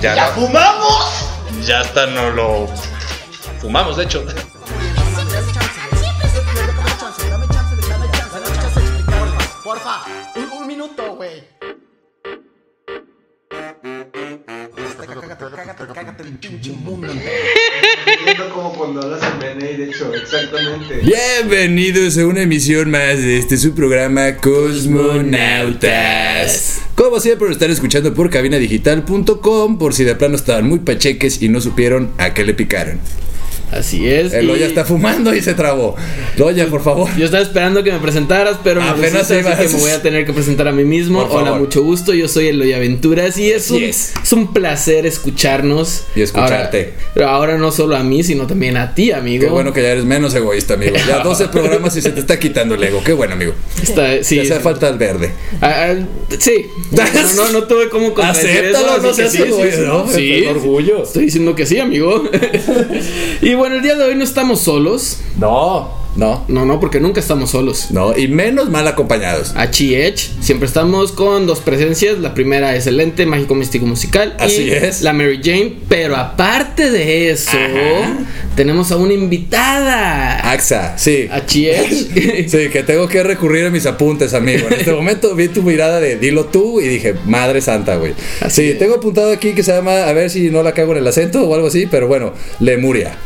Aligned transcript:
Ya 0.00 0.14
¿Ya 0.14 0.26
no. 0.26 0.32
fumamos? 0.32 1.26
Ya 1.66 1.80
hasta 1.80 2.06
no 2.06 2.30
lo 2.30 2.68
fumamos, 3.60 3.96
de 3.96 4.04
hecho. 4.04 4.24
Porfa, 9.62 10.00
un, 10.36 10.50
un 10.60 10.66
minuto, 10.66 11.14
güey. 11.16 11.42
Cágate, 15.06 15.44
cágate, 15.54 15.84
cágate 15.94 16.22
el 16.22 16.38
pinche 16.38 16.72
mundo. 16.72 17.12
Siento 18.24 18.48
como 18.54 18.72
cuando 18.72 19.02
hablas 19.02 19.20
en 19.22 19.38
BNI, 19.38 19.76
de 19.76 19.84
hecho, 19.84 20.12
exactamente. 20.14 20.94
Bienvenidos 21.02 22.16
a 22.18 22.26
una 22.26 22.40
emisión 22.42 22.90
más 22.90 23.18
de 23.18 23.38
este 23.38 23.56
su 23.58 23.74
programa 23.74 24.34
Cosmonautas. 24.36 26.79
Como 27.10 27.18
siempre 27.18 27.48
lo 27.48 27.52
están 27.52 27.72
escuchando 27.72 28.14
por 28.14 28.30
cabinadigital.com 28.30 29.78
por 29.78 29.94
si 29.94 30.04
de 30.04 30.14
plano 30.14 30.36
estaban 30.36 30.68
muy 30.68 30.78
pacheques 30.78 31.42
y 31.42 31.48
no 31.48 31.60
supieron 31.60 32.12
a 32.18 32.34
qué 32.34 32.44
le 32.44 32.54
picaron. 32.54 33.00
Así 33.72 34.08
es. 34.08 34.32
El 34.32 34.44
y 34.44 34.46
Loya 34.48 34.66
está 34.66 34.84
fumando 34.84 35.34
y 35.34 35.40
se 35.42 35.54
trabó. 35.54 35.94
Loya, 36.36 36.66
por 36.66 36.82
favor. 36.82 37.08
Yo 37.16 37.24
estaba 37.24 37.42
esperando 37.42 37.82
que 37.84 37.92
me 37.92 37.98
presentaras, 37.98 38.58
pero 38.64 38.80
me 38.80 38.88
Apenas 38.88 39.10
pusiste, 39.28 39.34
así 39.38 39.46
ibas. 39.48 39.58
que 39.60 39.68
me 39.68 39.80
voy 39.80 39.90
a 39.92 40.02
tener 40.02 40.26
que 40.26 40.32
presentar 40.32 40.66
a 40.68 40.72
mí 40.72 40.84
mismo. 40.84 41.22
Por 41.28 41.38
Hola, 41.38 41.44
favor. 41.50 41.60
mucho 41.60 41.82
gusto. 41.82 42.12
Yo 42.12 42.26
soy 42.28 42.48
Eloy 42.48 42.72
Aventuras 42.72 43.38
y 43.38 43.50
es 43.50 43.70
un, 43.70 43.82
es. 43.82 44.12
es 44.22 44.32
un 44.32 44.52
placer 44.52 45.06
escucharnos. 45.06 46.02
Y 46.16 46.22
escucharte. 46.22 46.94
Ahora, 47.16 47.30
ahora 47.30 47.58
no 47.58 47.70
solo 47.72 47.96
a 47.96 48.02
mí, 48.02 48.22
sino 48.24 48.46
también 48.46 48.76
a 48.76 48.94
ti, 48.94 49.12
amigo. 49.12 49.44
Qué 49.44 49.50
bueno 49.50 49.72
que 49.72 49.82
ya 49.82 49.90
eres 49.92 50.04
menos 50.04 50.34
egoísta, 50.34 50.74
amigo. 50.74 50.96
Ya 51.06 51.18
12 51.22 51.48
programas 51.48 51.96
y 51.96 52.02
se 52.02 52.10
te 52.10 52.20
está 52.20 52.38
quitando 52.38 52.74
el 52.74 52.82
ego. 52.84 53.02
Qué 53.04 53.12
bueno, 53.12 53.34
amigo. 53.34 53.52
Está- 53.82 54.22
sí, 54.24 54.36
Te 54.36 54.42
hace 54.42 54.60
falta 54.60 54.88
el 54.88 54.98
verde. 54.98 55.30
Ah, 55.60 55.90
ah, 55.90 55.94
sí. 56.38 56.66
No, 56.90 57.44
no, 57.46 57.52
no 57.52 57.62
tuve 57.64 57.88
cómo 57.88 58.12
contradecir 58.14 58.50
eso, 58.64 58.78
Acéptalo, 58.78 59.02
no 59.02 59.14
seas 59.14 59.34
egoísta, 59.34 59.80
¿no? 59.82 60.08
Sí, 60.08 60.32
El 60.34 60.48
orgullo. 60.48 61.04
Estoy 61.04 61.26
diciendo 61.26 61.54
que 61.54 61.64
sí, 61.66 61.78
amigo. 61.78 62.28
y 63.42 63.54
bueno, 63.60 63.76
el 63.76 63.82
día 63.82 63.94
de 63.94 64.04
hoy 64.04 64.14
no 64.16 64.24
estamos 64.24 64.60
solos. 64.60 65.18
No, 65.38 65.98
no, 66.16 66.44
No, 66.48 66.66
no, 66.66 66.80
porque 66.80 66.98
nunca 67.00 67.20
estamos 67.20 67.50
solos. 67.50 67.86
no. 67.90 68.16
Y 68.18 68.26
menos 68.28 68.68
mal 68.68 68.86
acompañados. 68.88 69.52
H 69.56 70.06
Edge, 70.06 70.30
siempre 70.40 70.66
estamos 70.66 71.12
con 71.12 71.46
dos 71.46 71.60
presencias. 71.60 72.18
La 72.18 72.34
primera 72.34 72.74
es 72.74 72.86
el 72.88 72.96
Lente 72.96 73.24
Mágico 73.26 73.54
Místico 73.54 73.86
Musical. 73.86 74.34
Así 74.40 74.62
y 74.64 74.70
es. 74.70 75.02
La 75.02 75.12
Mary 75.12 75.40
Jane. 75.42 75.74
Pero 75.88 76.16
aparte 76.16 76.90
de 76.90 77.30
eso, 77.30 77.56
tenemos 78.56 78.90
a 78.90 78.96
una 78.96 79.12
invitada. 79.14 80.50
AXA, 80.50 80.98
sí. 80.98 81.28
H 81.30 81.70
Edge. 81.70 82.46
Sí, 82.50 82.68
que 82.70 82.82
tengo 82.82 83.06
que 83.06 83.22
recurrir 83.22 83.66
a 83.66 83.70
mis 83.70 83.86
apuntes, 83.86 84.34
amigo. 84.34 84.66
En 84.68 84.74
este 84.80 84.92
momento 84.92 85.34
vi 85.36 85.48
tu 85.48 85.62
mirada 85.62 86.00
de 86.00 86.16
dilo 86.16 86.46
tú 86.46 86.80
y 86.80 86.88
dije, 86.88 87.14
madre 87.26 87.60
santa, 87.60 87.96
güey. 87.96 88.14
Así 88.40 88.62
Sí, 88.62 88.68
es. 88.70 88.78
tengo 88.78 88.96
apuntado 88.96 89.30
aquí 89.32 89.52
que 89.52 89.62
se 89.62 89.72
llama, 89.72 90.04
a 90.04 90.12
ver 90.12 90.28
si 90.30 90.50
no 90.50 90.62
la 90.62 90.72
cago 90.74 90.92
en 90.92 90.98
el 90.98 91.06
acento 91.06 91.42
o 91.46 91.54
algo 91.54 91.68
así, 91.68 91.86
pero 91.90 92.08
bueno, 92.08 92.32
Lemuria. 92.58 93.16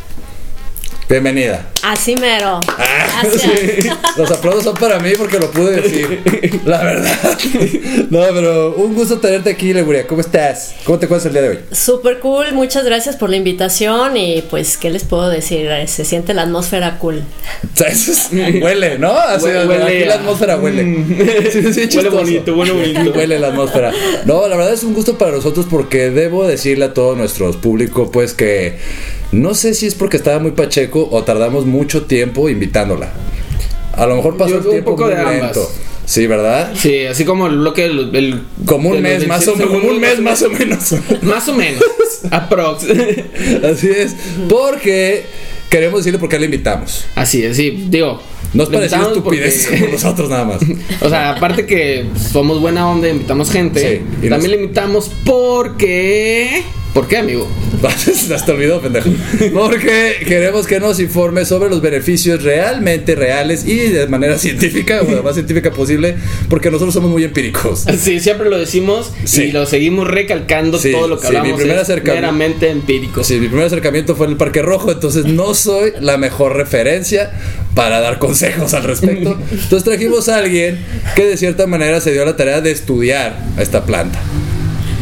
Bienvenida. 1.09 1.67
Así 1.83 2.17
mero. 2.17 2.61
Ah, 2.67 3.23
sí. 3.31 3.89
Los 4.17 4.31
aplausos 4.31 4.65
son 4.65 4.75
para 4.75 4.99
mí 4.99 5.11
porque 5.19 5.39
lo 5.39 5.51
pude 5.51 5.83
decir. 5.83 6.61
La 6.65 6.83
verdad. 6.83 7.39
No, 8.09 8.21
pero 8.33 8.75
un 8.77 8.95
gusto 8.95 9.19
tenerte 9.19 9.51
aquí, 9.51 9.75
Lemuria. 9.75 10.07
¿Cómo 10.07 10.23
estás? 10.23 10.75
¿Cómo 10.85 10.99
te 10.99 11.05
encuentras 11.05 11.27
el 11.27 11.33
día 11.35 11.43
de 11.43 11.49
hoy? 11.51 11.59
Súper 11.73 12.21
cool, 12.21 12.53
muchas 12.53 12.85
gracias 12.87 13.17
por 13.17 13.29
la 13.29 13.37
invitación 13.37 14.17
y 14.17 14.43
pues, 14.49 14.79
¿qué 14.79 14.89
les 14.91 15.05
puedo 15.05 15.29
decir? 15.29 15.69
Se 15.89 16.07
siente 16.07 16.33
la 16.33 16.43
atmósfera 16.43 16.99
cool. 16.99 17.19
O 17.75 17.77
sea, 17.77 17.89
eso 17.89 18.13
es- 18.13 18.29
huele, 18.63 18.99
¿no? 18.99 19.13
Así, 19.13 19.45
Huele- 19.47 19.67
huele 19.69 19.85
aquí 19.85 20.05
la 20.07 20.17
Mm. 20.17 20.21
atmósfera 20.21 20.57
huele. 20.57 21.51
Sí, 21.53 21.73
sí, 21.91 21.97
Huele 21.99 22.09
bonito, 22.09 22.55
huele 22.55 22.73
bonito. 22.73 23.11
Huele 23.19 23.39
la 23.39 23.49
atmósfera. 23.49 23.93
No, 24.25 24.49
la 24.49 24.57
verdad 24.57 24.73
es 24.73 24.83
un 24.83 24.95
gusto 24.95 25.19
para 25.19 25.33
nosotros 25.33 25.67
porque 25.71 26.11
debo 26.11 26.47
decirle 26.47 26.87
a 26.87 26.95
todo 26.95 27.15
nuestro 27.15 27.51
público, 27.61 28.11
pues 28.11 28.33
que 28.33 28.79
no 29.35 29.55
sé 29.55 29.75
si 29.75 29.87
es 29.87 29.95
porque 29.95 30.17
estaba 30.17 30.39
muy 30.39 30.53
pacheco 30.53 31.09
o 31.11 31.23
tardamos 31.25 31.67
mucho 31.67 32.03
tiempo 32.05 32.49
invitándola. 32.49 33.13
A 33.93 34.07
lo 34.07 34.17
mejor 34.17 34.37
pasó 34.37 34.51
Yo 34.51 34.57
el 34.57 34.61
creo 34.63 34.71
un 34.73 34.77
tiempo 34.77 34.91
poco 34.93 35.05
muy 35.05 35.15
de 35.15 35.21
ambas. 35.21 35.41
lento. 35.57 35.71
Sí, 36.07 36.27
¿verdad? 36.27 36.73
Sí, 36.77 37.07
así 37.07 37.25
como 37.25 37.47
el 37.47 37.57
bloque 37.59 37.83
del. 37.83 38.15
el- 38.15 38.43
Como 38.67 38.91
un 38.91 39.01
mes 39.01 39.27
más 39.27 39.47
o 39.49 39.55
27 39.57 39.67
menos. 39.67 39.81
Como 39.81 39.89
un 39.95 40.01
mes 40.01 40.21
más 40.21 40.43
o 40.43 40.51
menos. 40.51 40.95
Más 41.23 41.49
o 41.49 41.55
menos. 41.55 41.83
Aprox. 42.31 42.85
Así 43.65 43.89
es. 43.89 44.15
Porque 44.49 45.25
queremos 45.71 46.01
decirle 46.01 46.19
por 46.19 46.29
qué 46.29 46.39
la 46.39 46.45
invitamos. 46.45 47.07
Así 47.15 47.43
es, 47.43 47.57
sí. 47.57 47.87
Digo. 47.89 48.21
Nos 48.53 48.69
le 48.71 48.77
pareció 48.79 49.09
estupidez 49.09 49.65
porque- 49.67 49.81
como 49.81 49.93
nosotros 49.93 50.31
nada 50.31 50.45
más. 50.45 50.59
O 51.01 51.09
sea, 51.09 51.31
aparte 51.31 51.67
que 51.67 52.05
somos 52.33 52.61
buena 52.61 52.89
onda, 52.89 53.09
invitamos 53.09 53.51
gente. 53.51 53.81
Sí, 53.81 54.27
y 54.27 54.29
también 54.29 54.41
nos- 54.43 54.49
le 54.51 54.57
invitamos 54.63 55.11
porque. 55.25 56.63
¿Por 56.93 57.09
qué, 57.09 57.17
amigo? 57.19 57.49
Hasta 58.35 58.53
olvidó, 58.53 58.81
pendejo. 58.81 59.11
Porque 59.53 60.15
queremos 60.27 60.67
que 60.67 60.81
nos 60.81 61.01
informe 61.01 61.45
sobre 61.45 61.69
los 61.71 61.81
beneficios 61.81 62.43
realmente 62.43 63.15
reales 63.15 63.67
y 63.67 63.77
de 63.91 64.07
manera 64.07 64.39
científica, 64.39 65.03
o 65.03 65.11
lo 65.11 65.23
más 65.23 65.35
científica 65.35 65.71
posible, 65.71 66.17
porque 66.49 66.71
nosotros 66.71 66.95
somos 66.95 67.11
muy 67.11 67.25
empíricos. 67.25 67.85
Sí, 68.01 68.21
siempre 68.21 68.49
lo 68.51 68.59
decimos 68.59 69.13
Sí. 69.25 69.45
y 69.45 69.53
lo 69.53 69.67
seguimos 69.67 70.09
recalcando 70.09 70.79
Sí, 70.79 70.93
todo 70.93 71.09
lo 71.09 71.19
que 71.19 71.27
sí, 71.27 71.33
mi 71.33 71.39
hablamos. 71.39 71.61
primer 71.61 71.77
es 71.77 71.83
acercamiento- 71.83 72.15
meramente 72.21 72.71
empírico. 72.71 73.25
Sí, 73.25 73.39
mi 73.39 73.49
primer 73.49 73.67
acercamiento 73.67 74.15
fue 74.17 74.27
en 74.27 74.33
el 74.33 74.39
Parque 74.39 74.63
Rojo, 74.63 74.93
entonces 74.93 75.25
no 75.27 75.55
soy 75.55 75.93
la 76.01 76.17
mejor 76.19 76.57
referencia 76.57 77.31
para 77.75 78.01
dar 78.01 78.19
consejos 78.19 78.75
al 78.75 78.85
respecto. 78.85 79.37
Entonces 79.51 79.85
trajimos 79.85 80.29
a 80.29 80.39
alguien 80.39 80.79
que 81.17 81.25
de 81.25 81.37
cierta 81.37 81.67
manera 81.67 82.01
se 82.01 82.13
dio 82.13 82.25
la 82.25 82.37
tarea 82.37 82.61
de 82.61 82.71
estudiar 82.71 83.39
a 83.57 83.63
esta 83.63 83.85
planta. 83.85 84.19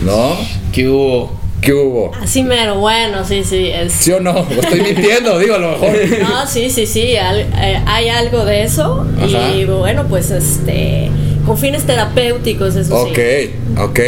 ¿No? 0.05 0.37
¿Qué 0.73 0.89
hubo? 0.89 1.42
¿Qué 1.63 1.73
hubo? 1.73 2.13
Así 2.21 2.43
mero, 2.43 2.79
bueno, 2.81 3.25
sí, 3.25 3.43
sí. 3.45 3.69
Es... 3.69 3.93
¿Sí 3.93 4.13
o 4.13 4.21
no? 4.21 4.33
Lo 4.55 4.61
estoy 4.61 4.81
mintiendo, 4.83 5.39
digo 5.41 5.55
a 5.55 5.59
lo 5.59 5.71
mejor. 5.71 5.93
No, 6.21 6.47
sí, 6.47 6.69
sí, 6.71 6.87
sí, 6.87 7.17
al- 7.17 7.41
eh, 7.57 7.81
hay 7.87 8.09
algo 8.09 8.45
de 8.45 8.65
eso. 8.65 9.07
Ajá. 9.19 9.55
Y 9.55 9.65
bueno, 9.65 10.05
pues 10.09 10.31
este. 10.31 11.09
Con 11.47 11.59
fines 11.59 11.83
terapéuticos, 11.85 12.77
eso 12.77 12.95
Ok, 13.03 13.17
sí. 13.17 13.51
ok, 13.77 13.99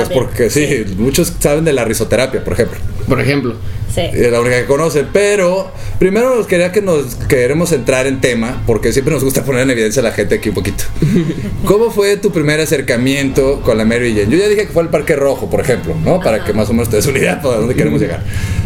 Está 0.00 0.08
bien. 0.08 0.20
porque 0.22 0.48
sí, 0.48 0.84
muchos 0.96 1.32
saben 1.38 1.64
de 1.64 1.74
la 1.74 1.84
risoterapia, 1.84 2.42
por 2.42 2.54
ejemplo. 2.54 2.78
Por 3.08 3.20
ejemplo. 3.20 3.54
Sí. 3.94 4.00
Es 4.00 4.32
la 4.32 4.40
única 4.40 4.60
que 4.60 4.66
conocen, 4.66 5.08
pero 5.12 5.70
primero 6.00 6.34
nos 6.34 6.46
quería 6.48 6.72
que 6.72 6.82
nos 6.82 7.14
queremos 7.14 7.70
entrar 7.70 8.06
en 8.08 8.20
tema, 8.20 8.62
porque 8.66 8.92
siempre 8.92 9.14
nos 9.14 9.22
gusta 9.22 9.44
poner 9.44 9.62
en 9.62 9.70
evidencia 9.70 10.00
a 10.00 10.04
la 10.04 10.12
gente 10.12 10.36
aquí 10.36 10.48
un 10.48 10.54
poquito. 10.56 10.84
¿Cómo 11.64 11.90
fue 11.90 12.16
tu 12.16 12.32
primer 12.32 12.60
acercamiento 12.60 13.60
con 13.62 13.78
la 13.78 13.84
Mary 13.84 14.14
Jane? 14.14 14.30
Yo 14.30 14.38
ya 14.38 14.48
dije 14.48 14.66
que 14.66 14.72
fue 14.72 14.82
al 14.82 14.90
Parque 14.90 15.16
Rojo, 15.16 15.48
por 15.48 15.60
ejemplo, 15.60 15.94
¿no? 16.04 16.20
Para 16.20 16.44
que 16.44 16.52
más 16.52 16.68
o 16.70 16.72
menos 16.72 16.88
te 16.88 16.96
des 16.96 17.06
una 17.06 17.18
idea 17.18 17.40
para 17.40 17.58
dónde 17.58 17.74
queremos 17.74 18.00
llegar. 18.00 18.22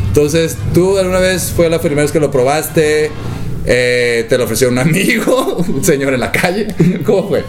Entonces, 0.06 0.56
¿tú 0.72 0.96
alguna 0.96 1.20
vez 1.20 1.52
fue 1.54 1.68
la 1.68 1.80
primera 1.80 2.02
vez 2.02 2.12
que 2.12 2.20
lo 2.20 2.30
probaste? 2.30 3.10
Eh, 3.70 4.24
¿Te 4.30 4.38
lo 4.38 4.44
ofreció 4.44 4.68
un 4.70 4.78
amigo? 4.78 5.56
¿Un 5.68 5.84
señor 5.84 6.14
en 6.14 6.20
la 6.20 6.32
calle? 6.32 6.68
¿Cómo 7.04 7.28
fue? 7.28 7.44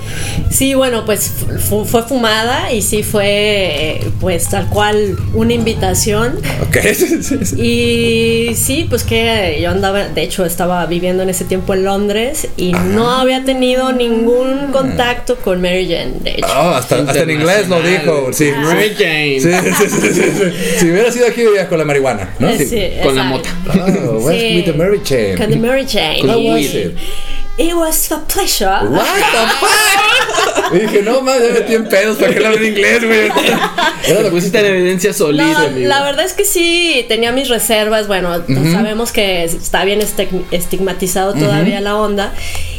Sí, 0.51 0.73
bueno, 0.73 1.05
pues 1.05 1.31
fu- 1.69 1.85
fue 1.85 2.03
fumada 2.03 2.73
y 2.73 2.81
sí 2.81 3.03
fue, 3.03 3.25
eh, 3.25 4.11
pues 4.19 4.49
tal 4.49 4.67
cual, 4.69 5.15
una 5.33 5.53
invitación. 5.53 6.37
Ok. 6.67 6.77
Y 7.57 8.53
sí, 8.55 8.85
pues 8.89 9.03
que 9.03 9.59
yo 9.61 9.69
andaba, 9.69 10.07
de 10.09 10.21
hecho 10.23 10.45
estaba 10.45 10.85
viviendo 10.87 11.23
en 11.23 11.29
ese 11.29 11.45
tiempo 11.45 11.73
en 11.73 11.83
Londres 11.85 12.47
y 12.57 12.71
no 12.73 13.09
había 13.11 13.43
tenido 13.45 13.91
ningún 13.93 14.71
contacto 14.71 15.37
con 15.37 15.61
Mary 15.61 15.85
Jane, 15.87 16.13
de 16.21 16.31
hecho. 16.31 16.47
Oh, 16.47 16.69
hasta, 16.71 16.97
hasta 16.97 17.19
en 17.21 17.29
inglés 17.31 17.67
lo 17.69 17.81
dijo. 17.81 18.29
Sí, 18.33 18.51
Mary 18.57 18.91
Jane. 18.97 19.39
Sí, 19.39 19.49
sí, 19.51 19.85
sí, 19.89 20.01
sí, 20.01 20.13
sí, 20.13 20.21
sí. 20.37 20.43
Si 20.79 20.91
hubiera 20.91 21.11
sido 21.11 21.27
aquí, 21.27 21.41
iría 21.41 21.67
con 21.67 21.77
la 21.77 21.85
marihuana, 21.85 22.33
¿no? 22.39 22.49
Eh, 22.49 22.57
sí, 22.57 23.03
con 23.03 23.15
la 23.15 23.35
exacto. 23.35 23.49
Oh, 24.11 24.17
what's 24.19 24.39
Sí. 24.39 24.55
with 24.57 24.65
the 24.65 24.73
Mary 24.73 24.99
Jane? 25.03 25.35
Con 25.37 25.49
the 25.49 25.57
Mary 25.57 25.85
Jane. 25.87 26.08
Con 26.21 26.29
How 26.29 26.39
was 26.53 26.61
it? 26.61 26.97
It 27.57 27.73
was 27.75 28.09
a 28.11 28.19
pleasure. 28.25 28.69
What 28.89 29.05
the 29.05 29.47
fuck? 29.59 30.71
Dije, 30.73 31.01
no 31.01 31.21
más, 31.21 31.39
ya 31.41 31.53
metí 31.53 31.73
en 31.75 31.89
pedos 31.89 32.17
para 32.17 32.33
que 32.33 32.39
le 32.39 32.45
hable 32.47 32.57
en 32.59 32.65
inglés, 32.73 33.03
güey. 33.05 33.29
Era 34.07 34.21
Lo 34.21 34.29
pusiste 34.29 34.59
en 34.59 34.65
evidencia 34.67 35.11
solito, 35.13 35.43
No, 35.45 35.67
la 35.77 36.03
verdad 36.03 36.25
es 36.25 36.33
que 36.33 36.45
sí 36.45 37.05
tenía 37.09 37.31
mis 37.33 37.49
reservas. 37.49 38.07
Bueno, 38.07 38.41
pues 38.47 38.71
sabemos 38.71 39.11
que 39.11 39.43
está 39.43 39.83
bien 39.83 39.99
estig- 39.99 40.45
estigmatizado 40.51 41.33
todavía 41.33 41.81
la 41.81 41.97
onda. 41.97 42.33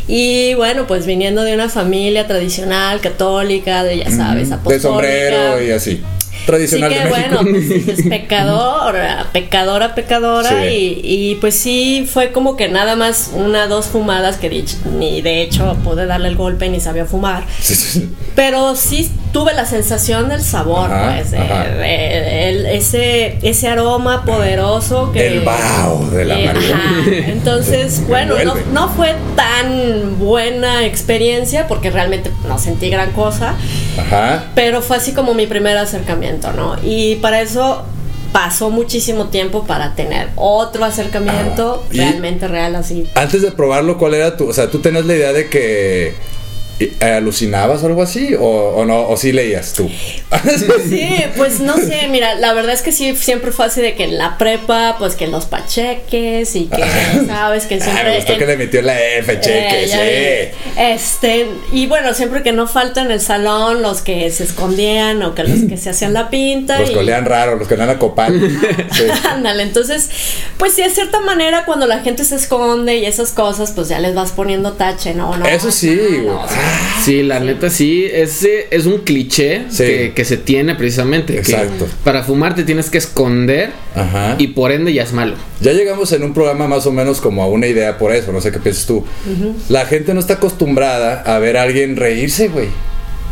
Y 0.09 0.55
bueno, 0.55 0.87
pues 0.87 1.05
viniendo 1.05 1.43
de 1.43 1.53
una 1.55 1.69
familia 1.69 2.27
tradicional, 2.27 3.01
católica, 3.01 3.85
de 3.85 3.99
ya 3.99 4.11
sabes, 4.11 4.49
de 4.49 4.55
apostólica. 4.55 4.89
sombrero 4.89 5.63
y 5.63 5.71
así. 5.73 6.03
Tradicional 6.51 6.91
sí 6.91 6.97
que 6.99 7.05
de 7.05 7.11
México. 7.11 7.29
bueno, 7.37 7.51
pues 7.51 7.69
dices 7.87 8.07
pecadora, 8.09 9.27
pecadora, 9.33 9.95
pecadora. 9.95 10.49
Sí. 10.51 11.01
Y, 11.03 11.31
y 11.31 11.35
pues 11.37 11.55
sí, 11.57 12.09
fue 12.11 12.33
como 12.33 12.57
que 12.57 12.69
nada 12.69 12.97
más 12.97 13.31
una, 13.35 13.67
dos 13.67 13.87
fumadas 13.87 14.37
que 14.37 14.51
dich- 14.51 14.83
ni 14.99 15.23
de 15.23 15.43
hecho 15.43 15.77
pude 15.85 16.07
darle 16.07 16.29
el 16.29 16.37
golpe 16.37 16.69
ni 16.69 16.81
sabía 16.81 17.05
fumar. 17.07 17.45
Sí. 17.61 18.09
Pero 18.35 18.75
sí 18.77 19.11
tuve 19.33 19.53
la 19.55 19.65
sensación 19.67 20.29
del 20.29 20.41
sabor, 20.43 20.91
Ajá, 20.91 21.15
pues, 21.17 21.31
de- 21.33 21.39
ajá. 21.39 21.65
de- 21.65 22.49
el- 22.51 22.67
ese, 22.67 23.39
ese 23.43 23.69
aroma 23.69 24.25
poderoso 24.25 25.13
que... 25.13 25.27
El 25.27 25.41
vaho 25.41 26.07
de 26.11 26.25
la 26.25 26.39
Eh, 26.39 26.47
marihuana. 26.47 26.83
Entonces, 27.29 28.07
bueno, 28.09 28.35
no, 28.45 28.55
no 28.73 28.89
fue 28.91 29.15
tan 29.37 30.19
buena 30.19 30.85
experiencia 30.85 31.67
porque 31.69 31.91
realmente 31.91 32.31
no 32.49 32.59
sentí 32.59 32.89
gran 32.91 33.13
cosa, 33.13 33.55
Ajá. 33.99 34.45
pero 34.55 34.83
fue 34.83 34.97
así 34.97 35.13
como 35.13 35.35
mi 35.35 35.47
primer 35.47 35.77
acercamiento, 35.77 36.53
¿no? 36.53 36.77
Y 36.83 37.17
para 37.17 37.41
eso 37.41 37.85
pasó 38.33 38.71
muchísimo 38.71 39.27
tiempo 39.27 39.65
para 39.67 39.95
tener 39.97 40.29
otro 40.37 40.85
acercamiento 40.85 41.83
Ah, 41.85 41.93
realmente 41.93 42.47
real 42.47 42.77
así. 42.77 43.09
Antes 43.15 43.43
de 43.43 43.51
probarlo, 43.51 43.99
¿cuál 43.99 44.15
era 44.15 44.37
tu? 44.37 44.49
O 44.49 44.53
sea, 44.53 44.71
¿tú 44.71 44.79
tenías 44.79 45.05
la 45.07 45.15
idea 45.17 45.33
de 45.33 45.49
que 45.49 46.15
alucinabas 47.01 47.83
o 47.83 47.87
algo 47.87 48.03
así? 48.03 48.35
¿O, 48.35 48.43
o 48.77 48.85
no? 48.85 49.09
¿O 49.09 49.17
sí 49.17 49.33
leías 49.33 49.73
tú? 49.75 49.91
Sí, 50.89 51.09
pues 51.37 51.61
no 51.61 51.77
sé, 51.77 52.09
mira, 52.09 52.35
la 52.37 52.53
verdad 52.53 52.73
es 52.73 52.83
que 52.83 52.93
sí, 52.93 53.15
siempre 53.17 53.53
fue 53.53 53.67
así 53.67 53.81
de 53.81 53.95
que 53.95 54.05
en 54.05 54.19
la 54.19 54.39
prepa, 54.39 54.97
pues 54.99 55.15
que 55.15 55.27
los 55.27 55.45
pacheques 55.47 56.55
y 56.57 56.67
que, 56.67 56.83
sabes, 57.27 57.67
que 57.67 57.77
Ah, 57.77 57.81
siempre... 57.85 58.05
me 58.11 58.17
gustó 58.17 58.33
en- 58.33 58.39
que 58.39 58.47
le 58.47 58.57
metió 58.57 58.83
la 58.83 59.01
F, 59.01 59.41
Eh, 59.45 59.87
sí. 59.87 60.57
vi. 60.77 60.81
Este, 60.83 61.47
y 61.73 61.87
bueno, 61.87 62.15
siempre 62.15 62.43
que 62.43 62.53
no 62.53 62.67
falta 62.67 63.03
en 63.03 63.11
el 63.11 63.21
salón 63.21 63.83
los 63.83 64.01
que 64.03 64.31
se 64.31 64.45
escondían 64.45 65.23
o 65.23 65.35
que 65.35 65.45
los 65.45 65.69
que 65.69 65.77
se 65.77 65.91
hacían 65.91 66.13
la 66.15 66.31
pinta. 66.31 66.79
Los 66.81 66.91
y- 66.91 66.95
que 66.95 67.21
raro, 67.21 67.57
los 67.57 67.69
que 67.69 67.75
olían 67.75 67.91
a 67.91 67.99
copal. 67.99 68.41
Sí. 68.93 69.05
Ándale, 69.29 69.63
entonces, 69.63 70.11
pues 70.59 70.75
sí, 70.75 70.83
de 70.83 70.91
cierta 70.91 71.21
manera, 71.21 71.65
cuando 71.65 71.87
la 71.87 72.01
gente 72.01 72.25
se 72.25 72.37
esconde 72.37 72.97
y 72.97 73.05
esas 73.07 73.31
cosas, 73.33 73.73
pues 73.73 73.89
ya 73.89 73.99
les 73.99 74.15
vas 74.15 74.33
poniendo 74.33 74.73
tache, 74.73 75.15
¿no? 75.15 75.37
no 75.37 75.45
Eso 75.47 75.71
sí, 75.71 75.95
güey. 75.97 76.21
no, 76.27 76.43
Sí, 77.05 77.23
la 77.23 77.41
neta 77.41 77.71
sí, 77.71 78.07
ese 78.13 78.67
es 78.71 78.87
un 78.87 78.99
cliché 78.99 79.63
Sí. 79.71 79.85
que, 79.85 80.13
que 80.15 80.25
se 80.25 80.37
tiene 80.37 80.75
precisamente. 80.75 81.33
que 81.35 81.39
Exacto. 81.41 81.89
para 82.05 82.23
fumar 82.23 82.55
te 82.55 82.63
tienes 82.65 82.91
que 82.91 82.99
esconder 82.99 83.71
Ajá. 83.95 84.37
y 84.39 84.49
por 84.49 84.71
ende 84.73 84.93
ya 84.93 85.03
es 85.03 85.13
malo. 85.13 85.35
Ya 85.61 85.73
llegamos 85.73 86.13
en 86.13 86.23
un 86.25 86.35
programa 86.35 86.69
más 86.69 86.87
o 86.87 86.93
menos 86.93 87.21
como 87.21 87.43
a 87.43 87.47
una 87.49 87.67
idea 87.67 87.97
por 87.99 88.15
eso, 88.15 88.33
no 88.33 88.41
sé 88.41 88.53
qué 88.53 88.59
piensas 88.59 88.87
tú. 88.87 89.05
La 89.69 89.87
gente 89.87 90.13
no 90.15 90.21
está 90.21 90.35
acostumbrada 90.35 91.23
a 91.23 91.39
ver 91.39 91.57
a 91.57 91.63
alguien 91.63 91.97
reírse, 91.97 92.49
güey. 92.49 92.69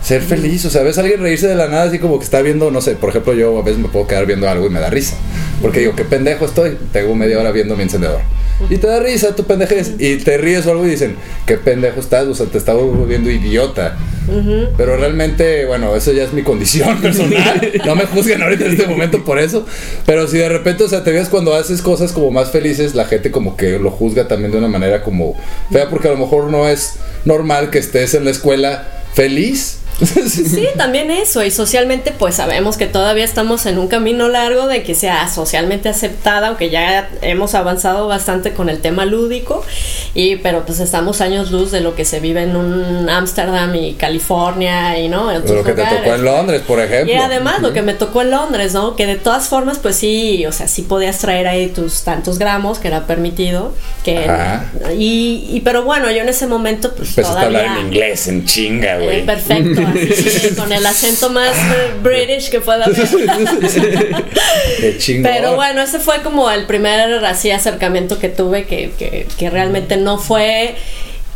Ser 0.02 0.22
feliz, 0.22 0.64
o 0.64 0.70
sea, 0.70 0.82
ves 0.82 0.96
a 0.98 1.02
alguien 1.02 1.20
reírse 1.20 1.48
de 1.48 1.54
la 1.54 1.68
nada 1.68 1.84
así 1.84 1.98
como 1.98 2.18
que 2.18 2.24
está 2.24 2.40
viendo, 2.40 2.70
no 2.70 2.80
sé, 2.80 2.94
por 2.94 3.10
ejemplo, 3.10 3.34
yo 3.34 3.58
a 3.58 3.62
veces 3.62 3.78
me 3.78 3.88
puedo 3.88 4.06
quedar 4.06 4.26
viendo 4.26 4.48
algo 4.48 4.66
y 4.66 4.70
me 4.70 4.80
da 4.80 4.90
risa. 4.90 5.16
Porque 5.60 5.80
digo, 5.80 5.94
qué 5.96 6.04
pendejo 6.04 6.44
estoy, 6.44 6.78
tengo 6.92 7.14
media 7.14 7.38
hora 7.38 7.50
viendo 7.50 7.76
mi 7.76 7.82
encendedor. 7.82 8.20
Y 8.70 8.76
te 8.76 8.86
da 8.88 8.98
risa 9.00 9.36
tu 9.36 9.44
pendejez. 9.44 9.92
Y 9.98 10.16
te 10.16 10.36
ríes 10.36 10.66
o 10.66 10.72
algo 10.72 10.86
y 10.86 10.90
dicen, 10.90 11.16
qué 11.46 11.56
pendejo 11.56 12.00
estás, 12.00 12.26
o 12.26 12.34
sea, 12.34 12.46
te 12.46 12.58
estás 12.58 12.74
volviendo 12.74 13.30
idiota. 13.30 13.96
Pero 14.76 14.96
realmente, 14.98 15.64
bueno, 15.64 15.94
eso 15.96 16.12
ya 16.12 16.24
es 16.24 16.32
mi 16.32 16.42
condición 16.42 17.00
personal. 17.02 17.72
No 17.86 17.94
me 17.94 18.04
juzguen 18.06 18.42
ahorita 18.42 18.66
en 18.66 18.72
este 18.72 18.86
momento 18.86 19.24
por 19.24 19.38
eso. 19.38 19.64
Pero 20.04 20.26
si 20.26 20.38
de 20.38 20.48
repente, 20.48 20.84
o 20.84 20.88
sea, 20.88 21.02
te 21.04 21.12
ves 21.12 21.28
cuando 21.28 21.54
haces 21.54 21.80
cosas 21.80 22.12
como 22.12 22.30
más 22.30 22.50
felices, 22.50 22.94
la 22.94 23.04
gente 23.04 23.30
como 23.30 23.56
que 23.56 23.78
lo 23.78 23.90
juzga 23.90 24.28
también 24.28 24.52
de 24.52 24.58
una 24.58 24.68
manera 24.68 25.02
como 25.02 25.34
fea, 25.70 25.88
porque 25.88 26.08
a 26.08 26.12
lo 26.12 26.18
mejor 26.18 26.50
no 26.50 26.68
es 26.68 26.96
normal 27.24 27.70
que 27.70 27.78
estés 27.78 28.14
en 28.14 28.24
la 28.24 28.30
escuela 28.30 28.86
feliz. 29.14 29.78
Sí, 30.00 30.68
también 30.76 31.10
eso. 31.10 31.42
Y 31.42 31.50
socialmente, 31.50 32.12
pues 32.16 32.36
sabemos 32.36 32.76
que 32.76 32.86
todavía 32.86 33.24
estamos 33.24 33.66
en 33.66 33.78
un 33.78 33.88
camino 33.88 34.28
largo 34.28 34.66
de 34.66 34.82
que 34.82 34.94
sea 34.94 35.28
socialmente 35.28 35.88
aceptada, 35.88 36.48
aunque 36.48 36.70
ya 36.70 37.08
hemos 37.22 37.54
avanzado 37.54 38.06
bastante 38.06 38.52
con 38.52 38.68
el 38.68 38.80
tema 38.80 39.04
lúdico. 39.04 39.64
Y, 40.14 40.36
pero 40.36 40.64
pues 40.64 40.80
estamos 40.80 41.20
años 41.20 41.50
luz 41.50 41.70
de 41.70 41.80
lo 41.80 41.94
que 41.94 42.04
se 42.04 42.20
vive 42.20 42.42
en 42.42 42.56
un 42.56 43.08
Ámsterdam 43.08 43.74
y 43.74 43.94
California 43.94 44.98
y 45.00 45.08
no. 45.08 45.30
En 45.32 45.42
lo 45.44 45.64
que 45.64 45.72
te 45.72 45.82
tocó 45.84 46.14
en 46.14 46.24
Londres, 46.24 46.62
por 46.66 46.80
ejemplo. 46.80 47.12
Y 47.12 47.16
además 47.16 47.60
lo 47.60 47.72
que 47.72 47.82
me 47.82 47.94
tocó 47.94 48.22
en 48.22 48.30
Londres, 48.30 48.74
¿no? 48.74 48.94
Que 48.96 49.06
de 49.06 49.16
todas 49.16 49.48
formas, 49.48 49.78
pues 49.78 49.96
sí, 49.96 50.46
o 50.46 50.52
sea, 50.52 50.68
sí 50.68 50.82
podías 50.82 51.18
traer 51.18 51.46
ahí 51.48 51.68
tus 51.68 52.02
tantos 52.02 52.38
gramos, 52.38 52.78
que 52.78 52.88
era 52.88 53.06
permitido. 53.06 53.72
Que, 54.04 54.26
y, 54.96 55.46
y 55.50 55.60
pero 55.64 55.82
bueno, 55.84 56.10
yo 56.10 56.22
en 56.22 56.28
ese 56.28 56.46
momento, 56.46 56.94
pues 56.94 57.10
Empezaste 57.10 57.38
a 57.38 57.48
todavía. 57.48 57.58
hablar 57.70 57.78
en 57.78 57.86
inglés, 57.86 58.28
en 58.28 58.44
chinga, 58.44 58.96
Eh, 58.98 59.04
güey. 59.04 59.26
perfecto, 59.26 59.80
así, 59.88 60.54
con 60.56 60.72
el 60.72 60.84
acento 60.84 61.30
más 61.30 61.56
eh, 61.56 61.92
british 62.02 62.50
que 62.50 62.60
pueda 62.60 62.84
haber. 62.84 63.08
Pero 65.22 65.54
bueno, 65.56 65.82
ese 65.82 65.98
fue 65.98 66.22
como 66.22 66.50
el 66.50 66.66
primer 66.66 67.24
así 67.24 67.50
acercamiento 67.50 68.18
que 68.18 68.28
tuve 68.28 68.66
que, 68.66 68.90
que, 68.98 69.26
que 69.38 69.50
realmente 69.50 69.96
no 69.96 70.18
fue 70.18 70.76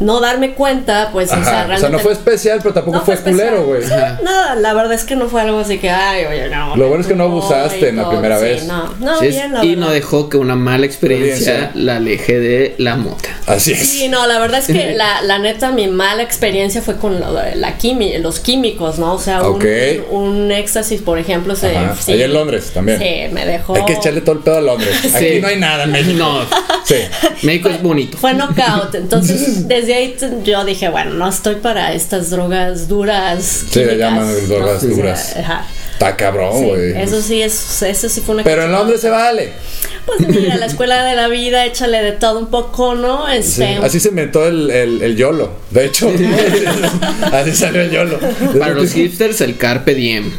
no 0.03 0.21
darme 0.21 0.53
cuenta, 0.53 1.11
pues, 1.13 1.29
o 1.31 1.35
sea, 1.35 1.39
Ajá, 1.41 1.51
o 1.51 1.53
sea, 1.53 1.65
realmente 1.67 1.91
no 1.97 1.99
fue 2.01 2.13
especial, 2.13 2.59
pero 2.63 2.75
tampoco 2.75 2.99
no 2.99 3.05
fue, 3.05 3.15
especial. 3.15 3.49
culero, 3.51 3.65
güey. 3.67 3.83
Nada, 4.23 4.55
la 4.57 4.75
verdad 4.75 4.93
es 4.93 5.05
que 5.05 5.17
no 5.17 5.29
fue 5.29 5.41
algo 5.43 5.61
así 5.61 5.79
que, 5.79 5.91
ay, 5.91 6.25
oye, 6.27 6.49
no. 6.49 6.77
Lo 6.77 6.89
bueno 6.89 7.03
es 7.03 7.07
que 7.09 7.15
no 7.15 7.25
abusaste 7.25 7.89
en 7.89 7.97
la 7.97 8.09
primera 8.11 8.39
sí, 8.39 8.45
vez. 8.45 8.65
No, 8.65 8.93
no, 9.01 9.19
Sí, 9.19 9.29
bien, 9.29 9.53
la 9.53 9.65
y 9.65 9.71
verdad. 9.71 9.87
no 9.87 9.91
dejó 9.93 10.29
que 10.29 10.37
una 10.37 10.57
mala 10.57 10.87
experiencia 10.87 11.71
la 11.75 11.97
aleje 11.97 12.39
de 12.39 12.75
la 12.79 12.97
mota. 12.97 13.29
Así 13.47 13.73
es. 13.73 13.89
Sí, 13.89 14.09
no, 14.09 14.27
la 14.27 14.39
verdad 14.39 14.61
es 14.61 14.67
que 14.67 14.93
la, 14.97 15.23
la 15.23 15.39
neta, 15.39 15.71
mi 15.73 15.89
mala 15.89 16.23
experiencia 16.23 16.83
fue 16.83 16.97
con 16.97 17.21
lo 17.21 17.33
de 17.35 17.55
la 17.57 17.77
quimi, 17.79 18.19
los 18.19 18.41
químicos, 18.41 18.99
¿no? 18.99 19.15
O 19.15 19.19
sea, 19.19 19.43
un, 19.43 19.57
Ok. 19.57 19.65
un 20.11 20.51
éxtasis, 20.53 21.01
por 21.03 21.19
ejemplo, 21.19 21.55
se, 21.57 21.77
Ajá. 21.77 21.97
sí, 22.01 22.13
Allá 22.13 22.25
en 22.27 22.35
Londres 22.35 22.71
también. 22.75 22.99
Sí, 22.99 23.33
me 23.33 23.47
dejó. 23.47 23.77
Hay 23.77 23.85
que 23.85 23.95
echarle 23.95 24.21
todo 24.21 24.37
el 24.37 24.41
pedo 24.43 24.59
a 24.59 24.61
Londres. 24.61 24.97
Aquí 25.15 25.35
Sí. 25.35 25.41
no 25.41 25.49
hay 25.49 25.59
nada 25.59 25.85
en 25.85 25.93
México. 25.93 26.19
No, 26.19 26.41
Sí. 26.85 26.97
México 27.43 27.69
es 27.69 27.83
bonito. 27.83 28.19
Fue 28.19 28.35
knockout. 28.35 28.95
Entonces, 28.95 29.69
desde 29.69 29.92
ahí 29.95 30.17
yo 30.45 30.65
dije, 30.65 30.89
bueno, 30.89 31.13
no 31.15 31.29
estoy 31.29 31.57
para 31.57 31.93
estas 31.93 32.31
drogas 32.31 32.89
duras. 32.89 33.65
Sí, 33.71 33.85
le 33.85 33.97
llaman 33.97 34.29
drogas 34.49 34.83
duras. 34.89 35.37
ajá. 35.37 35.67
Está 35.93 36.17
cabrón, 36.17 36.53
Sí, 36.59 36.65
güey. 36.65 37.01
eso 37.01 37.21
sí 37.23 37.43
es, 37.43 37.83
eso 37.83 38.09
sí 38.09 38.21
fue 38.23 38.35
una 38.35 38.43
Pero 38.45 38.65
en. 38.65 38.73
Londres 38.73 39.01
se 39.01 39.09
vale. 39.11 39.53
Pues 40.05 40.19
mira, 40.27 40.57
la 40.57 40.67
escuela 40.67 41.05
de 41.05 41.15
la 41.15 41.29
vida, 41.29 41.65
échale 41.65 42.03
de 42.03 42.11
todo 42.11 42.41
un 42.41 42.49
poco, 42.51 42.97
¿no? 42.97 43.27
Sí, 43.29 43.37
Este, 43.37 43.77
Así 43.77 44.01
se 44.01 44.09
inventó 44.09 44.45
el, 44.49 44.69
el, 44.71 45.01
el 45.03 45.17
YOLO. 45.17 45.53
De 45.71 45.85
hecho, 45.85 46.11
así 47.33 47.53
salió 47.53 47.83
el 47.83 47.91
YOLO. 47.91 48.19
Para 48.59 48.75
los 48.75 48.93
hipsters, 48.95 49.41
el 49.43 49.57
Carpe 49.57 49.95
Diem. 49.95 50.33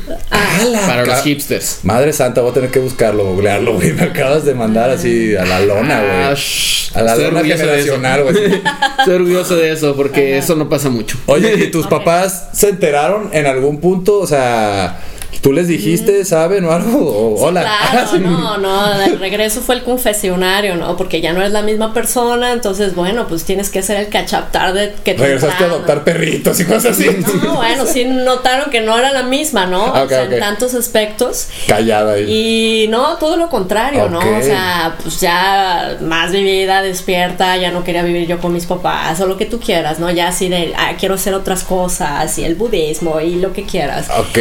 Para 0.86 1.06
los 1.06 1.22
hipsters. 1.24 1.80
Madre 1.84 2.12
santa, 2.12 2.42
voy 2.42 2.52
a 2.52 2.54
tener 2.56 2.70
que 2.70 2.80
buscarlo, 2.80 3.24
googlearlo, 3.26 3.76
güey. 3.76 3.94
Me 3.94 4.04
acabas 4.04 4.44
de 4.44 4.54
mandar 4.56 4.90
así 4.90 5.34
a 5.36 5.46
la 5.46 5.62
lona, 5.62 6.00
Ah, 6.00 6.24
güey. 6.26 6.36
shh, 6.36 6.92
A 6.98 7.02
la 7.04 7.12
estoy 7.14 7.26
lona 7.32 7.42
generacional, 7.44 8.24
güey. 8.24 8.36
Orgulloso 9.34 9.56
de 9.56 9.72
eso 9.72 9.96
porque 9.96 10.38
eso 10.38 10.56
no 10.56 10.70
pasa 10.70 10.90
mucho. 10.90 11.18
Oye, 11.26 11.56
¿y 11.56 11.68
tus 11.72 11.88
papás 11.88 12.50
se 12.54 12.70
enteraron 12.70 13.30
en 13.34 13.48
algún 13.48 13.80
punto? 13.80 14.20
O 14.20 14.28
sea, 14.28 15.00
¿tú 15.42 15.54
les 15.54 15.68
dijiste, 15.68 16.24
saben 16.26 16.66
o 16.66 16.72
algo? 16.72 17.36
Sí, 17.38 17.44
hola. 17.46 17.62
Claro, 17.62 18.20
no, 18.20 18.58
no, 18.58 19.02
el 19.02 19.20
regreso 19.20 19.62
fue 19.62 19.76
el 19.76 19.84
confesionario, 19.84 20.76
¿no? 20.76 20.96
Porque 20.98 21.22
ya 21.22 21.34
no 21.34 21.40
eres 21.40 21.52
la 21.52 21.62
misma 21.62 21.94
persona, 21.94 22.52
entonces, 22.52 22.96
bueno, 22.96 23.28
pues 23.28 23.44
tienes 23.44 23.70
que 23.70 23.80
hacer 23.80 23.98
el 23.98 24.10
cachaptar 24.10 24.74
de 24.74 24.94
que 25.04 25.14
te 25.14 25.24
Regresaste 25.24 25.64
a 25.64 25.68
adoptar 25.68 26.04
perritos 26.04 26.60
y 26.60 26.66
cosas 26.66 26.98
así. 26.98 27.10
No, 27.44 27.56
bueno, 27.56 27.86
sí 27.86 28.06
notaron 28.06 28.70
que 28.70 28.82
no 28.82 28.98
era 28.98 29.12
la 29.12 29.24
misma, 29.24 29.66
¿no? 29.66 29.94
Ah, 29.96 30.04
o 30.04 30.08
sea, 30.08 30.24
en 30.24 30.40
tantos 30.40 30.74
aspectos. 30.74 31.48
Callada 31.68 32.14
ahí. 32.14 32.86
Y 32.86 32.88
no, 32.90 33.18
todo 33.18 33.38
lo 33.38 33.50
contrario, 33.50 34.10
¿no? 34.10 34.20
O 34.20 34.42
sea, 34.42 34.96
pues 35.02 35.20
ya 35.20 35.98
más 36.02 36.32
vivida, 36.32 36.82
despierta, 36.82 37.58
ya 37.58 37.72
no 37.72 37.84
quería 37.84 38.04
vivir 38.04 38.28
yo 38.28 38.40
con 38.40 38.54
mis 38.54 38.66
papás 38.66 39.20
o 39.22 39.28
lo 39.28 39.38
que 39.38 39.46
tú 39.46 39.60
quieras, 39.60 40.00
¿no? 40.00 40.10
Ya 40.12 40.28
así 40.30 40.50
de, 40.50 40.74
ah, 40.78 40.94
quiero 41.00 41.16
hacer 41.16 41.34
otras 41.34 41.64
cosas 41.64 42.38
y 42.38 42.44
el 42.44 42.56
budismo 42.56 43.20
y 43.20 43.36
lo 43.36 43.54
que 43.54 43.64
quieras. 43.64 44.08
Ok. 44.18 44.38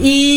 Y 0.00 0.27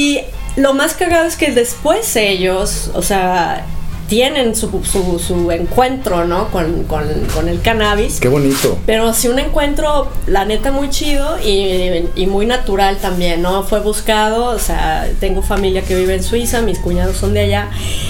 lo 0.56 0.74
más 0.74 0.94
cagado 0.94 1.26
es 1.26 1.36
que 1.36 1.52
después 1.52 2.16
ellos, 2.16 2.92
o 2.94 3.02
sea, 3.02 3.66
tienen 4.12 4.58
su, 4.58 4.70
su, 4.84 5.20
su 5.25 5.51
encuentro, 5.51 6.25
¿no? 6.25 6.50
Con, 6.51 6.84
con, 6.84 7.06
con 7.34 7.48
el 7.48 7.62
cannabis. 7.62 8.20
Qué 8.20 8.27
bonito. 8.27 8.77
Pero 8.86 9.13
sí 9.13 9.30
un 9.30 9.39
encuentro, 9.39 10.12
la 10.27 10.44
neta, 10.44 10.70
muy 10.74 10.89
chido 10.89 11.39
y, 11.41 12.10
y 12.18 12.27
muy 12.27 12.46
natural 12.46 12.98
también, 12.98 13.41
¿no? 13.41 13.63
Fue 13.63 13.80
buscado, 13.80 14.48
o 14.48 14.60
sea, 14.60 15.10
tengo 15.22 15.41
familia 15.41 15.84
que 15.84 15.96
vive 15.96 16.13
en 16.15 16.24
Suiza, 16.24 16.60
mis 16.60 16.77
cuñados 16.80 17.15
son 17.15 17.34
de 17.34 17.39
allá 17.39 17.70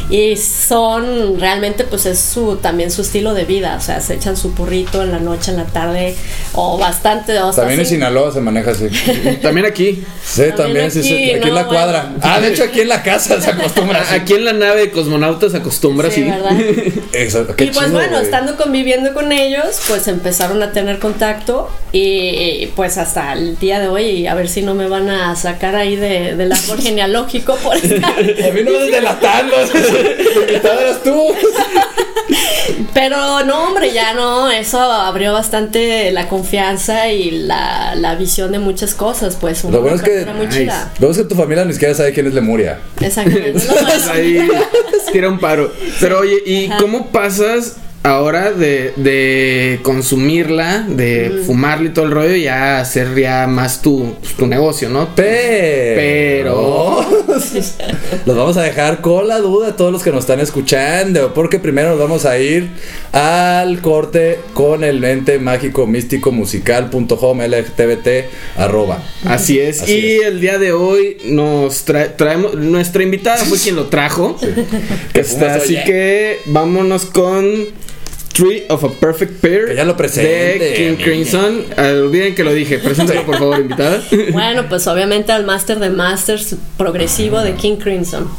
y 0.10 0.38
son, 0.38 1.40
realmente, 1.40 1.84
pues 1.84 2.08
es 2.08 2.18
su, 2.20 2.56
también 2.56 2.90
su 2.90 3.04
estilo 3.04 3.36
de 3.36 3.46
vida, 3.46 3.76
o 3.78 3.82
sea, 3.82 4.02
se 4.02 4.16
echan 4.16 4.36
su 4.36 4.54
purrito 4.54 5.04
en 5.04 5.12
la 5.12 5.20
noche, 5.20 5.52
en 5.52 5.58
la 5.58 5.66
tarde 5.66 6.16
o 6.54 6.80
bastante. 6.80 7.38
O 7.42 7.54
sea, 7.54 7.62
También 7.66 7.82
en 7.82 7.86
sí. 7.86 7.94
Sinaloa 7.94 8.34
se 8.34 8.42
maneja 8.42 8.72
así. 8.72 8.88
También 9.44 9.68
aquí. 9.68 10.04
Sí, 10.26 10.44
también, 10.56 10.90
sí, 10.90 11.04
sí, 11.04 11.14
aquí, 11.14 11.32
aquí 11.32 11.48
en 11.50 11.50
no, 11.50 11.56
la 11.62 11.68
cuadra. 11.68 12.04
bueno. 12.04 12.20
Ah, 12.22 12.40
de 12.40 12.48
hecho 12.48 12.64
aquí 12.64 12.80
en 12.80 12.88
la 12.90 13.04
casa 13.04 13.40
se 13.42 13.50
acostumbra 13.50 14.02
así. 14.02 14.16
Aquí 14.16 14.34
en 14.34 14.46
la 14.46 14.54
nave 14.54 14.80
de 14.82 14.92
cosmonautas 14.92 15.52
se 15.52 15.58
acostumbra. 15.58 15.91
Sombra, 15.92 16.12
sí. 16.12 16.24
¿verdad? 16.24 16.52
Eso, 17.14 17.56
qué 17.56 17.66
y 17.66 17.70
pues 17.72 17.92
bueno, 17.92 18.20
estando 18.20 18.56
conviviendo 18.58 19.14
con 19.14 19.32
ellos, 19.32 19.82
pues 19.88 20.08
empezaron 20.08 20.62
a 20.64 20.72
tener 20.72 21.00
contacto 21.00 21.70
y 21.92 22.68
pues 22.76 22.98
hasta 22.98 23.34
el 23.34 23.58
día 23.60 23.80
de 23.80 23.88
hoy, 23.88 24.28
a 24.28 24.34
ver 24.36 24.48
si 24.48 24.62
no 24.62 24.74
me 24.76 24.88
van 24.88 25.10
a 25.10 25.36
sacar 25.36 25.76
ahí 25.76 25.96
de, 25.96 26.36
del 26.36 26.52
árbol 26.52 26.78
genealógico 26.82 27.56
por 27.58 27.76
estar. 27.84 28.20
A 28.20 28.54
mí 28.54 28.62
no 28.64 28.72
me 28.72 28.90
delatando. 28.92 29.56
Eras 29.58 31.04
tú. 31.04 31.34
Pero 32.94 33.44
no, 33.46 33.66
hombre, 33.68 33.92
ya 33.94 34.14
no, 34.14 34.50
eso 34.50 34.80
abrió 34.80 35.34
bastante 35.34 36.12
la 36.12 36.28
confianza 36.28 37.10
y 37.10 37.32
la, 37.32 37.96
la 37.96 38.16
visión 38.16 38.52
de 38.52 38.60
muchas 38.60 38.94
cosas, 38.94 39.38
pues. 39.40 39.64
Lo 39.64 39.82
bueno 39.82 39.96
es 39.98 40.02
que- 40.02 40.26
Nice. 40.26 40.60
chida. 40.62 40.92
Vemos 41.00 41.18
que 41.18 41.24
tu 41.24 41.36
familia 41.36 41.66
ni 41.66 41.74
siquiera 41.74 41.94
sabe 41.94 42.14
quién 42.14 42.28
es 42.28 42.34
Lemuria. 42.34 42.80
Exactamente. 43.00 43.60
Tira 45.12 45.30
un 45.30 45.40
paro. 45.40 45.72
Pero 46.00 46.20
oye, 46.20 46.42
¿y 46.46 46.70
cómo 46.80 47.08
pasas 47.08 47.78
ahora 48.04 48.52
de, 48.52 48.94
de 48.96 49.80
consumirla, 49.84 50.86
de 50.88 51.44
fumarla 51.46 51.88
y 51.90 51.94
todo 51.94 52.06
el 52.06 52.12
rollo, 52.12 52.36
ya 52.36 52.80
hacer 52.80 53.16
ya 53.20 53.46
más 53.48 53.82
tu, 53.82 54.16
pues, 54.20 54.34
tu 54.34 54.48
negocio, 54.48 54.90
¿no? 54.90 55.10
Pero. 55.16 57.06
Los 58.26 58.36
vamos 58.38 58.58
a 58.58 58.64
dejar 58.64 59.02
con 59.02 59.28
la 59.28 59.40
duda 59.40 59.70
a 59.70 59.76
todos 59.76 59.92
los 59.92 60.04
que 60.04 60.12
nos 60.12 60.22
están 60.22 60.40
escuchando. 60.40 61.34
Porque 61.34 61.60
primero 61.60 61.90
nos 61.92 62.00
vamos 62.00 62.26
a 62.26 62.38
ir 62.38 62.70
al 63.14 63.82
corte 63.82 64.40
con 64.54 64.84
el 64.84 65.04
ente 65.04 65.40
mágico 65.40 65.88
místico 65.88 66.32
musical.home 66.32 67.48
lgtbt 67.48 68.08
arroba. 68.58 69.02
Así 69.26 69.60
es. 69.60 69.82
Así 69.82 69.94
y 69.94 70.12
es. 70.18 70.26
el 70.26 70.42
día 70.42 70.58
de 70.60 70.74
hoy 70.74 71.18
nos 71.26 71.86
trae- 71.86 72.16
traemos. 72.16 72.56
Nuestra 72.56 73.02
invitada 73.04 73.38
fue 73.46 73.58
quien 73.58 73.76
lo 73.76 73.86
trajo. 73.88 74.38
Que 75.14 75.22
Está, 75.22 75.36
fumas, 75.46 75.64
así 75.64 75.76
oye. 75.76 75.84
que 75.86 76.40
vámonos 76.48 77.06
con. 77.06 77.46
Tree 78.34 78.64
of 78.70 78.84
a 78.84 78.90
Perfect 78.90 79.42
Pair. 79.42 79.66
Que 79.68 79.76
ya 79.76 79.84
lo 79.84 79.98
presente, 79.98 80.60
De 80.60 80.74
King 80.74 80.92
niña. 80.92 81.04
Crimson. 81.04 81.66
Ah, 81.78 81.92
olviden 82.04 82.36
que 82.36 82.44
lo 82.44 82.54
dije. 82.54 82.80
Preséntalo, 82.80 83.26
por 83.26 83.38
favor, 83.38 83.60
invitada. 83.60 84.02
Bueno, 84.32 84.66
pues 84.70 84.88
obviamente 84.88 85.32
al 85.32 85.46
Master 85.46 85.80
de 85.80 85.90
Masters 85.90 86.56
progresivo 86.78 87.42
de 87.42 87.54
King 87.56 87.78
Crimson. 87.78 88.30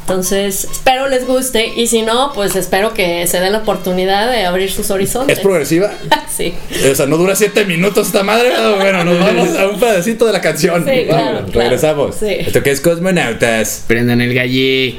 Entonces, 0.00 0.64
espero 0.64 1.08
les 1.08 1.24
guste 1.24 1.68
y 1.76 1.86
si 1.86 2.02
no, 2.02 2.32
pues 2.34 2.56
espero 2.56 2.94
que 2.94 3.28
se 3.28 3.38
den 3.38 3.52
la 3.52 3.58
oportunidad 3.58 4.28
de 4.30 4.44
abrir 4.44 4.68
sus 4.70 4.90
horizontes. 4.90 5.38
¿Es 5.38 5.42
progresiva? 5.42 5.92
sí. 6.36 6.52
O 6.90 6.94
sea, 6.96 7.06
no 7.06 7.16
dura 7.16 7.36
siete 7.36 7.64
minutos 7.64 8.08
esta 8.08 8.24
madre. 8.24 8.50
pero 8.56 8.76
Bueno, 8.76 9.04
nos 9.04 9.20
vamos 9.20 9.56
a 9.56 9.68
un 9.68 9.78
pedacito 9.78 10.26
de 10.26 10.32
la 10.32 10.40
canción. 10.40 10.84
Sí, 10.84 11.04
claro, 11.06 11.44
claro. 11.46 11.52
Regresamos. 11.52 12.16
Sí. 12.16 12.26
Esto 12.40 12.60
que 12.62 12.72
es 12.72 12.80
Cosmonautas. 12.80 13.84
Prendan 13.86 14.20
el 14.20 14.34
gallí. 14.34 14.98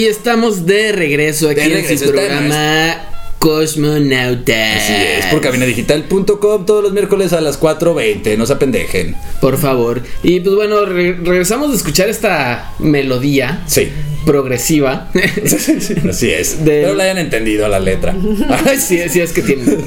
Y 0.00 0.06
estamos 0.06 0.64
de 0.64 0.92
regreso 0.92 1.50
aquí 1.50 1.60
De 1.68 1.80
en 1.92 1.98
su 1.98 2.06
programa 2.06 3.02
Cosmonauta. 3.38 4.76
Así 4.76 4.92
es, 4.94 5.26
por 5.26 5.42
cabinadigital.com 5.42 6.64
todos 6.64 6.82
los 6.82 6.92
miércoles 6.94 7.34
a 7.34 7.42
las 7.42 7.60
4.20, 7.60 8.38
no 8.38 8.46
se 8.46 8.54
apendejen. 8.54 9.14
Por 9.42 9.58
favor. 9.58 10.02
Y 10.22 10.40
pues 10.40 10.54
bueno, 10.56 10.86
re- 10.86 11.18
regresamos 11.22 11.70
de 11.70 11.76
escuchar 11.76 12.08
esta 12.08 12.72
melodía 12.78 13.62
Sí. 13.66 13.90
Progresiva. 14.24 15.08
Así 16.08 16.30
es. 16.30 16.64
De- 16.64 16.82
Pero 16.82 16.94
la 16.94 17.04
hayan 17.04 17.18
entendido 17.18 17.68
la 17.68 17.80
letra. 17.80 18.14
Ay, 18.66 18.78
sí, 18.78 18.98
sí 19.08 19.20
es 19.20 19.32
que 19.32 19.42
tienen. 19.42 19.84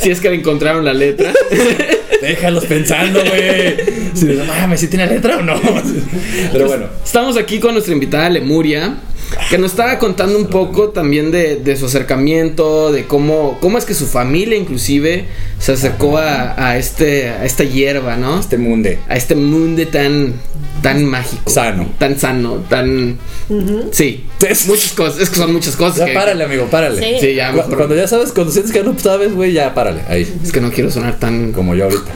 Si 0.00 0.10
es 0.10 0.20
que 0.20 0.30
le 0.30 0.36
encontraron 0.36 0.84
la 0.84 0.92
letra. 0.94 1.32
Déjalos 2.20 2.64
pensando, 2.66 3.20
güey. 3.20 3.76
Si 4.14 4.24
no 4.26 4.44
mames, 4.44 4.80
si 4.80 4.88
tiene 4.88 5.06
letra 5.06 5.38
o 5.38 5.42
no. 5.42 5.60
Pero 6.52 6.66
bueno. 6.66 6.86
Estamos 7.04 7.36
aquí 7.36 7.58
con 7.58 7.72
nuestra 7.74 7.92
invitada 7.92 8.30
Lemuria, 8.30 8.96
que 9.50 9.58
nos 9.58 9.72
estaba 9.72 9.98
contando 9.98 10.38
un 10.38 10.46
poco 10.46 10.90
también 10.90 11.30
de, 11.30 11.56
de 11.56 11.76
su 11.76 11.86
acercamiento, 11.86 12.92
de 12.92 13.04
cómo, 13.06 13.58
cómo 13.60 13.78
es 13.78 13.84
que 13.84 13.94
su 13.94 14.06
familia 14.06 14.56
inclusive 14.56 15.26
se 15.58 15.72
acercó 15.72 16.18
a, 16.18 16.54
a 16.70 16.78
este, 16.78 17.28
a 17.28 17.44
esta 17.44 17.64
hierba, 17.64 18.16
¿no? 18.16 18.38
Este 18.40 18.56
munde. 18.58 18.98
A 19.08 19.16
este 19.16 19.34
mundo 19.34 19.86
tan, 19.88 20.34
tan 20.84 21.04
mágico. 21.06 21.50
Sano. 21.50 21.86
Tan 21.98 22.18
sano, 22.18 22.62
tan... 22.68 23.18
Sí. 23.90 24.24
Es- 24.46 24.66
Muchas 24.68 24.92
cosas, 24.92 25.18
es 25.20 25.30
que 25.30 25.36
son 25.36 25.52
muchas 25.52 25.74
cosas. 25.76 25.96
Ya 25.98 26.04
que- 26.06 26.12
párale, 26.12 26.44
amigo, 26.44 26.66
párale. 26.66 27.00
Sí. 27.02 27.26
Sí, 27.26 27.34
ya 27.34 27.50
Cu- 27.50 27.56
mejor. 27.56 27.76
Cuando 27.78 27.96
ya 27.96 28.06
sabes, 28.06 28.32
cuando 28.32 28.52
sientes 28.52 28.70
que 28.72 28.82
no 28.82 28.96
sabes, 28.98 29.32
güey, 29.34 29.52
ya 29.54 29.72
párale. 29.74 30.02
Ahí. 30.08 30.30
Es 30.44 30.52
que 30.52 30.60
no 30.60 30.70
quiero 30.70 30.90
sonar 30.90 31.18
tan... 31.18 31.52
Como 31.52 31.74
yo 31.74 31.84
ahorita. 31.84 32.12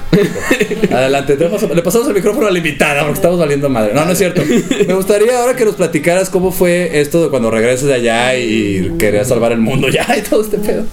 Adelante, 0.96 1.37
le 1.37 1.82
pasamos 1.82 2.08
el 2.08 2.14
micrófono 2.14 2.46
a 2.46 2.50
la 2.50 2.58
invitada 2.58 3.00
porque 3.02 3.14
estamos 3.14 3.38
valiendo 3.38 3.68
madre. 3.70 3.94
No, 3.94 4.04
no 4.04 4.12
es 4.12 4.18
cierto. 4.18 4.42
Me 4.87 4.94
gustaría 4.94 5.38
ahora 5.40 5.56
que 5.56 5.64
nos 5.64 5.75
platicaras 5.75 6.28
cómo 6.30 6.52
fue 6.52 7.00
esto 7.00 7.22
de 7.25 7.30
cuando 7.30 7.50
regresas 7.50 7.87
de 7.88 7.94
allá 7.94 8.37
y 8.37 8.92
querías 8.98 9.28
salvar 9.28 9.52
el 9.52 9.58
mundo 9.60 9.88
ya 9.88 10.06
y 10.16 10.20
todo 10.22 10.42
este 10.42 10.58
pedo. 10.58 10.84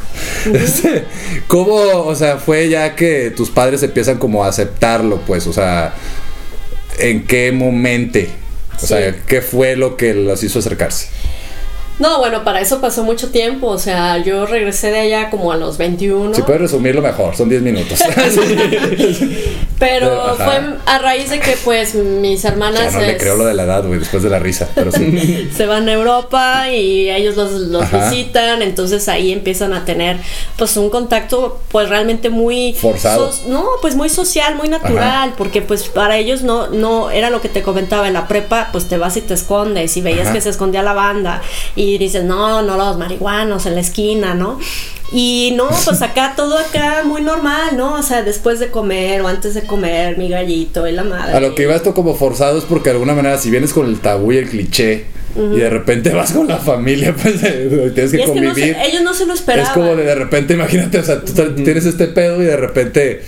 Este, 0.54 1.04
¿Cómo, 1.48 1.76
o 1.76 2.16
sea, 2.16 2.38
fue 2.38 2.70
ya 2.70 2.96
que 2.96 3.32
tus 3.36 3.50
padres 3.50 3.84
empiezan 3.84 4.18
como 4.18 4.44
a 4.46 4.48
aceptarlo, 4.48 5.20
pues? 5.28 5.46
O 5.48 5.54
sea, 5.54 5.94
¿en 7.00 7.26
qué 7.26 7.52
momento? 7.52 8.20
O 8.82 8.86
sea. 8.86 9.16
¿qué 9.26 9.42
fue 9.42 9.76
lo 9.76 9.98
que 9.98 10.14
los 10.14 10.44
hizo 10.44 10.60
acercarse? 10.60 11.08
No, 11.98 12.20
bueno, 12.20 12.44
para 12.44 12.60
eso 12.60 12.82
pasó 12.82 13.04
mucho 13.04 13.30
tiempo. 13.30 13.68
O 13.68 13.78
sea, 13.78 14.18
yo 14.18 14.46
regresé 14.46 14.92
de 14.92 15.00
allá 15.00 15.30
como 15.30 15.52
a 15.52 15.58
los 15.58 15.78
21. 15.78 16.34
Si 16.34 16.42
puedes 16.42 16.62
resumirlo 16.62 17.02
mejor, 17.02 17.36
son 17.36 17.48
10 17.50 17.62
minutos. 17.62 18.00
Pero 19.80 20.22
Ajá. 20.24 20.46
fue 20.46 20.62
a 20.86 21.00
raíz 21.00 21.30
de 21.30 21.40
que 21.40 21.58
pues 21.64 21.96
mis 21.96 22.46
hermanas 22.46 22.94
no 22.94 23.02
le 23.02 23.18
creo 23.18 23.36
lo 23.36 23.46
de 23.46 23.54
la 23.54 23.64
edad, 23.64 23.86
güey, 23.86 24.00
después 24.00 24.24
de 24.24 24.30
la 24.30 24.40
risa. 24.40 24.70
Pero 24.74 24.92
sí. 24.92 25.50
se 25.56 25.66
van 25.66 25.90
a 25.90 25.94
Europa 25.94 26.70
y 26.70 27.10
ellos 27.10 27.36
los, 27.36 27.92
visitan, 27.92 28.62
entonces 28.62 29.08
ahí 29.10 29.32
empiezan 29.32 29.74
a 29.74 29.84
tener 29.86 30.18
pues 30.58 30.78
un 30.78 30.90
contacto 30.90 31.62
pues 31.72 31.90
realmente 31.90 32.30
muy 32.30 32.74
Forzado. 32.74 33.32
so- 33.32 33.48
no, 33.50 33.66
pues 33.82 33.96
muy 33.96 34.10
social, 34.10 34.56
muy 34.56 34.70
natural, 34.70 35.34
porque 35.38 35.62
pues 35.62 35.84
para 35.84 36.18
ellos 36.18 36.42
no 36.42 36.68
no 36.68 37.12
era 37.12 37.30
lo 37.30 37.42
que 37.42 37.50
te 37.50 37.62
comentaba 37.62 38.08
en 38.08 38.14
la 38.14 38.28
prepa, 38.28 38.70
pues 38.72 38.88
te 38.88 38.98
vas 38.98 39.18
y 39.18 39.22
te 39.22 39.34
escondes 39.34 39.98
y 39.98 40.02
veías 40.02 40.28
Ajá. 40.28 40.34
que 40.34 40.42
se 40.42 40.50
escondía 40.50 40.82
la 40.84 40.94
banda 40.94 41.42
y 41.76 41.85
dices, 41.98 42.24
"No, 42.24 42.62
no 42.62 42.78
los 42.78 42.98
marihuanos 42.98 43.66
en 43.66 43.76
la 43.76 43.82
esquina, 43.82 44.34
¿no?" 44.36 44.60
Y 45.12 45.54
no, 45.56 45.68
pues 45.86 46.02
acá 46.02 46.34
todo 46.36 46.58
acá 46.58 47.04
muy 47.06 47.22
normal, 47.22 47.78
¿no? 47.78 47.94
O 47.94 48.04
sea, 48.04 48.24
después 48.24 48.60
de 48.60 48.70
comer 48.72 49.22
o 49.22 49.28
antes 49.28 49.54
de 49.54 49.62
comer 49.64 50.18
mi 50.18 50.30
gallito 50.30 50.88
y 50.88 50.92
la 50.92 51.04
madre. 51.04 51.34
A 51.36 51.40
lo 51.40 51.54
que 51.56 51.64
iba 51.64 51.76
esto 51.76 51.94
como 51.94 52.16
forzado 52.16 52.58
es 52.58 52.64
porque 52.66 52.90
de 52.90 52.96
alguna 52.96 53.14
manera 53.14 53.38
si 53.38 53.50
vienes 53.52 53.72
con 53.74 53.86
el 53.88 54.00
tabú 54.00 54.32
y 54.32 54.38
el 54.38 54.50
cliché 54.50 55.06
y 55.38 55.58
de 55.60 55.70
repente 55.70 56.12
vas 56.12 56.32
con 56.32 56.48
la 56.48 56.58
familia, 56.58 57.14
pues 57.22 57.36
eh, 57.44 57.92
tienes 57.94 58.12
que 58.12 58.18
Y 58.18 58.22
es 58.22 58.30
que 58.32 58.40
no 58.42 58.56
se- 58.56 58.62
convivir. 58.62 58.78
ellos 58.84 59.02
no 59.04 59.14
se 59.14 59.26
lo 59.26 59.34
es 59.34 59.40
esperaban. 59.42 59.74
como 59.74 59.96
de, 59.96 60.04
de 60.06 60.16
repente, 60.16 60.54
imagínate, 60.54 60.98
o 61.00 61.04
sea, 61.04 61.22
tú 61.22 61.34
tienes 61.56 61.86
este 61.86 62.08
pedo 62.08 62.42
y 62.42 62.46
de 62.46 62.56
repente 62.58 63.22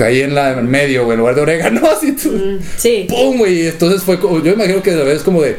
ahí 0.00 0.20
en 0.20 0.34
la 0.34 0.52
en 0.58 0.68
medio, 0.70 1.04
güey, 1.04 1.14
en 1.14 1.20
lugar 1.20 1.34
de 1.34 1.40
orégano, 1.42 1.80
así 1.96 2.12
tú, 2.12 2.30
Mm, 2.30 2.58
Sí. 2.76 3.06
¡pum! 3.08 3.38
güey, 3.38 3.62
y 3.62 3.66
entonces 3.66 4.02
fue 4.02 4.18
como, 4.18 4.42
yo 4.42 4.52
imagino 4.52 4.82
que 4.82 4.90
de 4.92 5.04
vez 5.04 5.22
como 5.22 5.42
de 5.42 5.56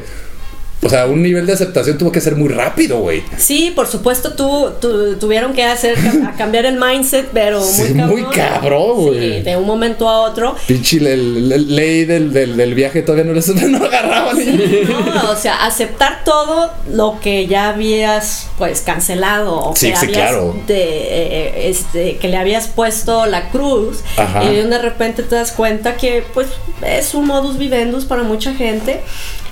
o 0.83 0.89
sea, 0.89 1.05
un 1.07 1.21
nivel 1.21 1.45
de 1.45 1.53
aceptación 1.53 1.97
tuvo 1.97 2.11
que 2.11 2.21
ser 2.21 2.35
muy 2.35 2.49
rápido, 2.49 2.99
güey. 2.99 3.23
Sí, 3.37 3.71
por 3.75 3.87
supuesto, 3.87 4.33
tú, 4.33 4.71
tú- 4.81 5.15
tuvieron 5.17 5.53
que 5.53 5.63
hacer 5.63 5.97
a 6.27 6.33
cambiar 6.35 6.65
el 6.65 6.77
mindset, 6.79 7.29
pero 7.33 7.59
muy 7.61 7.67
Sí, 7.87 7.93
cabrón. 7.93 8.09
muy 8.09 8.23
cabrón, 8.35 8.95
güey. 8.95 9.19
Sí, 9.37 9.41
de 9.43 9.57
un 9.57 9.65
momento 9.65 10.09
a 10.09 10.19
otro. 10.21 10.55
Pinche 10.67 10.99
le- 10.99 11.17
le- 11.17 11.57
ley 11.59 12.05
del, 12.05 12.33
del, 12.33 12.57
del 12.57 12.73
viaje 12.73 13.01
todavía 13.01 13.23
no 13.25 13.33
les 13.33 13.47
no 13.55 13.79
lo 13.79 13.85
agarraban. 13.85 14.37
No, 14.37 15.31
o 15.31 15.35
sea, 15.35 15.65
aceptar 15.65 16.23
todo 16.23 16.71
lo 16.91 17.19
que 17.21 17.47
ya 17.47 17.69
habías 17.69 18.47
pues 18.57 18.81
cancelado 18.81 19.55
o 19.69 19.75
Sí, 19.75 19.89
que 19.91 19.95
sí, 19.97 20.05
habías 20.05 20.17
claro. 20.31 20.55
de, 20.67 20.83
eh, 20.83 21.69
este, 21.69 22.17
que 22.17 22.27
le 22.27 22.37
habías 22.37 22.67
puesto 22.67 23.25
la 23.25 23.49
cruz 23.49 23.99
Ajá. 24.17 24.43
y 24.43 24.55
de 24.55 24.77
repente 24.77 25.23
te 25.23 25.35
das 25.35 25.51
cuenta 25.51 25.95
que 25.97 26.23
pues 26.33 26.47
es 26.85 27.13
un 27.13 27.27
modus 27.27 27.57
vivendus 27.57 28.05
para 28.05 28.23
mucha 28.23 28.53
gente 28.53 29.01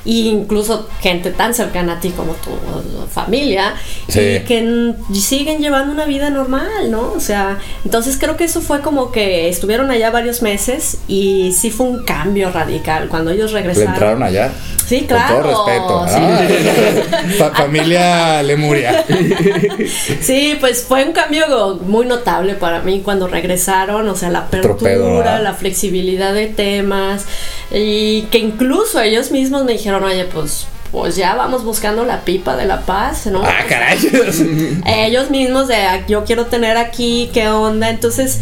e 0.06 0.12
incluso 0.30 0.88
gente 1.02 1.32
tan 1.32 1.54
cercana 1.54 1.94
a 1.94 2.00
ti 2.00 2.10
como 2.10 2.34
tu 2.34 2.50
familia 3.14 3.76
Sí. 4.08 4.20
y 4.20 4.40
que 4.42 4.94
siguen 5.14 5.60
llevando 5.60 5.92
una 5.94 6.06
vida 6.06 6.30
normal, 6.30 6.90
¿no? 6.90 7.12
O 7.16 7.20
sea, 7.20 7.58
entonces 7.86 8.18
creo 8.20 8.36
que 8.38 8.46
eso 8.46 8.62
fue 8.62 8.82
como 8.82 9.12
que 9.12 9.48
estuvieron 9.50 9.92
allá 9.92 10.10
varios 10.12 10.42
meses 10.42 10.98
y 11.08 11.52
sí 11.54 11.70
fue 11.70 11.86
un 11.88 12.04
cambio 12.04 12.52
radical 12.52 13.08
cuando 13.10 13.32
ellos 13.32 13.52
Le 13.52 13.60
regresaron. 13.60 13.94
entraron 13.94 14.24
allá. 14.24 14.52
Sí, 14.88 15.06
claro. 15.08 15.42
Con 15.42 15.44
todo 15.54 15.66
respeto. 15.66 16.06
Sí. 16.08 17.08
Ah, 17.14 17.24
fa- 17.38 17.52
familia 17.52 18.44
Lemuria. 18.44 19.06
Sí, 20.22 20.58
pues 20.60 20.84
fue 20.88 21.06
un 21.06 21.12
cambio 21.14 21.80
muy 21.86 22.06
notable 22.06 22.54
para 22.56 22.82
mí 22.82 23.02
cuando 23.04 23.28
regresaron, 23.28 24.08
o 24.10 24.16
sea, 24.16 24.30
la 24.30 24.40
apertura, 24.40 25.40
la 25.40 25.54
flexibilidad 25.54 26.34
de 26.34 26.48
temas 26.48 27.26
y 27.72 28.24
que 28.32 28.38
incluso 28.40 29.00
ellos 29.02 29.32
mismos 29.32 29.64
me 29.64 29.74
dijeron, 29.74 30.04
oye, 30.04 30.26
pues, 30.26 30.68
pues 30.92 31.16
ya 31.16 31.36
vamos 31.36 31.64
buscando 31.64 32.04
la 32.06 32.22
pipa 32.22 32.58
de 32.58 32.66
la 32.66 32.82
paz, 32.82 33.28
¿no? 33.28 33.42
Ah, 33.46 33.64
caray. 33.68 33.98
ellos 34.86 35.30
mismos 35.30 35.68
de 35.70 35.76
"Ah, 35.76 36.06
yo 36.08 36.26
quiero 36.26 36.48
tener 36.48 36.76
aquí, 36.78 37.30
qué 37.34 37.48
onda, 37.48 37.90
entonces 37.90 38.40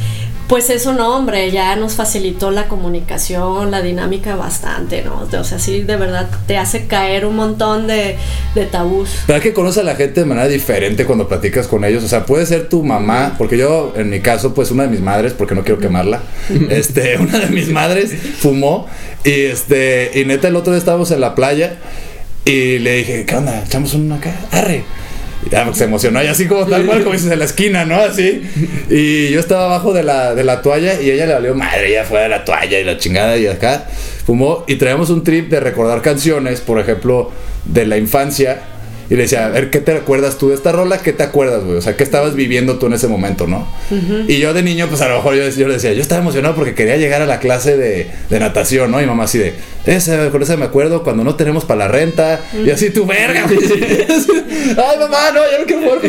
pues 0.49 0.71
eso 0.71 0.93
no, 0.93 1.15
hombre, 1.15 1.51
ya 1.51 1.75
nos 1.75 1.93
facilitó 1.93 2.49
la 2.49 2.67
comunicación, 2.67 3.69
la 3.69 3.83
dinámica 3.83 4.35
bastante, 4.35 5.03
¿no? 5.03 5.27
O 5.31 5.43
sea, 5.43 5.59
sí, 5.59 5.83
de 5.83 5.95
verdad 5.95 6.27
te 6.47 6.57
hace 6.57 6.87
caer 6.87 7.27
un 7.27 7.35
montón 7.35 7.85
de, 7.85 8.17
de 8.55 8.65
tabús. 8.65 9.11
¿Verdad 9.27 9.43
que 9.43 9.53
conoces 9.53 9.81
a 9.81 9.83
la 9.83 9.95
gente 9.95 10.21
de 10.21 10.25
manera 10.25 10.47
diferente 10.47 11.05
cuando 11.05 11.27
platicas 11.27 11.67
con 11.67 11.85
ellos? 11.85 12.03
O 12.03 12.07
sea, 12.07 12.25
puede 12.25 12.47
ser 12.47 12.67
tu 12.67 12.83
mamá, 12.83 13.35
porque 13.37 13.59
yo, 13.59 13.93
en 13.95 14.09
mi 14.09 14.21
caso, 14.21 14.55
pues 14.55 14.71
una 14.71 14.83
de 14.83 14.89
mis 14.89 15.01
madres, 15.01 15.33
porque 15.33 15.53
no 15.53 15.63
quiero 15.63 15.79
quemarla, 15.79 16.23
este, 16.71 17.17
una 17.19 17.37
de 17.37 17.49
mis 17.49 17.69
madres 17.69 18.11
fumó 18.39 18.87
y 19.23 19.43
este, 19.43 20.09
y 20.15 20.25
neta 20.25 20.47
el 20.47 20.55
otro 20.55 20.73
día 20.73 20.79
estábamos 20.79 21.11
en 21.11 21.21
la 21.21 21.35
playa 21.35 21.77
y 22.43 22.79
le 22.79 22.95
dije, 22.95 23.23
¿qué 23.27 23.35
onda? 23.35 23.63
¿Echamos 23.63 23.93
una 23.93 24.15
acá? 24.15 24.33
Arre. 24.51 24.83
Y 25.45 25.49
ya 25.49 25.73
se 25.73 25.85
emocionó 25.85 26.21
y 26.23 26.27
así 26.27 26.47
como 26.47 26.65
tal 26.65 26.85
cual 26.85 26.99
como 27.03 27.13
dices 27.13 27.31
en 27.31 27.39
la 27.39 27.45
esquina, 27.45 27.85
¿no? 27.85 27.95
Así. 27.95 28.41
Y 28.89 29.29
yo 29.29 29.39
estaba 29.39 29.65
abajo 29.65 29.93
de 29.93 30.03
la, 30.03 30.35
de 30.35 30.43
la 30.43 30.61
toalla 30.61 31.01
y 31.01 31.09
ella 31.11 31.25
le 31.25 31.33
valió 31.33 31.55
madre, 31.55 31.89
ella 31.89 32.03
fue 32.03 32.21
de 32.21 32.29
la 32.29 32.43
toalla 32.43 32.79
y 32.79 32.83
la 32.83 32.97
chingada 32.97 33.37
y 33.37 33.47
acá 33.47 33.85
fumó 34.25 34.65
y 34.67 34.75
traíamos 34.75 35.09
un 35.09 35.23
trip 35.23 35.49
de 35.49 35.59
recordar 35.59 36.01
canciones, 36.01 36.61
por 36.61 36.79
ejemplo, 36.79 37.31
de 37.65 37.85
la 37.85 37.97
infancia. 37.97 38.61
Y 39.09 39.15
le 39.15 39.23
decía, 39.23 39.47
a 39.47 39.49
ver, 39.49 39.71
¿qué 39.71 39.79
te 39.79 39.93
recuerdas 39.93 40.37
tú 40.37 40.49
de 40.49 40.55
esta 40.55 40.71
rola? 40.71 40.99
¿Qué 40.99 41.13
te 41.13 41.23
acuerdas, 41.23 41.63
güey? 41.63 41.77
O 41.77 41.81
sea, 41.81 41.97
¿qué 41.97 42.03
estabas 42.03 42.35
viviendo 42.35 42.77
tú 42.77 42.85
en 42.85 42.93
ese 42.93 43.07
momento, 43.07 43.47
no? 43.47 43.67
Y 44.27 44.37
yo 44.37 44.53
de 44.53 44.61
niño, 44.61 44.87
pues 44.87 45.01
a 45.01 45.07
lo 45.07 45.15
mejor 45.15 45.35
yo, 45.35 45.49
yo 45.49 45.67
le 45.67 45.73
decía, 45.75 45.93
yo 45.93 46.01
estaba 46.01 46.21
emocionado 46.21 46.53
porque 46.55 46.75
quería 46.75 46.97
llegar 46.97 47.21
a 47.21 47.25
la 47.25 47.39
clase 47.39 47.75
de, 47.75 48.11
de 48.29 48.39
natación, 48.39 48.91
¿no? 48.91 49.01
Y 49.01 49.07
mamá 49.07 49.23
así 49.23 49.39
de, 49.39 49.55
esa, 49.85 50.29
con 50.29 50.43
esa 50.43 50.57
me 50.57 50.65
acuerdo 50.65 51.01
cuando 51.03 51.23
no 51.23 51.33
tenemos 51.35 51.65
para 51.65 51.79
la 51.79 51.87
renta. 51.87 52.39
Y 52.63 52.69
así, 52.69 52.91
tu 52.91 53.05
verga, 53.07 53.45
güey. 53.45 53.57
Ay, 54.77 54.99
mamá, 54.99 55.31
no, 55.33 55.41
ya 55.51 55.59
no 55.59 55.65
quiero 55.65 55.81
jugar. 55.81 55.99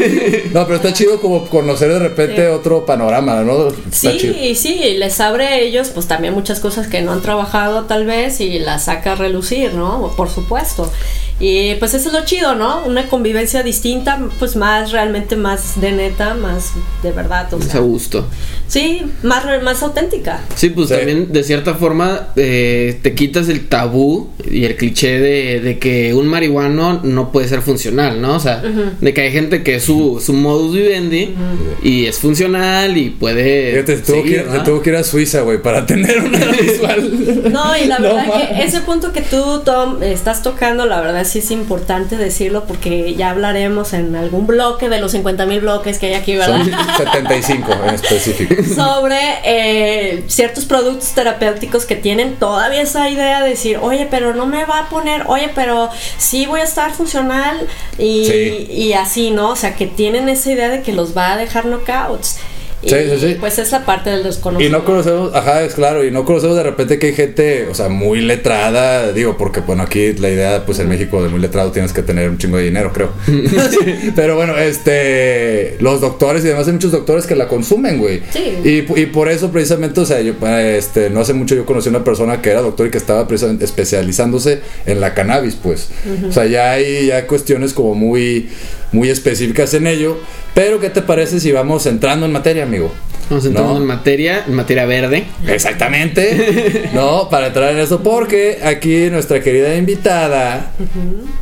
No, 0.52 0.64
pero 0.66 0.76
está 0.76 0.92
chido 0.92 1.20
como 1.20 1.46
conocer 1.46 1.88
de 1.92 1.98
repente 2.00 2.36
Sí. 2.36 2.42
otro 2.42 2.84
panorama, 2.84 3.40
¿no? 3.42 3.68
Está 3.68 4.16
chido. 4.16 4.34
Sí, 4.34 4.54
sí, 4.54 4.94
les 4.98 5.20
abre 5.20 5.46
a 5.46 5.58
ellos 5.58 5.88
pues 5.94 6.06
también 6.06 6.34
muchas 6.34 6.60
cosas 6.60 6.86
que 6.86 7.00
no 7.00 7.12
han 7.12 7.22
trabajado 7.22 7.84
tal 7.86 8.04
vez 8.04 8.40
y 8.40 8.58
las 8.58 8.84
saca 8.84 9.12
a 9.12 9.14
relucir, 9.14 9.72
¿no? 9.74 10.12
Por 10.16 10.28
supuesto. 10.28 10.92
Y 11.38 11.74
pues 11.76 11.94
eso 11.94 12.08
es 12.08 12.14
lo 12.14 12.24
chido, 12.26 12.54
¿no? 12.54 12.89
Una 12.90 13.08
convivencia 13.08 13.62
distinta, 13.62 14.18
pues 14.38 14.56
más 14.56 14.92
realmente 14.92 15.36
más 15.36 15.80
de 15.80 15.92
neta, 15.92 16.34
más 16.34 16.72
de 17.02 17.12
verdad, 17.12 17.52
o 17.54 17.58
Más 17.58 17.68
a 17.68 17.72
sea, 17.72 17.80
gusto. 17.80 18.26
sí, 18.68 19.02
más, 19.22 19.44
más 19.62 19.82
auténtica. 19.82 20.40
Sí, 20.54 20.70
pues 20.70 20.88
Sí. 20.88 20.94
también 20.96 21.32
de 21.32 21.42
cierta 21.44 21.74
forma 21.74 22.28
eh, 22.36 22.98
te 23.02 23.14
quitas 23.14 23.48
el 23.48 23.68
tabú 23.68 24.30
y 24.50 24.64
el 24.64 24.76
cliché 24.76 25.18
de, 25.20 25.60
de 25.60 25.78
que 25.78 26.14
un 26.14 26.26
marihuano 26.26 27.00
no 27.02 27.30
puede 27.32 27.48
ser 27.48 27.62
funcional, 27.62 28.20
¿no? 28.20 28.36
O 28.36 28.40
sea, 28.40 28.62
de 29.00 29.14
que 29.14 29.20
hay 29.20 29.32
gente 29.32 29.62
que 29.62 29.76
es 29.76 29.84
su, 29.84 30.20
su 30.24 30.32
modus 30.32 30.74
vivendi 30.74 31.34
y 31.82 32.06
es 32.06 32.18
funcional 32.18 32.96
y 32.96 33.10
puede. 33.10 33.72
Fíjate, 33.72 33.96
se 33.98 34.02
tuvo, 34.02 34.22
que, 34.24 34.36
¿verdad? 34.38 34.64
tuvo 34.64 34.82
que 34.82 34.90
ir 34.90 34.96
a 34.96 35.04
Suiza, 35.04 35.42
güey, 35.42 35.60
para 35.62 35.86
tener 35.90 36.18
una 36.20 36.38
visual. 36.60 37.52
No, 37.52 37.76
y 37.76 37.86
la 37.86 37.98
No 37.98 38.04
verdad 38.14 38.26
que 38.56 38.62
ese 38.64 38.80
punto 38.80 39.12
que 39.12 39.20
tú, 39.20 39.60
Tom, 39.64 40.02
estás 40.02 40.42
tocando, 40.42 40.86
la 40.86 41.00
verdad 41.00 41.24
sí 41.24 41.40
es 41.40 41.50
importante 41.50 42.16
decirlo 42.16 42.64
porque 42.66 42.79
ya 43.16 43.30
hablaremos 43.30 43.92
en 43.92 44.16
algún 44.16 44.46
bloque 44.46 44.88
de 44.88 44.98
los 45.00 45.12
50 45.12 45.46
mil 45.46 45.60
bloques 45.60 45.98
que 45.98 46.06
hay 46.06 46.14
aquí, 46.14 46.36
¿verdad? 46.36 46.64
Son 46.64 46.96
75 46.96 47.72
en 47.86 47.94
específico. 47.94 48.54
sobre 48.74 49.18
eh, 49.44 50.24
ciertos 50.28 50.64
productos 50.64 51.10
terapéuticos 51.12 51.84
que 51.86 51.96
tienen 51.96 52.36
todavía 52.36 52.82
esa 52.82 53.08
idea 53.10 53.42
de 53.42 53.50
decir, 53.50 53.78
oye, 53.80 54.06
pero 54.10 54.34
no 54.34 54.46
me 54.46 54.64
va 54.64 54.80
a 54.80 54.88
poner, 54.88 55.24
oye, 55.26 55.50
pero 55.54 55.90
sí 56.18 56.46
voy 56.46 56.60
a 56.60 56.64
estar 56.64 56.92
funcional 56.92 57.66
y, 57.98 58.24
Sí. 58.26 58.66
y 58.70 58.92
así, 58.94 59.30
¿no? 59.30 59.50
O 59.50 59.56
sea, 59.56 59.74
que 59.76 59.86
tienen 59.86 60.28
esa 60.28 60.50
idea 60.52 60.68
de 60.68 60.82
que 60.82 60.92
los 60.92 61.16
va 61.16 61.32
a 61.32 61.36
dejar 61.36 61.66
knockouts. 61.66 62.38
Y, 62.82 62.88
Sí, 62.88 62.96
sí, 63.10 63.18
sí. 63.20 63.36
pues 63.38 63.58
es 63.58 63.72
la 63.72 63.84
parte 63.84 64.10
del 64.10 64.20
Y 64.20 64.24
desconocido. 64.24 64.70
no 64.70 64.84
conocemos, 64.84 65.34
ajá, 65.34 65.62
es 65.62 65.74
claro, 65.74 66.04
y 66.04 66.10
no 66.10 66.24
conocemos 66.24 66.56
de 66.56 66.62
repente 66.62 66.98
que 66.98 67.08
hay 67.08 67.12
gente, 67.14 67.66
o 67.70 67.74
sea, 67.74 67.88
muy 67.88 68.20
letrada, 68.20 69.12
digo, 69.12 69.36
porque 69.36 69.60
bueno, 69.60 69.82
aquí 69.82 70.12
la 70.14 70.30
idea, 70.30 70.64
pues 70.64 70.78
en 70.78 70.88
México 70.88 71.22
de 71.22 71.28
muy 71.28 71.40
letrado 71.40 71.72
tienes 71.72 71.92
que 71.92 72.02
tener 72.02 72.30
un 72.30 72.38
chingo 72.38 72.56
de 72.56 72.64
dinero, 72.64 72.92
creo. 72.92 73.10
Pero 74.16 74.36
bueno, 74.36 74.56
este, 74.56 75.76
los 75.80 76.00
doctores 76.00 76.44
y 76.44 76.48
demás 76.48 76.66
hay 76.66 76.72
muchos 76.74 76.92
doctores 76.92 77.26
que 77.26 77.36
la 77.36 77.48
consumen, 77.48 77.98
güey. 77.98 78.22
Sí. 78.32 78.58
Y, 78.64 79.00
y 79.00 79.06
por 79.06 79.28
eso 79.28 79.50
precisamente, 79.50 80.00
o 80.00 80.06
sea, 80.06 80.20
yo, 80.20 80.34
este, 80.58 81.10
no 81.10 81.20
hace 81.20 81.32
mucho 81.34 81.54
yo 81.54 81.66
conocí 81.66 81.88
una 81.88 82.04
persona 82.04 82.40
que 82.40 82.50
era 82.50 82.62
doctor 82.62 82.86
y 82.86 82.90
que 82.90 82.98
estaba 82.98 83.26
precisamente 83.28 83.64
especializándose 83.64 84.60
en 84.86 85.00
la 85.00 85.14
cannabis, 85.14 85.56
pues. 85.56 85.88
O 86.28 86.32
sea, 86.32 86.46
ya 86.46 86.72
hay 86.72 87.06
ya 87.06 87.26
cuestiones 87.26 87.72
como 87.72 87.94
muy, 87.94 88.48
muy 88.92 89.10
específicas 89.10 89.74
en 89.74 89.86
ello. 89.86 90.18
Pero, 90.54 90.80
¿qué 90.80 90.90
te 90.90 91.02
parece 91.02 91.40
si 91.40 91.52
vamos 91.52 91.86
entrando 91.86 92.26
en 92.26 92.32
materia, 92.32 92.62
amigo? 92.62 92.92
Vamos 93.30 93.46
entrando 93.46 93.74
No. 93.74 93.80
en 93.80 93.86
materia, 93.86 94.44
en 94.46 94.54
materia 94.54 94.84
verde. 94.86 95.24
Exactamente. 95.46 96.88
No, 96.92 97.28
para 97.30 97.48
entrar 97.48 97.72
en 97.72 97.78
eso, 97.78 98.02
porque 98.02 98.58
aquí 98.64 99.08
nuestra 99.10 99.40
querida 99.40 99.74
invitada 99.76 100.72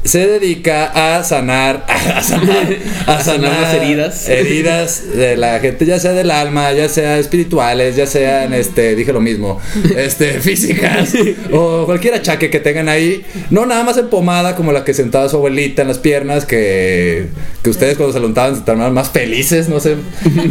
se 0.05 0.27
dedica 0.27 1.17
a 1.17 1.25
sanar, 1.25 1.85
a 1.89 2.23
sanar, 2.23 2.77
a 3.07 3.21
sanar 3.23 3.61
las 3.63 3.75
heridas. 3.75 4.29
heridas 4.29 5.03
de 5.17 5.37
la 5.37 5.59
gente, 5.61 5.87
ya 5.87 5.99
sea 5.99 6.13
del 6.13 6.31
alma, 6.31 6.73
ya 6.73 6.89
sea 6.89 7.19
espirituales, 7.19 7.97
ya 7.97 8.07
sean, 8.07 8.53
este, 8.53 8.95
dije 8.95 9.13
lo 9.13 9.21
mismo, 9.21 9.59
este, 9.97 10.41
físicas 10.41 11.15
o 11.53 11.87
cualquier 11.87 12.15
achaque 12.15 12.51
que 12.51 12.61
tengan 12.61 12.89
ahí. 12.89 13.25
No 13.51 13.65
nada 13.67 13.83
más 13.85 13.97
en 13.97 14.09
pomada 14.09 14.55
como 14.55 14.73
la 14.73 14.85
que 14.85 14.93
sentaba 14.95 15.29
su 15.29 15.37
abuelita 15.37 15.83
en 15.83 15.89
las 15.89 15.99
piernas, 15.99 16.45
que, 16.45 17.27
que 17.63 17.71
ustedes 17.71 17.97
cuando 17.97 18.13
se 18.13 18.21
lo 18.21 18.27
untaban 18.27 18.55
se 18.57 18.63
tornaban 18.63 18.93
más 18.93 19.09
felices, 19.11 19.69
no 19.69 19.81
sé 19.81 19.97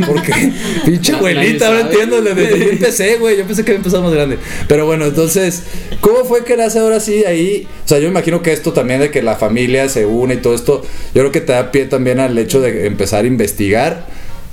por 0.08 0.22
qué. 0.24 0.52
Pinche 0.86 1.14
abuelita, 1.30 1.68
ahora 1.68 1.82
entiendo 1.82 2.22
desde 2.22 2.50
que 2.50 2.60
yo 2.60 2.70
empecé, 2.72 3.18
güey. 3.18 3.38
Yo 3.38 3.46
pensé 3.46 3.64
que 3.64 3.72
había 3.72 3.78
empezado 3.78 4.04
más 4.04 4.14
grande. 4.14 4.38
Pero 4.68 4.86
bueno, 4.86 5.06
entonces, 5.06 5.64
¿cómo 6.02 6.26
fue 6.26 6.44
que 6.44 6.58
nace 6.58 6.80
ahora 6.80 7.00
sí 7.00 7.26
ahí? 7.26 7.68
O 7.86 7.88
sea, 7.88 8.00
yo 8.00 8.08
imagino 8.08 8.42
que 8.42 8.54
esto 8.54 8.74
también 8.74 9.00
de 9.00 9.12
que 9.12 9.22
la 9.22 9.36
familia 9.36 9.90
se 9.90 10.06
une 10.06 10.36
y 10.36 10.38
todo 10.38 10.56
esto, 10.56 10.82
yo 11.14 11.22
creo 11.22 11.32
que 11.32 11.42
te 11.42 11.54
da 11.54 11.72
pie 11.72 11.86
también 11.86 12.20
al 12.20 12.38
hecho 12.38 12.62
de 12.62 12.88
empezar 12.88 13.26
a 13.26 13.28
investigar 13.28 14.06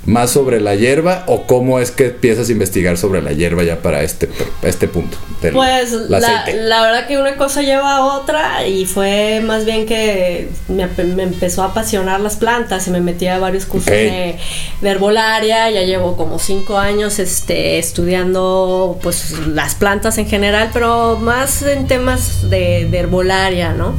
más 0.05 0.31
sobre 0.31 0.61
la 0.61 0.75
hierba 0.75 1.23
o 1.27 1.47
cómo 1.47 1.79
es 1.79 1.91
que 1.91 2.07
empiezas 2.07 2.49
a 2.49 2.51
investigar 2.51 2.97
sobre 2.97 3.21
la 3.21 3.33
hierba 3.33 3.63
ya 3.63 3.79
para 3.79 4.03
este, 4.03 4.29
este 4.61 4.87
punto. 4.87 5.17
Pues 5.53 5.93
el 5.93 6.09
la, 6.09 6.45
la 6.53 6.81
verdad 6.81 7.07
que 7.07 7.17
una 7.17 7.35
cosa 7.35 7.61
lleva 7.61 7.97
a 7.97 8.05
otra 8.05 8.67
y 8.67 8.85
fue 8.85 9.41
más 9.45 9.65
bien 9.65 9.85
que 9.85 10.49
me, 10.67 10.87
me 11.03 11.23
empezó 11.23 11.63
a 11.63 11.67
apasionar 11.67 12.19
las 12.21 12.35
plantas 12.35 12.87
y 12.87 12.91
me 12.91 13.01
metí 13.01 13.27
a 13.27 13.39
varios 13.39 13.65
cursos 13.65 13.91
de, 13.91 14.37
de 14.81 14.89
herbolaria, 14.89 15.69
ya 15.69 15.81
llevo 15.81 16.15
como 16.17 16.39
cinco 16.39 16.77
años 16.77 17.19
este, 17.19 17.77
estudiando 17.79 18.99
pues 19.01 19.31
las 19.47 19.75
plantas 19.75 20.17
en 20.17 20.27
general, 20.27 20.69
pero 20.73 21.17
más 21.17 21.61
en 21.61 21.87
temas 21.87 22.49
de, 22.49 22.87
de 22.89 22.97
herbolaria, 22.99 23.73
¿no? 23.73 23.95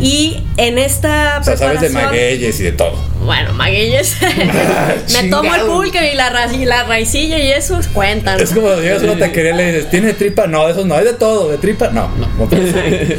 Y 0.00 0.42
en 0.56 0.78
esta 0.78 1.38
O 1.40 1.44
sea, 1.44 1.56
sabes 1.56 1.80
de 1.80 1.90
magueyes 1.90 2.58
y 2.60 2.62
de 2.64 2.72
todo. 2.72 2.94
Bueno, 3.24 3.52
magueyes. 3.52 4.16
me 5.22 5.28
tomo 5.28 5.54
el 5.54 5.62
pulque 5.62 6.12
y 6.12 6.16
la, 6.16 6.30
ra- 6.30 6.52
y 6.52 6.64
la 6.64 6.84
raicilla 6.84 7.38
y 7.38 7.50
eso 7.52 7.78
cuentan. 7.92 8.40
Es 8.40 8.50
como 8.52 8.74
llegas 8.76 9.02
a 9.02 9.04
una 9.06 9.18
taquería 9.18 9.52
y 9.52 9.56
le 9.56 9.66
dices, 9.72 9.90
¿tiene 9.90 10.12
tripa? 10.14 10.46
No, 10.46 10.64
de 10.66 10.72
esos 10.72 10.86
no, 10.86 10.94
hay 10.94 11.04
de 11.04 11.12
todo, 11.12 11.50
de 11.50 11.58
tripa, 11.58 11.88
no. 11.90 12.08
no. 12.16 12.26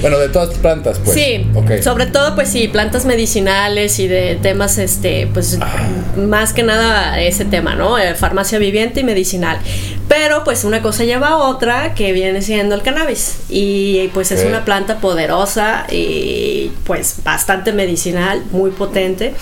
Bueno, 0.01 0.17
de 0.19 0.29
todas 0.29 0.49
las 0.49 0.57
plantas, 0.57 0.99
pues. 1.03 1.15
Sí, 1.15 1.45
sobre 1.83 2.07
todo 2.07 2.33
pues 2.35 2.49
sí, 2.49 2.67
plantas 2.67 3.05
medicinales 3.05 3.99
y 3.99 4.07
de 4.07 4.35
temas 4.41 4.77
este 4.77 5.27
pues 5.31 5.57
Ah. 5.61 5.87
más 6.17 6.53
que 6.53 6.63
nada 6.63 7.21
ese 7.21 7.45
tema, 7.45 7.75
¿no? 7.75 7.99
Eh, 7.99 8.15
farmacia 8.15 8.57
viviente 8.57 9.01
y 9.01 9.03
medicinal. 9.03 9.59
Pero 10.07 10.43
pues 10.43 10.63
una 10.63 10.81
cosa 10.81 11.03
lleva 11.05 11.29
a 11.29 11.37
otra 11.37 11.93
que 11.93 12.11
viene 12.11 12.41
siendo 12.41 12.75
el 12.75 12.81
cannabis 12.81 13.37
y 13.49 14.09
pues 14.13 14.31
es 14.31 14.43
una 14.43 14.65
planta 14.65 14.97
poderosa 14.97 15.85
y 15.89 16.70
pues 16.85 17.17
bastante 17.23 17.71
medicinal, 17.73 18.43
muy 18.51 18.71
potente, 18.71 19.33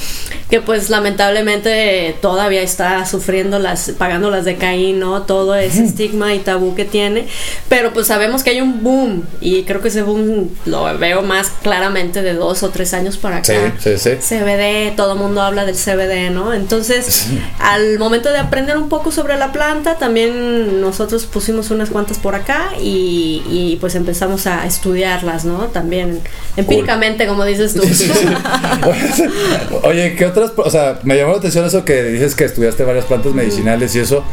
que 0.49 0.61
pues 0.61 0.89
lamentablemente 0.89 2.15
todavía 2.21 2.61
está 2.61 3.05
sufriendo 3.05 3.59
las 3.59 3.91
pagando 3.97 4.29
las 4.29 4.45
de 4.45 4.55
Caín, 4.57 4.99
¿no? 4.99 5.23
Todo 5.23 5.55
ese 5.55 5.83
estigma 5.85 6.33
y 6.33 6.39
tabú 6.39 6.75
que 6.75 6.85
tiene, 6.85 7.27
pero 7.67 7.93
pues 7.93 8.07
sabemos 8.07 8.43
que 8.43 8.51
hay 8.51 8.61
un 8.61 8.83
boom 8.83 9.23
y 9.41 9.63
creo 9.63 9.81
que 9.81 9.89
ese 9.89 10.01
boom 10.01 10.49
lo 10.65 10.83
veo 10.97 11.21
más 11.21 11.51
claramente 11.61 12.21
de 12.21 12.33
dos 12.33 12.63
o 12.63 12.69
tres 12.69 12.93
años 12.93 13.17
para 13.17 13.43
Sí, 13.43 13.53
acá. 13.53 13.73
sí, 13.79 13.97
sí. 13.97 14.11
CBD, 14.19 14.95
todo 14.95 15.13
el 15.13 15.19
mundo 15.19 15.41
habla 15.41 15.65
del 15.65 15.75
CBD, 15.75 16.31
¿no? 16.31 16.53
Entonces, 16.53 17.27
al 17.59 17.97
momento 17.99 18.29
de 18.31 18.37
aprender 18.39 18.77
un 18.77 18.89
poco 18.89 19.11
sobre 19.11 19.37
la 19.37 19.51
planta, 19.51 19.95
también 19.97 20.81
nosotros 20.81 21.25
pusimos 21.25 21.71
unas 21.71 21.89
cuantas 21.89 22.17
por 22.17 22.35
acá 22.35 22.71
y, 22.81 23.41
y, 23.49 23.77
pues 23.79 23.95
empezamos 23.95 24.47
a 24.47 24.65
estudiarlas, 24.65 25.45
¿no? 25.45 25.65
También 25.67 26.19
empíricamente, 26.57 27.08
como 27.17 27.45
dices 27.45 27.73
tú. 27.73 27.81
Oye, 29.83 30.15
¿qué 30.15 30.25
otras? 30.25 30.51
O 30.55 30.69
sea, 30.69 30.99
me 31.03 31.17
llamó 31.17 31.33
la 31.33 31.39
atención 31.39 31.65
eso 31.65 31.85
que 31.85 32.03
dices 32.03 32.35
que 32.35 32.45
estudiaste 32.45 32.83
varias 32.83 33.05
plantas 33.05 33.33
medicinales 33.33 33.95
y 33.95 33.99
eso. 33.99 34.23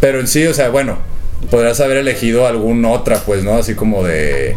Pero 0.00 0.20
en 0.20 0.26
sí, 0.26 0.46
o 0.46 0.54
sea, 0.54 0.70
bueno, 0.70 0.98
podrás 1.50 1.80
haber 1.80 1.98
elegido 1.98 2.46
alguna 2.46 2.90
otra, 2.90 3.18
pues, 3.18 3.44
¿no? 3.44 3.54
Así 3.54 3.74
como 3.74 4.04
de. 4.04 4.56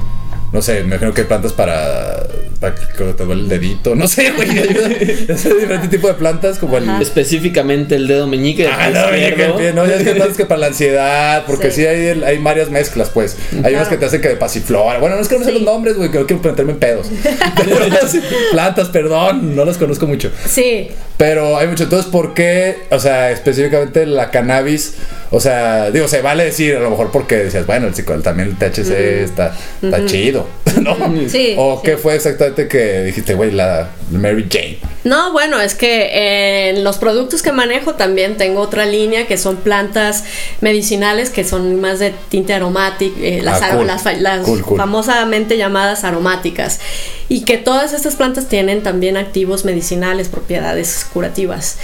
No 0.53 0.61
sé, 0.61 0.81
me 0.81 0.89
imagino 0.95 1.13
que 1.13 1.21
hay 1.21 1.27
plantas 1.27 1.51
para. 1.51 2.25
para 2.59 2.75
que 2.75 3.03
te 3.13 3.25
duele 3.25 3.41
el 3.41 3.49
dedito. 3.49 3.95
No 3.95 4.07
sé, 4.07 4.31
güey. 4.31 4.49
ayuda. 4.59 4.87
Diferente 4.87 5.87
tipo 5.89 6.07
de 6.07 6.13
plantas, 6.13 6.59
como 6.59 6.77
el. 6.77 6.87
Específicamente 7.01 7.95
el 7.95 8.07
dedo 8.07 8.27
meñique. 8.27 8.67
Ah, 8.67 8.89
no, 8.93 9.05
oye, 9.07 9.33
que 9.33 9.45
el 9.45 9.53
pie, 9.53 9.73
no, 9.73 9.85
ya 9.87 9.95
es 9.95 10.03
que 10.03 10.09
hay 10.09 10.15
plantas 10.15 10.37
que 10.37 10.45
para 10.45 10.59
la 10.61 10.67
ansiedad, 10.67 11.43
porque 11.47 11.71
sí, 11.71 11.81
Sí. 11.81 11.87
hay, 11.87 12.21
hay 12.23 12.37
varias 12.37 12.69
mezclas, 12.69 13.09
pues. 13.09 13.35
Hay 13.63 13.73
unas 13.73 13.87
que 13.87 13.97
te 13.97 14.05
hacen 14.05 14.21
que 14.21 14.29
de 14.29 14.35
pasiflora. 14.35 14.99
Bueno, 14.99 15.15
no 15.15 15.21
es 15.23 15.27
que 15.27 15.33
no 15.35 15.39
me 15.39 15.45
sé 15.45 15.51
Sí. 15.51 15.57
los 15.57 15.65
nombres, 15.65 15.97
güey, 15.97 16.11
que 16.11 16.19
no 16.19 16.27
quiero 16.27 16.41
meterme 16.43 16.73
en 16.73 16.79
pedos. 16.79 17.07
Plantas, 18.51 18.89
perdón, 18.89 19.55
no 19.55 19.65
las 19.65 19.77
conozco 19.77 20.07
mucho. 20.07 20.31
sí, 20.45 20.89
Pero 21.17 21.57
hay 21.57 21.67
mucho. 21.67 21.83
Entonces, 21.85 22.11
¿por 22.11 22.33
qué? 22.33 22.83
O 22.91 22.99
sea, 22.99 23.31
específicamente 23.31 24.05
la 24.05 24.29
cannabis. 24.31 24.95
O 25.35 25.39
sea, 25.39 25.89
digo, 25.89 26.07
se 26.07 26.21
vale 26.21 26.45
decir, 26.45 26.75
a 26.75 26.79
lo 26.79 26.91
mejor 26.91 27.09
porque 27.09 27.37
decías, 27.37 27.65
bueno, 27.65 27.87
el 27.87 27.95
psico, 27.95 28.13
también 28.21 28.49
el 28.49 28.55
THC 28.55 28.91
está, 29.23 29.57
está 29.81 30.05
chido, 30.05 30.47
¿no? 30.81 30.95
Sí, 31.27 31.55
¿O 31.57 31.77
sí. 31.77 31.81
qué 31.89 31.97
fue 31.97 32.13
exactamente 32.15 32.67
que 32.67 33.01
dijiste, 33.05 33.33
güey, 33.33 33.49
la 33.49 33.89
Mary 34.11 34.45
Jane? 34.47 34.77
No, 35.05 35.31
bueno, 35.33 35.59
es 35.59 35.73
que 35.73 36.69
en 36.69 36.83
los 36.83 36.97
productos 36.99 37.41
que 37.41 37.51
manejo 37.51 37.95
también 37.95 38.37
tengo 38.37 38.61
otra 38.61 38.85
línea 38.85 39.25
que 39.25 39.37
son 39.37 39.57
plantas 39.57 40.23
medicinales 40.61 41.31
que 41.31 41.43
son 41.43 41.81
más 41.81 41.97
de 41.97 42.13
tinte 42.29 42.53
aromático, 42.53 43.15
eh, 43.19 43.41
las, 43.41 43.59
Ah, 43.63 43.71
cool. 43.75 43.87
las 43.87 44.03
fa- 44.03 44.13
las 44.13 44.45
Cool, 44.45 44.61
cool. 44.61 44.77
famosamente 44.77 45.57
llamadas 45.57 46.03
aromáticas. 46.03 46.79
Y 47.27 47.41
que 47.43 47.57
todas 47.57 47.91
estas 47.93 48.15
plantas 48.15 48.47
tienen 48.47 48.83
también 48.83 49.17
activos 49.17 49.65
medicinales, 49.65 50.29
propiedades 50.29 51.05
curativas. 51.11 51.77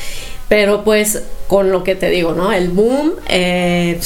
Pero 0.49 0.83
pues 0.83 1.21
con 1.47 1.71
lo 1.71 1.83
que 1.83 1.95
te 1.95 2.09
digo, 2.09 2.33
¿no? 2.33 2.51
El 2.51 2.69
boom, 2.69 3.13
eh, 3.27 3.99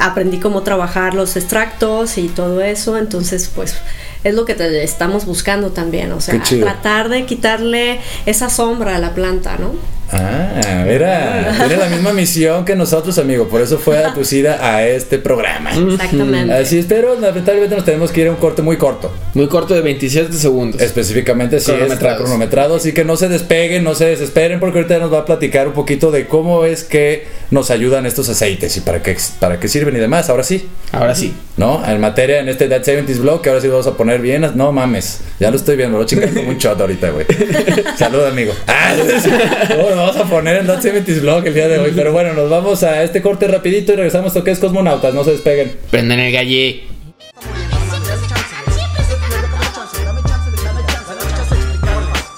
aprendí 0.00 0.38
cómo 0.38 0.62
trabajar 0.62 1.14
los 1.14 1.36
extractos 1.36 2.18
y 2.18 2.28
todo 2.28 2.60
eso, 2.60 2.98
entonces 2.98 3.50
pues 3.54 3.76
es 4.24 4.34
lo 4.34 4.44
que 4.44 4.54
te 4.54 4.82
estamos 4.82 5.24
buscando 5.24 5.70
también, 5.70 6.10
o 6.12 6.20
sea, 6.20 6.42
tratar 6.42 7.08
de 7.08 7.24
quitarle 7.24 8.00
esa 8.26 8.50
sombra 8.50 8.96
a 8.96 8.98
la 8.98 9.14
planta, 9.14 9.56
¿no? 9.58 9.74
Ah, 10.12 10.84
mira, 10.86 11.54
tiene 11.58 11.76
la 11.76 11.88
misma 11.88 12.12
misión 12.12 12.64
que 12.64 12.76
nosotros, 12.76 13.18
amigo. 13.18 13.48
Por 13.48 13.60
eso 13.60 13.78
fue 13.78 13.98
aducida 14.04 14.58
a 14.60 14.86
este 14.86 15.18
programa. 15.18 15.70
Exactamente. 15.74 16.52
Así 16.54 16.78
es, 16.78 16.86
pero 16.86 17.18
lamentablemente 17.18 17.74
nos 17.74 17.84
tenemos 17.84 18.12
que 18.12 18.20
ir 18.22 18.28
a 18.28 18.30
un 18.30 18.36
corte 18.36 18.62
muy 18.62 18.76
corto. 18.76 19.12
Muy 19.34 19.48
corto 19.48 19.74
de 19.74 19.80
27 19.80 20.32
segundos. 20.34 20.80
Específicamente 20.80 21.60
sí 21.60 21.72
está 21.72 22.16
cronometrado, 22.16 22.76
así 22.76 22.92
que 22.92 23.04
no 23.04 23.16
se 23.16 23.28
despeguen, 23.28 23.84
no 23.84 23.94
se 23.94 24.06
desesperen, 24.06 24.60
porque 24.60 24.78
ahorita 24.78 24.98
nos 24.98 25.12
va 25.12 25.20
a 25.20 25.24
platicar 25.24 25.68
un 25.68 25.74
poquito 25.74 26.10
de 26.10 26.26
cómo 26.26 26.64
es 26.64 26.84
que 26.84 27.26
nos 27.50 27.70
ayudan 27.70 28.06
estos 28.06 28.28
aceites 28.28 28.76
y 28.76 28.80
para 28.80 29.02
qué, 29.02 29.16
para 29.40 29.58
qué 29.58 29.68
sirven 29.68 29.96
y 29.96 30.00
demás. 30.00 30.30
Ahora 30.30 30.42
sí, 30.42 30.68
Ahora 30.92 31.14
sí. 31.14 31.34
¿no? 31.56 31.82
En 31.86 32.00
materia 32.00 32.40
en 32.40 32.48
este 32.48 32.68
Dead 32.68 32.82
70s 32.82 33.18
blog, 33.18 33.42
que 33.42 33.48
ahora 33.48 33.60
sí 33.60 33.68
vamos 33.68 33.86
a 33.86 33.96
poner 33.96 34.20
bien. 34.20 34.46
No 34.54 34.72
mames, 34.72 35.20
ya 35.40 35.50
lo 35.50 35.56
estoy 35.56 35.76
viendo, 35.76 35.98
lo 35.98 36.04
chingan 36.04 36.32
como 36.34 36.50
un 36.50 36.58
shot 36.58 36.80
ahorita, 36.80 37.10
güey. 37.10 37.26
Salud, 37.98 38.24
amigo. 38.24 38.52
Ah, 38.66 38.94
¿cómo 39.96 40.06
lo 40.06 40.12
vamos 40.12 40.26
a 40.26 40.30
poner 40.30 40.56
en 40.56 40.66
Dead 40.66 40.78
70s 40.78 41.20
blog 41.22 41.46
el 41.46 41.54
día 41.54 41.68
de 41.68 41.78
hoy? 41.78 41.92
Pero 41.94 42.12
bueno, 42.12 42.34
nos 42.34 42.50
vamos 42.50 42.82
a 42.82 43.02
este 43.02 43.22
corte 43.22 43.48
rapidito 43.48 43.92
y 43.92 43.96
regresamos 43.96 44.34
a 44.34 44.40
lo 44.40 44.44
que 44.44 44.50
es 44.50 44.58
Cosmonautas, 44.58 45.14
no 45.14 45.24
se 45.24 45.32
despeguen. 45.32 45.74
Prendan 45.90 46.18
el 46.18 46.32
galle. 46.32 46.84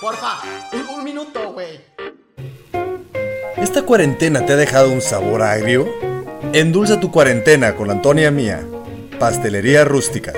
Porfa, 0.00 0.38
un, 0.72 0.98
un 0.98 1.04
minuto, 1.04 1.52
güey. 1.52 1.80
¿Esta 3.56 3.82
cuarentena 3.82 4.46
te 4.46 4.52
ha 4.52 4.56
dejado 4.56 4.92
un 4.92 5.00
sabor 5.00 5.42
agrio? 5.42 5.88
Endulza 6.52 7.00
tu 7.00 7.10
cuarentena 7.10 7.74
con 7.74 7.88
la 7.88 7.94
Antonia 7.94 8.30
Mía, 8.30 8.62
Pastelería 9.18 9.84
Rústica. 9.84 10.32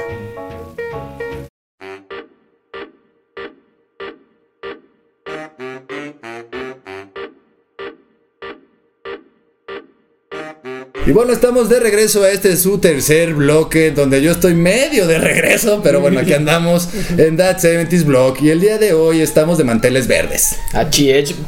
Y 11.10 11.12
bueno, 11.12 11.32
estamos 11.32 11.68
de 11.68 11.80
regreso 11.80 12.22
a 12.22 12.30
este 12.30 12.56
su 12.56 12.78
tercer 12.78 13.34
bloque, 13.34 13.90
donde 13.90 14.22
yo 14.22 14.30
estoy 14.30 14.54
medio 14.54 15.08
de 15.08 15.18
regreso, 15.18 15.80
pero 15.82 16.00
bueno, 16.00 16.20
aquí 16.20 16.34
andamos 16.34 16.88
en 17.18 17.36
That 17.36 17.58
70s 17.58 18.04
Blog. 18.04 18.40
Y 18.40 18.50
el 18.50 18.60
día 18.60 18.78
de 18.78 18.92
hoy 18.92 19.20
estamos 19.20 19.58
de 19.58 19.64
manteles 19.64 20.06
verdes. 20.06 20.54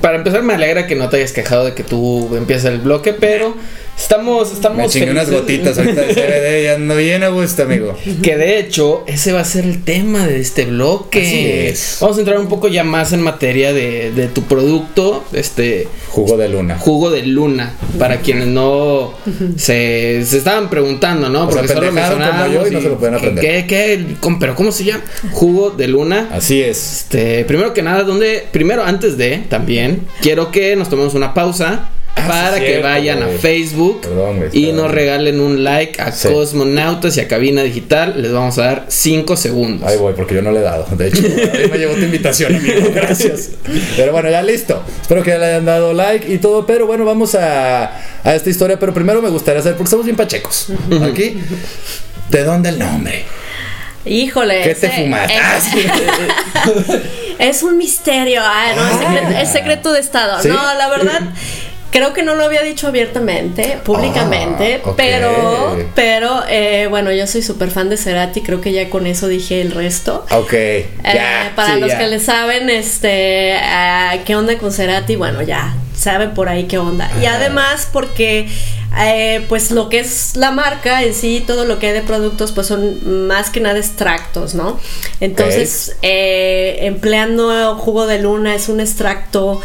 Para 0.01 0.17
empezar, 0.17 0.43
me 0.43 0.55
alegra 0.55 0.89
que 0.89 0.97
no 0.97 1.09
te 1.09 1.19
hayas 1.19 1.31
quejado 1.31 1.65
de 1.67 1.75
que 1.75 1.85
tú 1.85 2.35
empiezas 2.35 2.73
el 2.73 2.81
bloque, 2.81 3.13
pero 3.13 3.55
estamos, 4.03 4.53
estamos 4.53 4.79
Me 4.79 4.89
chingué 4.89 5.11
unas 5.11 5.31
gotitas 5.31 5.79
ahorita 5.79 6.03
de 6.03 6.15
CBD 6.15 6.65
y 6.65 6.67
ando 6.69 6.97
bien 6.97 7.23
a 7.23 7.29
gusto, 7.29 7.63
amigo. 7.63 7.97
Que 8.23 8.37
de 8.37 8.59
hecho, 8.59 9.05
ese 9.07 9.33
va 9.33 9.41
a 9.41 9.45
ser 9.45 9.65
el 9.65 9.83
tema 9.85 10.27
de 10.27 10.41
este 10.41 10.65
bloque. 10.67 11.21
Así 11.23 11.47
es. 11.47 11.99
Vamos 12.01 12.17
a 12.17 12.21
entrar 12.21 12.39
un 12.39 12.49
poco 12.49 12.69
ya 12.69 12.85
más 12.85 13.13
en 13.13 13.21
materia 13.23 13.73
de, 13.73 14.13
de 14.13 14.27
tu 14.29 14.43
producto, 14.43 15.25
este 15.33 15.89
Jugo 16.09 16.37
de 16.37 16.49
luna. 16.49 16.79
jugo 16.79 17.11
de 17.11 17.23
luna. 17.27 17.75
Para 17.99 18.21
quienes 18.21 18.49
no 18.49 19.15
se, 19.57 20.25
se 20.27 20.39
estaban 20.39 20.69
preguntando, 20.71 21.29
¿no? 21.29 21.47
O 21.49 21.53
sea, 21.53 21.63
pendejaron 21.63 22.21
como 22.23 22.47
yo 22.53 22.67
y 22.67 22.71
no 22.71 22.81
se 22.81 22.89
lo 22.89 22.99
pueden 22.99 23.15
aprender. 23.15 23.45
¿Qué, 23.45 23.67
qué, 23.67 24.07
cómo- 24.21 24.39
pero 24.39 24.55
cómo 24.55 24.73
se 24.73 24.85
llama? 24.85 25.05
Jugo 25.33 25.71
de 25.71 25.89
luna. 25.89 26.29
Así 26.33 26.61
es. 26.63 27.03
Este, 27.03 27.45
primero 27.45 27.73
que 27.73 27.83
nada, 27.83 28.03
donde, 28.03 28.45
primero 28.53 28.85
antes 28.85 29.17
de, 29.17 29.39
también, 29.49 30.01
quiero 30.21 30.51
que 30.51 30.77
nos 30.77 30.89
tomemos 30.91 31.15
una 31.15 31.33
pausa 31.35 31.91
Ah, 32.15 32.29
para 32.29 32.55
sí, 32.57 32.61
que 32.61 32.67
cierto, 32.67 32.87
vayan 32.89 33.23
a 33.23 33.29
Facebook 33.29 34.03
Perdón, 34.03 34.45
y 34.53 34.73
nos 34.73 34.91
regalen 34.91 35.41
un 35.41 35.65
like 35.65 36.01
a 36.01 36.13
Sí. 36.13 36.29
Cosmonautas 36.29 37.17
y 37.17 37.21
a 37.21 37.27
Cabina 37.27 37.63
Digital. 37.63 38.21
Les 38.21 38.31
vamos 38.33 38.59
a 38.59 38.63
dar 38.65 38.85
5 38.89 39.37
segundos. 39.37 39.89
Ahí 39.89 39.97
voy, 39.97 40.13
porque 40.15 40.35
yo 40.35 40.43
no 40.43 40.53
le 40.53 40.61
he 40.61 40.63
dado. 40.63 40.87
De 40.95 41.09
hecho, 41.09 41.23
me 41.71 41.79
llegó 41.79 41.95
tu 41.95 42.01
invitación, 42.03 42.55
amigo. 42.55 42.91
Gracias. 42.95 43.51
Pero 43.97 44.13
bueno, 44.13 44.29
ya 44.31 44.43
listo. 44.43 44.83
Espero 45.01 45.23
que 45.23 45.31
ya 45.31 45.39
le 45.39 45.47
hayan 45.47 45.65
dado 45.65 45.95
like 45.95 46.31
y 46.33 46.39
todo. 46.39 46.67
Pero 46.67 46.87
bueno, 46.87 47.05
vamos 47.07 47.35
a, 47.35 47.85
a 48.23 48.35
esta 48.35 48.51
historia. 48.51 48.79
Pero 48.79 48.93
primero 48.93 49.23
me 49.23 49.31
gustaría 49.31 49.63
saber, 49.63 49.77
porque 49.77 49.87
estamos 49.89 50.05
bien 50.05 50.17
pachecos. 50.17 50.67
Aquí. 51.03 51.39
¿De 52.31 52.45
dónde 52.45 52.69
el 52.69 52.79
nombre? 52.79 53.25
Híjole. 54.05 54.63
¿Qué 54.65 54.75
te 54.75 54.87
ese- 54.87 55.03
fumaste? 55.03 55.35
es- 55.35 55.41
Ah. 56.55 56.99
Es 57.39 57.63
un 57.65 57.77
misterio, 57.77 58.41
ah, 58.45 58.73
no, 58.77 58.87
es, 58.87 58.99
secreto, 58.99 59.39
es 59.41 59.49
secreto 59.49 59.93
de 59.93 60.01
Estado. 60.01 60.41
¿Sí? 60.43 60.49
No, 60.49 60.75
la 60.75 60.89
verdad, 60.89 61.21
creo 61.93 62.13
que 62.15 62.23
no 62.25 62.35
lo 62.35 62.45
había 62.45 62.63
dicho 62.63 62.89
abiertamente, 62.89 63.79
públicamente, 63.85 64.83
Ah, 64.85 64.95
pero, 64.97 65.77
pero, 65.95 66.43
eh, 66.49 66.87
bueno, 66.89 67.13
yo 67.13 67.27
soy 67.27 67.43
súper 67.43 67.71
fan 67.71 67.89
de 67.91 67.97
Cerati, 67.97 68.41
creo 68.41 68.61
que 68.61 68.73
ya 68.73 68.91
con 68.91 69.07
eso 69.07 69.29
dije 69.29 69.61
el 69.61 69.71
resto. 69.71 70.27
Ok. 70.31 70.53
Eh, 70.55 70.89
para 71.55 71.75
sí, 71.75 71.81
los 71.81 71.93
que 71.93 72.07
le 72.09 72.19
saben, 72.19 72.71
este, 72.71 73.55
ah, 73.61 74.17
qué 74.25 74.35
onda 74.35 74.57
con 74.59 74.73
Cerati, 74.73 75.17
bueno, 75.17 75.43
ya 75.43 75.77
saben 75.95 76.33
por 76.35 76.49
ahí 76.49 76.65
qué 76.65 76.79
onda. 76.79 77.11
Y 77.21 77.27
además 77.27 77.89
porque, 77.93 78.49
eh, 78.99 79.45
pues 79.49 79.71
lo 79.71 79.89
que 79.89 80.01
es 80.01 80.35
la 80.35 80.51
marca 80.51 81.03
en 81.03 81.15
sí, 81.15 81.45
todo 81.47 81.65
lo 81.65 81.79
que 81.79 81.89
hay 81.89 81.93
de 81.93 82.01
productos, 82.01 82.53
pues 82.53 82.67
son 82.67 83.27
más 83.29 83.51
que 83.51 83.61
nada 83.61 83.79
extractos, 83.79 84.55
¿no? 84.55 84.81
Entonces, 85.21 85.97
eh, 86.03 86.79
empleando 86.81 87.77
jugo 87.77 88.07
de 88.07 88.19
luna 88.19 88.55
es 88.55 88.69
un 88.69 88.81
extracto. 88.81 89.61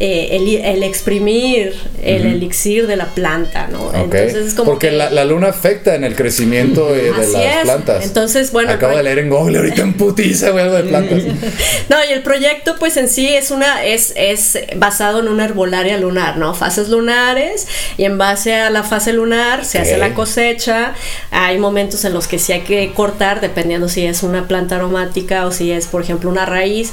Eh, 0.00 0.28
el, 0.36 0.48
el 0.64 0.82
exprimir 0.84 1.74
el 2.02 2.24
elixir 2.26 2.86
de 2.86 2.94
la 2.96 3.06
planta, 3.06 3.66
¿no? 3.66 3.92
Entonces 3.92 4.34
es 4.48 4.54
como 4.54 4.70
Porque 4.70 4.90
que- 4.90 4.96
la, 4.96 5.10
la 5.10 5.24
luna 5.24 5.48
afecta 5.48 5.94
en 5.96 6.04
el 6.04 6.14
crecimiento 6.14 6.94
eh, 6.94 7.02
de 7.04 7.10
las 7.10 7.28
es. 7.34 7.62
plantas. 7.64 8.04
Entonces, 8.04 8.52
bueno, 8.52 8.70
Acabo 8.70 8.96
de 8.96 9.02
leer 9.02 9.18
en 9.18 9.28
Google 9.30 9.58
ahorita 9.58 9.82
en 9.82 9.94
putiza, 9.94 10.50
güey, 10.50 10.62
algo 10.64 10.76
de 10.76 10.84
plantas. 10.84 11.22
No, 11.88 11.96
y 12.08 12.12
el 12.12 12.22
proyecto 12.22 12.76
pues 12.78 12.96
en 12.96 13.08
sí 13.08 13.28
es 13.28 13.50
una 13.50 13.84
es, 13.84 14.12
es 14.16 14.58
basado 14.76 15.20
en 15.20 15.28
una 15.28 15.44
herbolaria 15.46 15.96
lunar, 15.98 16.36
¿no? 16.36 16.54
Fases 16.54 16.88
lunares 16.90 17.66
y 17.96 18.04
en 18.04 18.18
base 18.18 18.54
a 18.54 18.70
la 18.70 18.82
fase 18.84 19.12
lunar 19.12 19.64
se 19.64 19.78
hace 19.78 19.96
la 19.98 20.14
cosecha. 20.14 20.94
Hay 21.30 21.58
momentos 21.58 22.04
en 22.04 22.12
los 22.14 22.28
que 22.28 22.38
sí 22.38 22.52
hay 22.52 22.60
que 22.60 22.92
cortar 22.92 23.40
dependiendo 23.40 23.88
si 23.88 24.04
es 24.06 24.22
una 24.22 24.46
planta 24.46 24.76
aromática 24.76 25.46
o 25.46 25.50
si 25.52 25.72
es, 25.72 25.86
por 25.86 26.02
ejemplo, 26.02 26.30
una 26.30 26.46
raíz. 26.46 26.92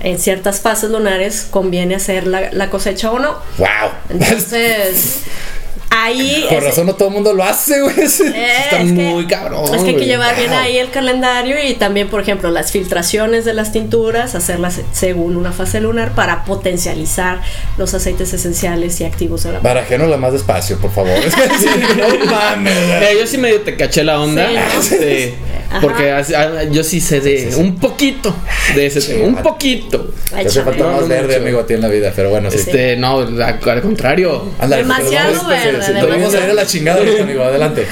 En 0.00 0.18
ciertas 0.18 0.60
fases 0.60 0.90
lunares 0.90 1.46
conviene 1.50 1.94
hacer 1.94 2.26
la, 2.26 2.52
la 2.52 2.70
cosecha 2.70 3.10
o 3.10 3.18
no. 3.18 3.36
¡Wow! 3.58 3.68
Entonces, 4.10 5.22
ahí 6.02 6.44
Con 6.48 6.58
es- 6.58 6.64
razón 6.64 6.86
no 6.86 6.94
todo 6.94 7.08
el 7.08 7.14
mundo 7.14 7.32
lo 7.32 7.44
hace, 7.44 7.80
güey. 7.80 7.94
eh, 8.00 8.04
Está 8.06 8.80
es 8.80 8.86
que- 8.86 8.92
muy 8.92 9.26
cabrón, 9.26 9.74
Es 9.74 9.82
que 9.82 9.90
hay 9.90 9.96
que 9.96 10.06
llevar 10.06 10.36
bien 10.36 10.50
Wow. 10.50 10.58
ahí 10.58 10.78
el 10.78 10.90
calendario 10.90 11.56
y 11.64 11.74
también, 11.74 12.08
por 12.08 12.20
ejemplo, 12.20 12.50
las 12.50 12.72
filtraciones 12.72 13.44
de 13.44 13.54
las 13.54 13.72
tinturas, 13.72 14.34
hacerlas 14.34 14.80
según 14.92 15.36
una 15.36 15.52
fase 15.52 15.80
lunar 15.80 16.14
para 16.14 16.44
potencializar 16.44 17.40
los 17.78 17.94
aceites 17.94 18.32
esenciales 18.32 19.00
y 19.00 19.04
activos 19.04 19.44
de 19.44 19.52
la 19.52 19.60
Barajénosla 19.60 20.16
más 20.16 20.32
despacio, 20.32 20.78
por 20.78 20.90
favor. 20.92 21.10
Es 21.18 21.34
que 21.34 21.42
sí, 21.58 21.66
no 21.96 22.26
mames. 22.30 22.74
güey. 22.86 23.04
Eh, 23.04 23.16
yo 23.20 23.26
sí 23.26 23.38
medio 23.38 23.60
te 23.62 23.76
caché 23.76 24.04
la 24.04 24.20
onda. 24.20 24.46
Sí, 24.48 24.54
¿no? 24.54 24.80
este, 24.80 25.34
porque 25.80 26.10
así- 26.12 26.34
yo 26.70 26.84
sí 26.84 27.00
sé 27.00 27.20
de 27.20 27.54
un 27.56 27.76
poquito 27.76 28.34
de 28.74 28.86
ese 28.86 29.00
tema. 29.00 29.26
Un 29.26 29.36
poquito. 29.36 30.12
Te 30.30 30.36
hace 30.36 30.48
Échame. 30.60 30.64
falta 30.64 30.84
más 30.84 31.00
no 31.02 31.08
verde, 31.08 31.26
mucho. 31.26 31.40
amigo, 31.42 31.60
a 31.60 31.66
ti 31.66 31.74
en 31.74 31.80
la 31.80 31.88
vida, 31.88 32.12
pero 32.14 32.30
bueno, 32.30 32.50
sí. 32.50 32.58
Este, 32.58 32.96
no, 32.96 33.18
al 33.20 33.40
al 33.42 33.82
contrario. 33.82 34.44
Ándale, 34.58 34.82
Demasiado 34.82 35.48
verde, 35.48 35.83
sí, 35.86 35.92
nos 35.92 36.08
vamos 36.08 36.34
a 36.34 36.44
ir 36.44 36.50
a 36.50 36.54
la 36.54 36.66
chingada 36.66 37.00
amigo. 37.22 37.42
Adelante. 37.42 37.86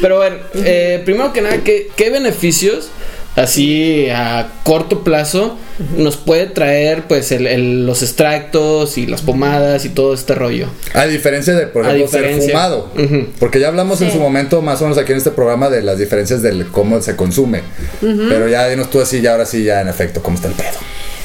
Pero 0.00 0.22
a 0.22 0.28
ver, 0.28 0.40
eh, 0.64 1.02
primero 1.04 1.32
que 1.32 1.42
nada, 1.42 1.58
¿qué, 1.64 1.88
qué 1.96 2.10
beneficios 2.10 2.88
así 3.36 4.08
a 4.10 4.48
corto 4.64 5.04
plazo 5.04 5.56
nos 5.96 6.16
puede 6.16 6.46
traer 6.46 7.04
pues 7.04 7.30
el- 7.32 7.46
el- 7.46 7.86
los 7.86 8.02
extractos 8.02 8.98
y 8.98 9.06
las 9.06 9.22
pomadas 9.22 9.84
y 9.84 9.90
todo 9.90 10.14
este 10.14 10.34
rollo? 10.34 10.66
A 10.94 11.06
diferencia 11.06 11.54
de, 11.54 11.66
por 11.66 11.84
ejemplo, 11.84 12.08
ser 12.08 12.22
fumado. 12.50 12.90
Porque 13.38 13.60
ya 13.60 13.68
hablamos 13.68 14.00
en 14.02 14.10
su 14.10 14.18
momento, 14.18 14.62
más 14.62 14.80
o 14.80 14.84
menos 14.84 14.98
aquí 14.98 15.12
en 15.12 15.18
este 15.18 15.30
programa, 15.30 15.70
de 15.70 15.82
las 15.82 15.98
diferencias 15.98 16.42
del 16.42 16.66
cómo 16.68 17.00
se 17.02 17.16
consume. 17.16 17.62
Pero 18.00 18.48
ya 18.48 18.68
dinos 18.68 18.90
tú 18.90 19.00
así, 19.00 19.20
ya 19.20 19.32
ahora 19.32 19.46
sí, 19.46 19.64
ya 19.64 19.80
en 19.80 19.88
efecto, 19.88 20.22
cómo 20.22 20.36
está 20.36 20.48
el 20.48 20.54
pedo. 20.54 20.68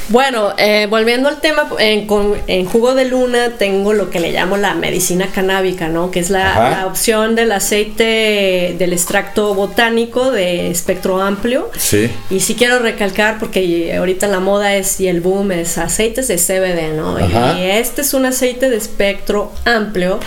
Bueno, 0.10 0.54
eh, 0.58 0.88
volviendo 0.88 1.30
al 1.30 1.42
tema, 1.42 1.68
en, 1.80 2.06
con- 2.06 2.36
en 2.48 2.66
jugo 2.66 2.94
de 2.94 3.06
luna 3.06 3.54
tengo 3.58 3.94
lo 3.94 4.10
que 4.12 4.20
le 4.20 4.32
llamo 4.32 4.56
la 4.56 4.76
medicina 4.76 5.28
canábica, 5.34 5.88
¿no? 5.88 6.12
Que 6.12 6.20
es 6.20 6.30
la, 6.30 6.86
opción 6.88 7.34
del 7.36 7.52
aceite 7.52 8.76
del 8.78 8.94
extracto 8.94 9.56
botánico 9.56 10.32
de 10.32 10.70
espectro 10.70 11.22
amplio. 11.22 11.70
Sí. 11.78 12.10
Y 12.30 12.42
sí 12.42 12.54
quiero 12.56 12.80
recalcar, 12.80 13.40
porque 13.40 13.96
ahorita 13.98 14.28
la 14.28 14.40
moda 14.40 14.76
es 14.76 15.00
y 15.00 15.08
el 15.08 15.22
boom 15.22 15.52
es 15.52 15.78
aceites 15.78 16.28
de 16.28 16.36
CBD, 16.38 16.96
¿no? 16.96 17.18
Ajá. 17.18 17.58
Y 17.60 17.64
este 17.72 18.02
es 18.02 18.14
un 18.14 18.26
aceite 18.26 18.70
de 18.70 18.78
espectro 18.78 19.52
amplio. 19.66 20.20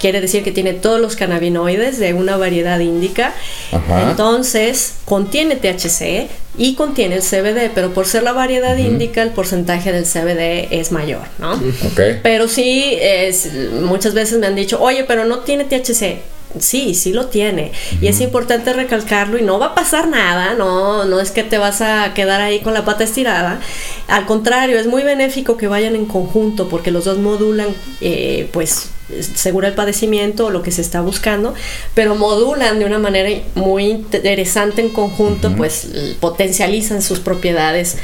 Quiere 0.00 0.20
decir 0.22 0.42
que 0.42 0.50
tiene 0.50 0.72
todos 0.72 0.98
los 1.00 1.14
cannabinoides 1.14 1.98
de 1.98 2.14
una 2.14 2.36
variedad 2.38 2.78
índica. 2.80 3.34
Ajá. 3.70 4.10
Entonces, 4.10 4.94
contiene 5.04 5.56
THC 5.56 6.28
y 6.56 6.74
contiene 6.74 7.16
el 7.16 7.22
CBD, 7.22 7.70
pero 7.74 7.92
por 7.92 8.06
ser 8.06 8.22
la 8.22 8.32
variedad 8.32 8.76
índica, 8.78 9.22
el 9.22 9.30
porcentaje 9.30 9.92
del 9.92 10.04
CBD 10.04 10.68
es 10.70 10.90
mayor, 10.90 11.22
¿no? 11.38 11.52
Ok. 11.52 12.00
Pero 12.22 12.48
sí, 12.48 12.96
es- 13.00 13.50
muchas 13.82 14.14
veces 14.14 14.38
me 14.38 14.46
han 14.46 14.54
dicho, 14.56 14.80
oye, 14.80 15.04
pero 15.04 15.24
no 15.26 15.40
tiene 15.40 15.64
THC. 15.64 16.20
Sí, 16.58 16.94
sí 16.94 17.12
lo 17.12 17.26
tiene. 17.26 17.70
Y 18.00 18.08
es 18.08 18.20
importante 18.20 18.72
recalcarlo 18.72 19.38
y 19.38 19.42
no 19.42 19.60
va 19.60 19.66
a 19.66 19.74
pasar 19.76 20.08
nada, 20.08 20.54
no, 20.54 21.04
no 21.04 21.20
es 21.20 21.30
que 21.30 21.44
te 21.44 21.58
vas 21.58 21.80
a 21.80 22.12
quedar 22.12 22.40
ahí 22.40 22.58
con 22.58 22.74
la 22.74 22.84
pata 22.84 23.04
estirada. 23.04 23.60
Al 24.08 24.26
contrario, 24.26 24.78
es 24.80 24.86
muy 24.88 25.04
benéfico 25.04 25.56
que 25.56 25.68
vayan 25.68 25.94
en 25.94 26.06
conjunto 26.06 26.68
porque 26.68 26.90
los 26.90 27.04
dos 27.04 27.18
modulan, 27.18 27.68
eh, 28.00 28.48
pues, 28.52 28.88
segura 29.34 29.68
el 29.68 29.74
padecimiento 29.74 30.46
o 30.46 30.50
lo 30.50 30.62
que 30.62 30.70
se 30.70 30.80
está 30.80 31.00
buscando, 31.00 31.54
pero 31.94 32.14
modulan 32.14 32.78
de 32.78 32.84
una 32.84 32.98
manera 32.98 33.28
muy 33.54 33.84
interesante 33.86 34.80
en 34.80 34.90
conjunto, 34.90 35.52
pues 35.56 35.88
potencializan 36.20 37.02
sus 37.02 37.20
propiedades 37.20 37.96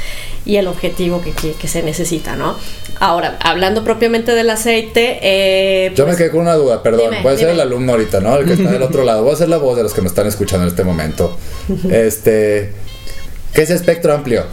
y 0.45 0.55
el 0.57 0.67
objetivo 0.67 1.21
que, 1.21 1.31
que- 1.31 1.53
que 1.53 1.67
se 1.67 1.83
necesita, 1.83 2.35
¿no? 2.35 2.55
Ahora, 2.99 3.37
hablando 3.41 3.83
propiamente 3.83 4.33
del 4.33 4.49
aceite, 4.49 5.19
eh, 5.21 5.91
Yo 5.95 6.05
me 6.05 6.09
pues, 6.11 6.17
quedé 6.17 6.31
con 6.31 6.41
una 6.41 6.55
duda, 6.55 6.81
perdón. 6.81 7.11
Dime, 7.11 7.21
Voy 7.21 7.33
a 7.33 7.37
ser 7.37 7.49
el 7.49 7.59
alumno 7.59 7.91
ahorita, 7.91 8.21
¿no? 8.21 8.35
El 8.37 8.45
que 8.47 8.53
está 8.53 8.71
del 8.71 8.81
otro 8.81 9.03
lado. 9.05 9.23
Voy 9.23 9.33
a 9.33 9.37
ser 9.37 9.49
la 9.49 9.57
voz 9.57 9.77
de 9.77 9.83
los 9.83 9.93
que 9.93 10.01
nos 10.01 10.11
están 10.13 10.25
escuchando 10.25 10.63
en 10.63 10.69
este 10.69 10.83
momento. 10.83 11.37
Este. 11.91 12.71
¿Qué 13.53 13.61
es 13.61 13.69
espectro 13.69 14.13
amplio? 14.13 14.45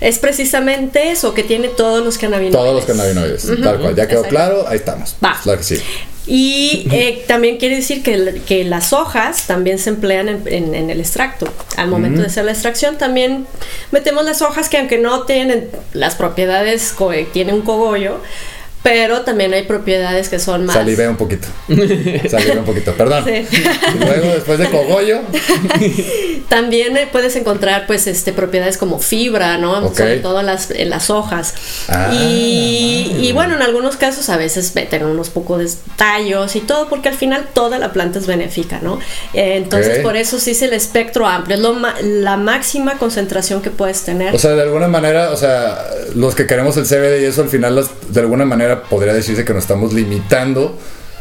Es 0.00 0.18
precisamente 0.18 1.10
eso 1.10 1.34
que 1.34 1.42
tiene 1.42 1.68
todos 1.68 2.04
los 2.04 2.18
cannabinoides. 2.18 2.56
Todos 2.58 2.74
los 2.74 2.84
cannabinoides. 2.84 3.46
Tal 3.62 3.78
cual. 3.80 3.94
Ya 3.96 4.06
quedó 4.06 4.20
Exacto. 4.20 4.28
claro, 4.28 4.68
ahí 4.68 4.76
estamos. 4.76 5.16
Va. 5.24 5.38
Claro 5.42 5.58
que 5.58 5.64
sí. 5.64 5.80
Y 6.30 6.86
eh, 6.92 7.24
también 7.26 7.56
quiere 7.56 7.76
decir 7.76 8.02
que, 8.02 8.64
las 8.64 8.92
hojas 8.92 9.46
también 9.46 9.78
se 9.78 9.88
emplean 9.88 10.28
en, 10.28 10.42
en- 10.46 10.74
en 10.74 10.90
el 10.90 11.00
extracto. 11.00 11.48
Al 11.76 11.88
momento 11.88 12.20
de 12.20 12.26
hacer 12.26 12.44
la 12.44 12.52
extracción 12.52 12.98
también 12.98 13.46
metemos 13.92 14.24
las 14.26 14.42
hojas 14.42 14.68
que 14.68 14.76
aunque 14.76 14.98
no 14.98 15.22
tienen 15.22 15.70
las 15.94 16.16
propiedades 16.16 16.92
que 16.92 17.26
tiene 17.32 17.54
un 17.54 17.62
cogollo, 17.62 18.18
pero 18.88 19.20
también 19.22 19.52
hay 19.54 19.62
propiedades 19.64 20.28
que 20.28 20.38
son 20.38 20.64
más... 20.66 20.74
Salivé 20.76 21.08
un 21.08 21.16
poquito. 21.16 21.46
Salivé 21.68 22.58
un 22.58 22.64
poquito. 22.64 22.92
Perdón. 22.94 23.24
Sí. 23.26 23.46
Luego, 23.98 24.26
después 24.34 24.58
de 24.58 24.66
cogollo. 24.70 25.20
También 26.48 26.96
eh, 26.96 27.08
puedes 27.10 27.36
encontrar 27.36 27.86
pues 27.86 28.06
este 28.06 28.32
propiedades 28.32 28.78
como 28.78 28.98
fibra, 28.98 29.58
¿no? 29.58 29.94
Sobre 29.94 30.16
todo 30.18 30.40
en 30.40 30.46
las, 30.46 30.70
en 30.70 30.90
las 30.90 31.10
hojas. 31.10 31.54
Ah. 31.88 32.10
Y, 32.14 33.14
y 33.20 33.32
bueno, 33.32 33.54
en 33.56 33.62
algunos 33.62 33.96
casos 33.96 34.28
a 34.30 34.36
veces 34.36 34.74
meten 34.74 35.04
unos 35.04 35.30
pocos 35.30 35.58
de 35.60 35.70
tallos 35.96 36.56
y 36.56 36.60
todo, 36.60 36.88
porque 36.88 37.08
al 37.08 37.14
final 37.14 37.48
toda 37.52 37.78
la 37.78 37.92
planta 37.92 38.18
es 38.18 38.26
benéfica, 38.26 38.80
¿no? 38.82 38.98
Eh, 39.34 39.56
entonces 39.56 39.98
por 39.98 40.16
eso 40.16 40.38
sí 40.38 40.52
es 40.52 40.62
el 40.62 40.72
espectro 40.72 41.26
amplio, 41.26 41.56
es 41.56 41.62
lo 41.62 41.74
ma- 41.74 41.96
la 42.02 42.36
máxima 42.36 42.98
concentración 42.98 43.60
que 43.62 43.70
puedes 43.70 44.02
tener. 44.02 44.34
O 44.34 44.38
sea, 44.38 44.52
de 44.52 44.62
alguna 44.62 44.88
manera, 44.88 45.30
o 45.30 45.36
sea, 45.36 45.84
los 46.14 46.34
que 46.34 46.46
queremos 46.46 46.76
el 46.76 46.84
CBD 46.86 47.20
y 47.22 47.24
eso 47.24 47.42
al 47.42 47.48
final, 47.48 47.76
las- 47.76 47.90
de 48.08 48.20
alguna 48.20 48.44
manera 48.44 48.77
podría 48.82 49.12
decirse 49.12 49.44
que 49.44 49.54
nos 49.54 49.64
estamos 49.64 49.92
limitando 49.92 50.78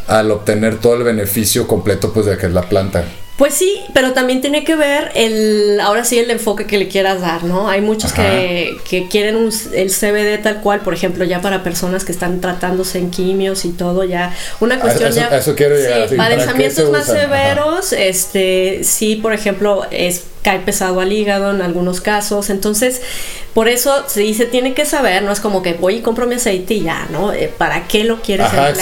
al 0.08 0.32
obtener 0.32 0.80
todo 0.80 0.96
el 0.96 1.04
beneficio 1.04 1.68
completo 1.68 2.14
pues 2.14 2.26
de 2.26 2.38
que 2.38 2.48
es 2.48 2.54
la 2.54 2.64
planta. 2.64 3.04
Pues 3.38 3.54
sí, 3.54 3.82
pero 3.94 4.14
también 4.14 4.42
tiene 4.42 4.64
que 4.64 4.76
ver 4.76 5.12
el, 5.14 5.80
ahora 5.80 6.04
sí 6.06 6.18
el 6.18 6.32
enfoque 6.32 6.66
que 6.66 6.80
le 6.80 6.88
quieras 6.88 7.22
dar, 7.22 7.44
¿no? 7.44 7.70
Hay 7.70 7.82
muchos 7.82 8.12
que, 8.12 8.76
que 8.90 9.08
quieren 9.10 9.36
un- 9.36 9.52
el 9.74 9.92
CBD 9.92 10.40
tal 10.42 10.62
cual, 10.62 10.80
por 10.82 10.96
ejemplo, 10.96 11.24
ya 11.24 11.40
para 11.40 11.62
personas 11.62 12.04
que 12.04 12.12
están 12.12 12.42
tratándose 12.42 12.98
en 12.98 13.12
quimios 13.12 13.64
y 13.66 13.70
todo, 13.74 14.04
ya 14.06 14.34
una 14.60 14.80
cuestión 14.80 15.10
eso- 15.10 15.20
ya... 15.20 15.28
a 15.28 15.38
eso 15.38 15.54
quiero 15.56 15.76
llegar, 15.76 16.02
así, 16.02 16.16
¿para 16.16 16.36
padecimientos 16.36 16.90
más 16.90 17.04
usan? 17.04 17.18
Ajá. 17.18 17.26
severos, 17.28 17.94
este, 17.94 18.80
sí, 18.84 19.18
por 19.18 19.34
ejemplo, 19.34 19.86
es 19.92 20.24
cae 20.44 20.60
pesado 20.60 21.02
al 21.02 21.12
hígado 21.12 21.52
en 21.52 21.62
algunos 21.62 22.00
casos, 22.00 22.50
entonces, 22.50 23.02
por 23.54 23.68
eso 23.68 24.06
se 24.08 24.22
dice, 24.22 24.46
tiene 24.46 24.74
que 24.74 24.86
saber, 24.86 25.22
no 25.24 25.32
es 25.34 25.42
como 25.42 25.62
que 25.62 25.74
voy 25.74 25.96
y 25.96 26.02
compro 26.02 26.26
mi 26.26 26.36
aceite 26.36 26.76
y 26.76 26.84
ya, 26.84 27.06
¿no? 27.12 27.34
Eh, 27.34 27.52
¿Para 27.58 27.86
qué 27.88 28.06
lo 28.06 28.22
quieres 28.22 28.46
Ajá. 28.46 28.74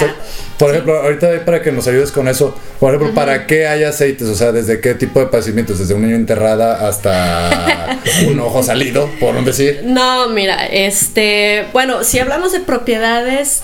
Por 0.60 0.70
ejemplo, 0.72 0.96
ahorita 1.02 1.44
para 1.44 1.62
que 1.64 1.72
nos 1.72 1.88
ayudes 1.88 2.12
con 2.12 2.28
eso, 2.28 2.56
por 2.80 2.94
ejemplo, 2.94 3.14
¿para 3.16 3.48
qué 3.48 3.68
hay 3.68 3.84
aceites? 3.84 4.28
O 4.28 4.36
sea, 4.36 4.45
¿desde 4.52 4.80
qué 4.82 4.94
tipo 4.96 5.20
de 5.20 5.28
padecimientos? 5.28 5.80
¿Desde 5.80 5.94
un 5.94 6.04
niño 6.04 6.16
enterrada 6.16 6.88
hasta 6.88 8.00
un 8.28 8.40
ojo 8.40 8.64
salido, 8.64 9.10
por 9.20 9.44
decir? 9.44 9.82
No, 9.86 10.30
mira, 10.30 10.66
este, 10.66 11.66
bueno, 11.74 12.04
si 12.04 12.20
hablamos 12.20 12.52
de 12.52 12.60
propiedades 12.60 13.64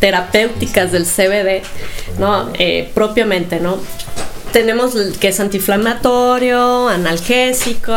terapéuticas 0.00 0.92
del 0.92 1.04
CBD, 1.04 1.62
¿no? 2.18 2.50
Eh, 2.58 2.90
propiamente, 2.94 3.60
¿no? 3.60 3.78
Tenemos 4.52 4.94
que 5.20 5.28
es 5.28 5.40
antiinflamatorio, 5.40 6.88
analgésico, 6.88 7.94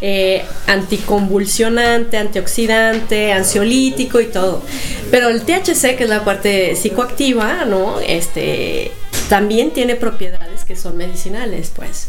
eh, 0.00 0.44
anticonvulsionante, 0.66 2.18
antioxidante, 2.18 3.32
ansiolítico 3.32 4.20
y 4.20 4.26
todo. 4.26 4.62
Pero 5.10 5.28
el 5.28 5.42
THC, 5.42 5.96
que 5.96 6.04
es 6.04 6.10
la 6.10 6.24
parte 6.24 6.76
psicoactiva, 6.76 7.64
¿no? 7.64 7.98
Este 8.00 8.92
también 9.28 9.72
tiene 9.72 9.96
propiedades 9.96 10.64
que 10.64 10.76
son 10.76 10.96
medicinales, 10.96 11.72
pues. 11.74 12.08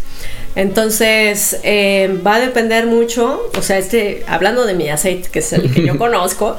Entonces, 0.56 1.60
eh, 1.64 2.20
va 2.26 2.36
a 2.36 2.40
depender 2.40 2.88
mucho, 2.88 3.50
o 3.58 3.62
sea, 3.62 3.78
este, 3.78 4.24
hablando 4.28 4.66
de 4.66 4.74
mi 4.74 4.90
aceite, 4.90 5.30
que 5.30 5.40
es 5.40 5.54
el 5.54 5.72
que 5.72 5.86
yo 5.86 5.98
conozco, 6.00 6.58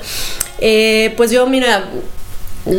eh, 0.61 1.15
pues 1.17 1.31
yo, 1.31 1.47
mira, 1.47 1.89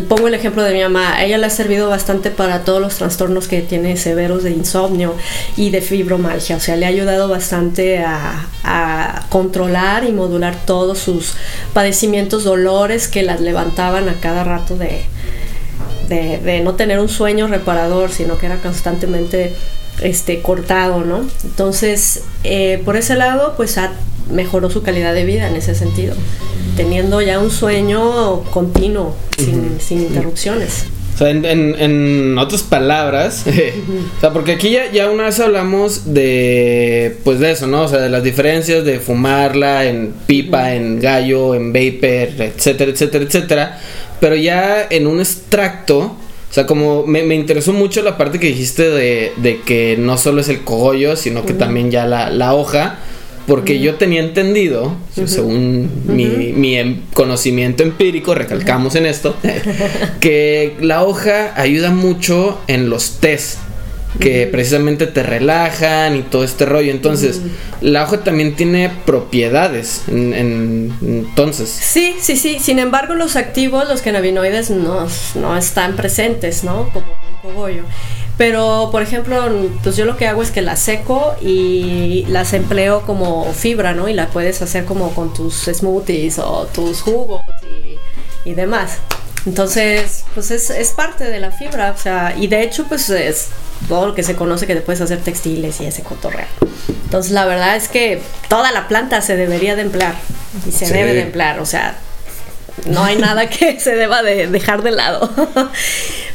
pongo 0.08 0.28
el 0.28 0.34
ejemplo 0.34 0.64
de 0.64 0.74
mi 0.74 0.82
mamá, 0.82 1.16
a 1.16 1.26
ella 1.26 1.38
le 1.38 1.46
ha 1.46 1.50
servido 1.50 1.90
bastante 1.90 2.32
para 2.32 2.64
todos 2.64 2.82
los 2.82 2.96
trastornos 2.96 3.48
que 3.48 3.62
tiene 3.62 3.98
severos 3.98 4.44
de 4.44 4.52
insomnio 4.52 5.16
y 5.58 5.72
de 5.72 5.82
fibromalgia, 5.82 6.58
o 6.58 6.60
sea, 6.60 6.76
le 6.76 6.86
ha 6.86 6.90
ayudado 6.90 7.28
bastante 7.28 8.00
a, 8.00 8.48
a 8.64 9.26
controlar 9.30 10.04
y 10.04 10.12
modular 10.12 10.56
todos 10.66 11.00
sus 11.00 11.34
padecimientos, 11.74 12.44
dolores 12.44 13.08
que 13.08 13.24
las 13.24 13.42
levantaban 13.42 14.10
a 14.10 14.14
cada 14.16 14.44
rato 14.44 14.78
de, 14.78 15.04
de, 16.10 16.40
de 16.40 16.60
no 16.62 16.76
tener 16.76 17.00
un 17.00 17.08
sueño 17.10 17.48
reparador, 17.48 18.12
sino 18.12 18.38
que 18.38 18.48
era 18.48 18.58
constantemente 18.58 19.54
este, 20.02 20.42
cortado, 20.42 21.06
¿no? 21.06 21.22
Entonces, 21.44 22.24
eh, 22.44 22.82
por 22.84 22.98
ese 22.98 23.16
lado, 23.16 23.54
pues 23.56 23.78
ha, 23.78 23.92
mejoró 24.32 24.70
su 24.70 24.82
calidad 24.84 25.14
de 25.14 25.26
vida 25.26 25.48
en 25.48 25.56
ese 25.56 25.76
sentido, 25.76 26.16
teniendo 26.76 27.22
ya 27.22 27.40
un 27.40 27.52
sueño 27.52 28.42
continuo, 28.52 29.16
sin, 29.38 29.80
sin 29.80 30.00
interrupciones. 30.02 30.86
O 31.16 31.18
sea, 31.20 31.32
en, 31.32 31.44
en- 31.44 31.76
en 31.78 32.38
otras 32.38 32.64
palabras, 32.64 33.44
o 34.18 34.20
sea, 34.22 34.32
porque 34.32 34.54
aquí 34.54 34.70
ya, 34.72 34.90
ya 34.90 35.10
una 35.10 35.24
vez 35.26 35.38
hablamos 35.42 36.14
de, 36.14 37.18
pues 37.26 37.40
de 37.40 37.52
eso, 37.52 37.68
¿no? 37.68 37.82
O 37.84 37.88
sea, 37.90 38.00
de 38.00 38.08
las 38.10 38.24
diferencias 38.24 38.86
de 38.86 39.00
fumarla 39.02 39.84
en 39.86 40.14
pipa, 40.28 40.74
en 40.74 41.00
gallo, 41.02 41.56
en 41.56 41.74
vapor, 41.74 42.42
etcétera, 42.42 42.92
etcétera, 42.92 43.26
etcétera. 43.26 43.80
Pero 44.20 44.36
ya 44.36 44.86
en 44.90 45.08
un 45.08 45.20
extracto, 45.20 46.00
o 46.00 46.54
sea, 46.54 46.66
como 46.66 47.06
me, 47.06 47.24
me 47.24 47.36
interesó 47.36 47.74
mucho 47.74 48.02
la 48.02 48.18
parte 48.18 48.40
que 48.40 48.48
dijiste 48.48 48.90
de, 48.90 49.34
de 49.38 49.62
que 49.62 49.96
no 49.98 50.18
solo 50.18 50.42
es 50.42 50.50
el 50.50 50.64
cogollo, 50.64 51.16
sino 51.16 51.46
que 51.46 51.54
también 51.54 51.92
ya 51.92 52.06
la, 52.06 52.30
la 52.30 52.54
hoja. 52.54 53.00
Porque 53.48 53.80
yo 53.80 53.96
tenía 53.96 54.20
entendido, 54.22 54.94
según 55.26 55.90
mi, 56.06 56.26
mi 56.54 56.78
em- 56.78 57.02
conocimiento 57.14 57.82
empírico, 57.82 58.36
recalcamos 58.36 58.94
en 58.94 59.08
esto, 59.08 59.36
que 60.20 60.76
la 60.82 61.04
hoja 61.04 61.54
ayuda 61.60 61.90
mucho 61.90 62.60
en 62.68 62.92
los 62.92 63.14
test, 63.20 63.58
que 64.20 64.48
precisamente 64.48 65.06
te 65.08 65.22
relajan 65.24 66.16
y 66.16 66.24
todo 66.24 66.44
este 66.44 66.66
rollo. 66.66 66.92
Entonces, 66.92 67.42
la 67.82 68.04
hoja 68.04 68.24
también 68.24 68.56
tiene 68.56 68.92
propiedades. 69.06 70.04
en- 70.08 70.34
en- 70.34 70.94
entonces, 71.02 71.70
Sí, 71.70 72.16
sí, 72.20 72.36
sí. 72.36 72.58
Sin 72.60 72.80
embargo, 72.80 73.14
los 73.14 73.36
activos, 73.36 73.88
los 73.88 74.02
cannabinoides, 74.02 74.72
no, 74.72 75.08
no 75.36 75.58
están 75.58 75.96
presentes, 75.96 76.64
¿no? 76.64 76.90
Como 76.92 77.06
un 77.08 77.52
cogollo. 77.54 77.84
Pero, 78.38 78.88
por 78.92 79.02
ejemplo, 79.02 79.38
pues 79.84 79.98
yo 79.98 80.06
lo 80.06 80.16
que 80.16 80.26
hago 80.26 80.42
es 80.42 80.50
que 80.52 80.62
las 80.62 80.80
seco 80.80 81.36
y 81.42 82.26
las 82.30 82.54
empleo 82.54 83.02
como 83.02 83.52
fibra, 83.54 83.94
¿no? 83.94 84.08
Y 84.08 84.14
la 84.14 84.28
puedes 84.28 84.62
hacer 84.62 84.86
como 84.86 85.14
con 85.14 85.34
tus 85.34 85.66
smoothies 85.74 86.40
o 86.40 86.66
tus 86.74 87.02
jugos 87.02 87.42
y, 88.46 88.50
y 88.50 88.54
demás. 88.54 89.00
Entonces, 89.46 90.24
pues 90.34 90.52
es, 90.52 90.70
es 90.70 90.90
parte 90.92 91.24
de 91.26 91.40
la 91.40 91.52
fibra, 91.52 91.92
o 91.92 91.98
sea, 92.02 92.36
y 92.38 92.48
de 92.48 92.62
hecho, 92.62 92.86
pues 92.88 93.10
es 93.10 93.48
todo 93.88 94.08
lo 94.08 94.16
que 94.16 94.24
se 94.24 94.36
conoce 94.36 94.68
que 94.68 94.76
te 94.76 94.82
puedes 94.82 95.02
hacer 95.02 95.20
textiles 95.20 95.80
y 95.82 95.86
ese 95.86 96.04
cotorreo. 96.04 96.46
Entonces, 97.06 97.32
la 97.32 97.46
verdad 97.46 97.76
es 97.76 97.88
que 97.88 98.22
toda 98.50 98.72
la 98.72 98.88
planta 98.88 99.22
se 99.22 99.36
debería 99.36 99.76
de 99.76 99.84
emplear 99.84 100.14
y 100.68 100.72
se 100.72 100.86
Sí. 100.86 100.94
debe 100.94 101.14
de 101.14 101.22
emplear, 101.22 101.60
o 101.60 101.66
sea, 101.66 101.98
no 102.86 103.04
hay 103.04 103.16
nada 103.18 103.50
que 103.50 103.80
se 103.80 103.96
deba 103.96 104.22
de 104.24 104.48
dejar 104.48 104.84
de 104.84 104.92
lado. 104.92 105.30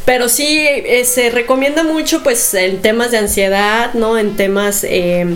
Pero 0.04 0.28
sí, 0.28 0.58
eh, 0.68 1.04
se 1.04 1.30
recomienda 1.30 1.82
mucho 1.84 2.22
pues 2.22 2.52
en 2.54 2.82
temas 2.82 3.10
de 3.10 3.18
ansiedad, 3.18 3.94
¿no? 3.94 4.18
En 4.18 4.36
temas, 4.36 4.84
eh, 4.84 5.26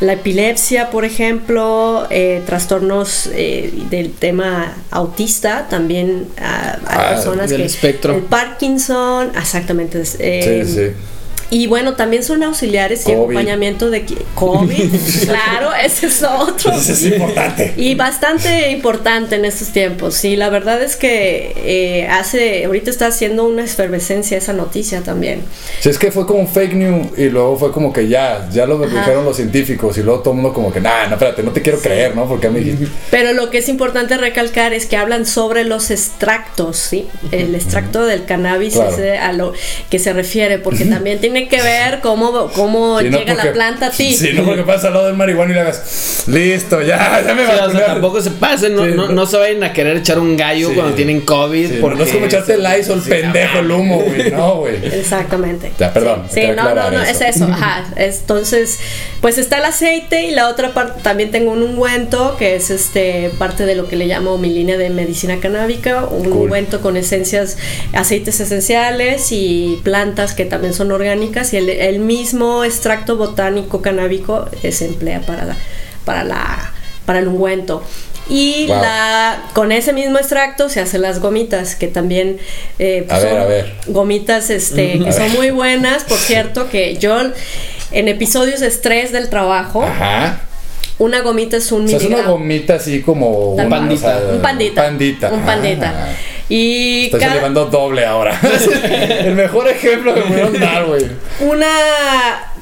la 0.00 0.12
epilepsia, 0.12 0.90
por 0.90 1.04
ejemplo, 1.06 2.06
eh, 2.10 2.42
trastornos 2.44 3.30
eh, 3.32 3.72
del 3.90 4.12
tema 4.12 4.74
autista, 4.90 5.66
también 5.70 6.26
hay 6.36 6.78
Ah, 6.86 7.10
personas 7.14 7.48
del 7.50 7.60
que... 7.62 7.66
espectro. 7.66 8.14
El 8.14 8.22
Parkinson, 8.22 9.30
exactamente. 9.36 10.02
eh, 10.18 10.64
Sí, 10.66 10.72
sí. 10.74 10.92
Y 11.50 11.66
bueno, 11.66 11.94
también 11.94 12.24
son 12.24 12.42
auxiliares 12.42 13.06
y 13.08 13.12
acompañamiento 13.12 13.90
de 13.90 14.04
COVID. 14.34 14.90
claro, 15.24 15.70
ese 15.74 16.06
es 16.06 16.22
otro. 16.22 16.72
Eso 16.72 16.92
es 16.92 17.04
importante. 17.04 17.74
Y 17.76 17.94
bastante 17.94 18.70
importante 18.70 19.36
en 19.36 19.44
estos 19.44 19.68
tiempos. 19.68 20.14
Sí, 20.14 20.36
la 20.36 20.50
verdad 20.50 20.82
es 20.82 20.96
que 20.96 21.52
eh, 21.56 22.08
hace, 22.08 22.64
ahorita 22.64 22.90
está 22.90 23.06
haciendo 23.06 23.44
una 23.44 23.64
efervescencia 23.64 24.38
esa 24.38 24.52
noticia 24.52 25.02
también. 25.02 25.42
Si 25.80 25.88
es 25.88 25.98
que 25.98 26.10
fue 26.10 26.26
como 26.26 26.46
fake 26.46 26.74
news 26.74 27.06
y 27.16 27.28
luego 27.28 27.56
fue 27.56 27.72
como 27.72 27.92
que 27.92 28.08
ya, 28.08 28.48
ya 28.52 28.66
lo 28.66 28.78
dijeron 28.78 29.24
los 29.24 29.36
científicos 29.36 29.96
y 29.98 30.02
luego 30.02 30.20
todo 30.20 30.34
el 30.34 30.40
mundo 30.40 30.52
como 30.52 30.72
que, 30.72 30.80
nah, 30.80 31.06
no, 31.06 31.14
espérate, 31.14 31.42
no 31.42 31.52
te 31.52 31.62
quiero 31.62 31.78
creer, 31.80 32.16
¿no? 32.16 32.26
Porque 32.26 32.48
a 32.48 32.50
mí... 32.50 32.76
Pero 33.10 33.32
lo 33.32 33.50
que 33.50 33.58
es 33.58 33.68
importante 33.68 34.16
recalcar 34.16 34.72
es 34.72 34.86
que 34.86 34.96
hablan 34.96 35.26
sobre 35.26 35.64
los 35.64 35.90
extractos, 35.90 36.76
¿sí? 36.76 37.06
El 37.30 37.54
extracto 37.54 38.04
del 38.04 38.24
cannabis 38.24 38.74
Claro. 38.74 38.96
es 38.96 39.20
a 39.20 39.32
lo 39.32 39.52
que 39.90 39.98
se 39.98 40.12
refiere, 40.12 40.58
porque 40.58 40.84
también 40.84 41.20
tiene 41.20 41.35
que 41.44 41.62
ver 41.62 42.00
cómo, 42.00 42.50
cómo 42.54 42.98
Sí, 43.00 43.10
no 43.10 43.18
llega 43.18 43.34
porque- 43.34 43.46
la 43.48 43.52
planta 43.52 43.86
a 43.86 43.90
ti. 43.90 44.14
Sí, 44.16 44.30
no 44.34 44.44
porque 44.44 44.62
pasas 44.62 44.86
al 44.86 44.94
lado 44.94 45.06
del 45.06 45.16
marihuana 45.16 45.52
y 45.52 45.54
le 45.54 45.60
hagas, 45.60 46.24
listo, 46.26 46.80
ya, 46.82 47.22
ya 47.26 47.34
me 47.34 47.44
Sí, 47.46 47.52
va 47.58 47.66
o 47.66 47.70
sea, 47.70 47.86
tampoco 47.86 48.20
se 48.20 48.30
pasen, 48.32 48.74
no, 48.74 48.84
Sí, 48.84 48.92
no, 48.94 49.06
no. 49.08 49.12
no 49.12 49.26
se 49.26 49.36
vayan 49.36 49.62
a 49.64 49.72
querer 49.72 49.98
echar 49.98 50.18
un 50.18 50.36
gallo 50.36 50.68
Sí. 50.70 50.74
cuando 50.74 50.94
tienen 50.94 51.20
COVID. 51.20 51.68
Sí, 51.68 51.78
porque 51.80 51.98
no 51.98 52.04
es 52.04 52.12
como 52.12 52.26
echarte 52.26 52.54
el 52.54 52.62
Lysol, 52.64 53.02
Sí, 53.02 53.10
pendejo, 53.10 53.58
el 53.58 53.70
humo, 53.70 54.00
güey, 54.00 54.30
no, 54.30 54.56
güey. 54.56 54.76
Exactamente. 54.86 55.72
Ya, 55.78 55.92
perdón, 55.92 56.24
Sí, 56.32 56.42
no, 56.56 56.74
no, 56.74 56.90
no, 56.90 57.02
eso. 57.02 57.24
es 57.24 57.36
eso, 57.36 57.44
ajá. 57.44 57.84
Entonces, 57.96 58.78
pues 59.20 59.38
está 59.38 59.58
el 59.58 59.64
aceite 59.64 60.24
y 60.24 60.30
la 60.30 60.48
otra 60.48 60.72
parte, 60.72 61.00
también 61.02 61.30
tengo 61.30 61.52
un 61.52 61.62
ungüento 61.62 62.36
que 62.38 62.56
es 62.56 62.70
este 62.70 63.30
parte 63.38 63.66
de 63.66 63.74
lo 63.74 63.88
que 63.88 63.96
le 63.96 64.06
llamo 64.06 64.38
mi 64.38 64.48
línea 64.50 64.76
de 64.78 64.90
medicina 64.90 65.38
canábica, 65.40 66.04
un 66.04 66.24
Cool. 66.30 66.42
ungüento 66.44 66.80
con 66.80 66.96
esencias, 66.96 67.56
aceites 67.92 68.40
esenciales 68.40 69.32
y 69.32 69.80
plantas 69.82 70.34
que 70.34 70.44
también 70.44 70.72
son 70.74 70.92
orgánicas 70.92 71.25
y 71.52 71.56
el, 71.56 71.68
el 71.68 71.98
mismo 71.98 72.64
extracto 72.64 73.16
botánico 73.16 73.82
canábico 73.82 74.48
se 74.70 74.86
emplea 74.86 75.20
para 75.20 75.44
la, 75.44 75.56
para 76.04 76.24
la, 76.24 76.72
para 77.04 77.18
el 77.20 77.28
ungüento. 77.28 77.82
Y 78.28 78.66
Wow. 78.66 78.82
la, 78.82 79.44
con 79.54 79.70
ese 79.70 79.92
mismo 79.92 80.18
extracto 80.18 80.68
se 80.68 80.80
hacen 80.80 81.02
las 81.02 81.20
gomitas, 81.20 81.76
que 81.76 81.86
también 81.86 82.38
eh, 82.80 83.06
ver, 83.08 83.72
son 83.86 83.94
gomitas 83.94 84.50
este, 84.50 84.98
que 85.04 85.12
son 85.12 85.22
ver. 85.22 85.30
muy 85.36 85.50
buenas, 85.50 86.02
por 86.02 86.18
cierto, 86.18 86.68
que 86.68 86.96
yo 86.96 87.16
en 87.92 88.08
episodios 88.08 88.58
de 88.60 88.66
estrés 88.66 89.12
del 89.12 89.28
trabajo, 89.28 89.84
Ajá. 89.84 90.40
una 90.98 91.20
gomita 91.20 91.56
es 91.56 91.70
un 91.70 91.84
O 91.84 91.88
sea, 91.88 91.98
es 91.98 92.04
una 92.04 92.22
gomita 92.22 92.74
así 92.74 93.00
como 93.00 93.52
una, 93.54 93.64
o 93.92 93.96
sea, 93.96 94.18
Un 94.32 94.42
pandita. 94.42 94.82
pandita. 94.82 95.30
Un 95.30 95.42
pandita. 95.46 95.94
Ah. 95.96 96.08
Y 96.48 97.06
Estás 97.06 97.20
cada- 97.20 97.34
doble 97.66 98.06
ahora. 98.06 98.38
El 99.24 99.34
mejor 99.34 99.68
ejemplo 99.68 100.14
que 100.14 100.20
me 100.20 100.26
pudieron 100.26 100.60
dar, 100.60 100.84
güey. 100.84 101.06
una 101.40 101.66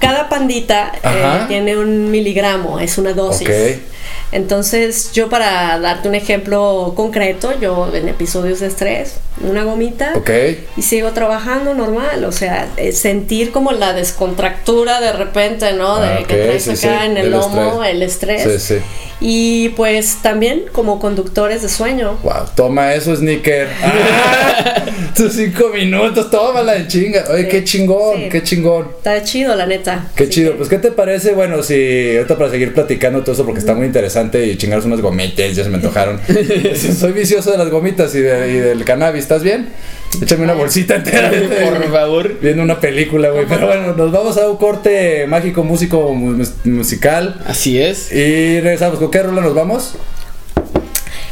cada 0.04 0.28
pandita 0.28 0.92
eh, 1.02 1.44
tiene 1.48 1.76
un 1.76 2.10
miligramo, 2.10 2.78
es 2.80 2.98
una 2.98 3.12
dosis. 3.12 3.48
Ok. 3.48 3.54
Entonces, 4.32 5.12
yo 5.12 5.28
para 5.28 5.78
darte 5.78 6.08
un 6.08 6.14
ejemplo 6.14 6.92
concreto, 6.96 7.52
yo 7.60 7.90
en 7.94 8.08
episodios 8.08 8.60
de 8.60 8.66
estrés, 8.66 9.14
una 9.40 9.62
gomita 9.64 10.12
Ok. 10.16 10.30
y 10.76 10.82
sigo 10.82 11.12
trabajando 11.12 11.72
normal, 11.74 12.24
o 12.24 12.32
sea, 12.32 12.66
eh, 12.76 12.92
sentir 12.92 13.52
como 13.52 13.70
la 13.72 13.92
descontractura 13.92 15.00
de 15.00 15.12
repente, 15.12 15.72
¿no? 15.74 16.00
De 16.00 16.08
Ah, 16.08 16.18
que 16.26 16.34
traes 16.34 16.66
acá 16.68 16.76
sí, 16.76 16.86
en 16.88 17.16
el 17.16 17.22
del 17.24 17.30
lomo, 17.30 17.84
estrés. 17.84 17.94
el 17.94 18.02
estrés. 18.02 18.62
Sí, 18.62 18.74
sí. 18.74 18.82
Y 19.20 19.68
pues 19.70 20.18
también 20.22 20.64
como 20.72 20.98
conductores 20.98 21.62
de 21.62 21.68
sueño. 21.68 22.18
Wow, 22.24 22.46
toma 22.56 22.92
eso, 22.94 23.14
Sneaker. 23.14 23.68
Ah, 23.82 24.82
tus 25.16 25.32
cinco 25.34 25.68
minutos, 25.72 26.30
tómala 26.30 26.72
de 26.72 26.88
chinga. 26.88 27.24
Oye, 27.30 27.46
qué 27.48 27.62
chingón, 27.62 28.28
qué 28.28 28.42
chingón. 28.42 28.88
Está 28.98 29.22
chido, 29.22 29.54
la 29.54 29.66
neta. 29.66 29.93
Qué 30.16 30.28
chido. 30.28 30.52
que- 30.52 30.56
Pues, 30.58 30.68
¿qué 30.68 30.78
te 30.78 30.90
parece? 30.92 31.32
Bueno, 31.32 31.62
si 31.62 32.16
ahorita 32.16 32.36
para 32.38 32.50
seguir 32.50 32.72
platicando 32.74 33.22
todo 33.22 33.32
eso, 33.32 33.44
porque 33.44 33.60
está 33.60 33.74
muy 33.74 33.86
interesante 33.86 34.46
y 34.46 34.56
chingarse 34.56 34.86
unas 34.86 35.00
gomitas, 35.00 35.54
ya 35.54 35.64
se 35.64 35.70
me 35.70 35.76
antojaron. 35.76 36.20
Soy 36.98 37.12
vicioso 37.12 37.50
de 37.52 37.58
las 37.58 37.70
gomitas 37.70 38.14
y, 38.14 38.20
de- 38.20 38.52
y 38.52 38.56
del 38.56 38.84
cannabis. 38.84 39.22
¿Estás 39.22 39.42
bien? 39.42 39.68
Échame 40.22 40.44
una 40.44 40.54
bolsita 40.54 40.94
entera. 40.96 41.30
Por 41.64 41.90
favor. 41.90 42.38
Viendo 42.40 42.62
una 42.62 42.78
película, 42.80 43.30
güey. 43.30 43.46
Pero 43.48 43.66
bueno, 43.66 43.94
nos 43.94 44.12
vamos 44.12 44.36
a 44.38 44.48
un 44.48 44.56
corte 44.56 45.26
mágico, 45.26 45.64
músico, 45.64 46.14
mu- 46.14 46.44
musical. 46.64 47.40
Así 47.46 47.80
es. 47.80 48.12
Y 48.12 48.60
regresamos. 48.60 48.98
¿Con 48.98 49.10
qué 49.10 49.22
rola 49.22 49.40
nos 49.40 49.54
vamos? 49.54 49.94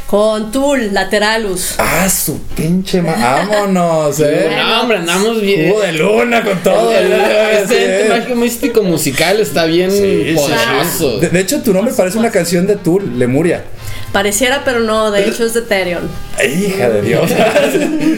Con 0.07 0.51
Tool, 0.51 0.93
Lateralus. 0.93 1.73
Ah, 1.79 2.07
su 2.07 2.39
pinche 2.55 3.01
ma... 3.01 3.13
Vámonos, 3.13 4.19
eh. 4.23 4.51
No, 4.55 4.81
hombre, 4.81 4.97
andamos 4.97 5.41
bien. 5.41 5.69
Jugo 5.71 5.81
de 5.81 5.93
luna 5.93 6.43
con 6.43 6.57
todo. 6.61 6.91
Este 6.91 8.09
mágico 8.09 8.35
místico 8.35 8.83
musical 8.83 9.39
está 9.39 9.65
bien 9.65 9.89
Sí, 9.89 10.33
poderoso. 10.35 11.17
De, 11.19 11.29
de 11.29 11.39
hecho, 11.39 11.63
tu 11.63 11.73
nombre 11.73 11.93
parece 11.95 12.19
una 12.19 12.29
canción 12.29 12.67
de 12.67 12.75
Tool, 12.75 13.17
Lemuria. 13.17 13.63
Pareciera, 14.11 14.61
pero 14.63 14.81
no, 14.81 15.09
de 15.09 15.27
hecho 15.27 15.43
es 15.43 15.55
de 15.55 15.61
Therion. 15.63 16.07
Hija 16.43 16.89
de 16.89 17.01
Dios. 17.01 17.31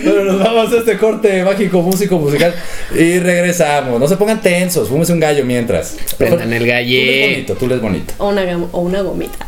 Bueno, 0.06 0.34
nos 0.34 0.40
vamos 0.40 0.74
a 0.74 0.78
este 0.80 0.98
corte 0.98 1.44
mágico, 1.44 1.82
músico, 1.82 2.18
musical. 2.20 2.54
Y 2.94 3.20
regresamos. 3.20 4.00
No 4.00 4.08
se 4.08 4.18
pongan 4.18 4.42
tensos. 4.42 4.90
Fúmese 4.90 5.14
un 5.14 5.20
gallo 5.20 5.46
mientras. 5.46 5.96
Prendan 6.18 6.52
el 6.54 6.60
Tú 6.60 6.66
eres 6.66 6.68
gallé. 6.76 7.30
bonito, 7.32 7.54
tú 7.56 7.66
eres 7.66 7.82
bonito. 7.82 8.14
O 8.18 8.28
una, 8.30 8.44
o 8.72 8.82
una 8.82 9.02
gomita. 9.02 9.48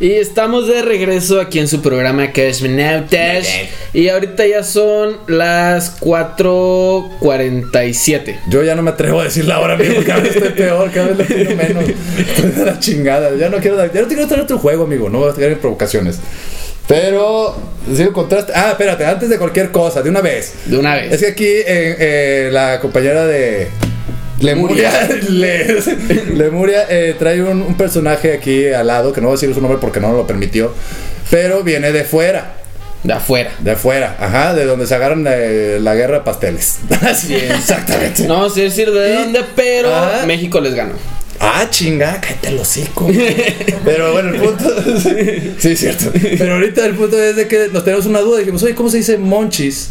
Y 0.00 0.12
estamos 0.12 0.66
de 0.66 0.80
regreso 0.80 1.38
aquí 1.42 1.58
en 1.58 1.68
su 1.68 1.82
programa 1.82 2.32
Cosmonautas. 2.32 3.46
Y 3.92 4.08
ahorita 4.08 4.46
ya 4.46 4.62
son 4.64 5.18
las 5.26 6.00
4.47. 6.00 8.38
Yo 8.48 8.62
ya 8.62 8.74
no 8.74 8.80
me 8.82 8.92
atrevo 8.92 9.20
a 9.20 9.24
decir 9.24 9.44
la 9.44 9.60
hora, 9.60 9.74
amigo. 9.74 9.96
Cada 10.06 10.20
vez 10.20 10.34
estoy 10.36 10.52
peor, 10.52 10.90
cada 10.90 11.08
vez 11.08 11.18
le 11.18 11.24
pido 11.24 11.54
menos. 11.54 11.84
Estoy 12.18 12.50
de 12.50 12.64
la 12.64 12.80
chingada. 12.80 13.36
Ya 13.36 13.50
no 13.50 13.58
quiero, 13.58 13.76
dar- 13.76 13.92
ya 13.92 14.00
no 14.00 14.08
quiero 14.08 14.26
traer 14.26 14.44
otro 14.44 14.58
juego, 14.58 14.84
amigo. 14.84 15.10
No 15.10 15.18
voy 15.18 15.32
a 15.32 15.34
tener 15.34 15.58
provocaciones. 15.58 16.18
Pero, 16.88 17.54
sigo 17.94 18.14
contraste. 18.14 18.52
Ah, 18.54 18.70
espérate, 18.70 19.04
antes 19.04 19.28
de 19.28 19.36
cualquier 19.36 19.70
cosa, 19.70 20.00
de 20.02 20.08
una 20.08 20.22
vez. 20.22 20.54
De 20.64 20.78
una 20.78 20.94
vez. 20.94 21.12
Es 21.12 21.20
que 21.20 21.26
aquí 21.28 21.44
eh, 21.46 21.64
eh, 21.66 22.48
la 22.52 22.80
compañera 22.80 23.26
de 23.26 23.68
Lemuria, 24.40 24.90
Le- 25.28 25.82
Lemuria 26.34 26.86
eh, 26.88 27.14
trae 27.18 27.42
un, 27.42 27.62
un 27.62 27.74
personaje 27.76 28.32
aquí 28.32 28.68
al 28.68 28.86
lado, 28.86 29.12
que 29.12 29.20
no 29.20 29.28
voy 29.28 29.34
a 29.36 29.40
decir 29.40 29.54
su 29.54 29.60
nombre 29.60 29.78
porque 29.80 30.00
no 30.00 30.12
lo 30.12 30.26
permitió, 30.26 30.72
pero 31.30 31.62
viene 31.62 31.92
de 31.92 32.04
fuera. 32.04 32.54
De 33.02 33.14
afuera. 33.14 33.50
De 33.60 33.70
afuera, 33.70 34.16
ajá, 34.20 34.52
de 34.54 34.66
donde 34.66 34.86
se 34.86 34.94
agarran 34.94 35.24
eh, 35.26 35.78
la 35.80 35.94
guerra 35.94 36.18
de 36.18 36.20
pasteles. 36.24 36.80
Así 37.02 37.34
es, 37.34 37.50
exactamente. 37.50 38.26
No 38.26 38.50
sé 38.50 38.62
decir 38.64 38.90
de 38.90 39.14
dónde, 39.14 39.40
pero. 39.56 39.90
México 40.26 40.60
les 40.60 40.74
ganó. 40.74 40.92
Ah, 41.42 41.66
chinga, 41.70 42.20
cállate 42.20 42.48
el 42.48 42.58
hocico. 42.58 43.08
Pero 43.86 44.12
bueno, 44.12 44.28
el 44.34 44.40
punto. 44.42 44.64
sí, 45.58 45.70
es 45.70 45.78
cierto. 45.80 46.12
Pero 46.12 46.52
ahorita 46.54 46.84
el 46.84 46.94
punto 46.94 47.18
es 47.18 47.34
de 47.36 47.48
que 47.48 47.68
nos 47.72 47.82
tenemos 47.82 48.04
una 48.04 48.20
duda. 48.20 48.40
Dijimos, 48.40 48.62
oye, 48.62 48.74
¿cómo 48.74 48.90
se 48.90 48.98
dice 48.98 49.16
monchis 49.16 49.88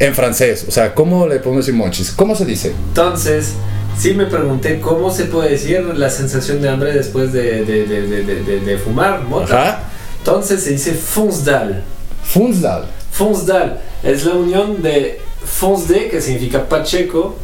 en 0.00 0.14
francés? 0.14 0.64
O 0.66 0.72
sea, 0.72 0.94
¿cómo 0.94 1.28
le 1.28 1.38
podemos 1.38 1.64
decir 1.64 1.78
monchis? 1.78 2.10
¿Cómo 2.10 2.34
se 2.34 2.44
dice? 2.44 2.72
Entonces, 2.88 3.52
sí 3.96 4.14
me 4.14 4.26
pregunté 4.26 4.80
cómo 4.80 5.12
se 5.12 5.26
puede 5.26 5.50
decir 5.50 5.80
la 5.94 6.10
sensación 6.10 6.60
de 6.60 6.68
hambre 6.68 6.92
después 6.92 7.32
de, 7.32 7.64
de, 7.64 7.86
de, 7.86 8.60
de, 8.60 8.78
fumar 8.78 9.22
mota. 9.22 9.62
Ajá. 9.62 9.82
Entonces 10.18 10.64
se 10.64 10.70
dice 10.72 10.92
fonsdal. 10.94 11.84
Funzdal. 12.24 12.86
Fonsdal 13.12 13.80
es 14.02 14.24
la 14.24 14.34
unión 14.34 14.82
de 14.82 15.20
fonsde, 15.44 16.08
que 16.08 16.20
significa 16.20 16.68
pacheco, 16.68 17.36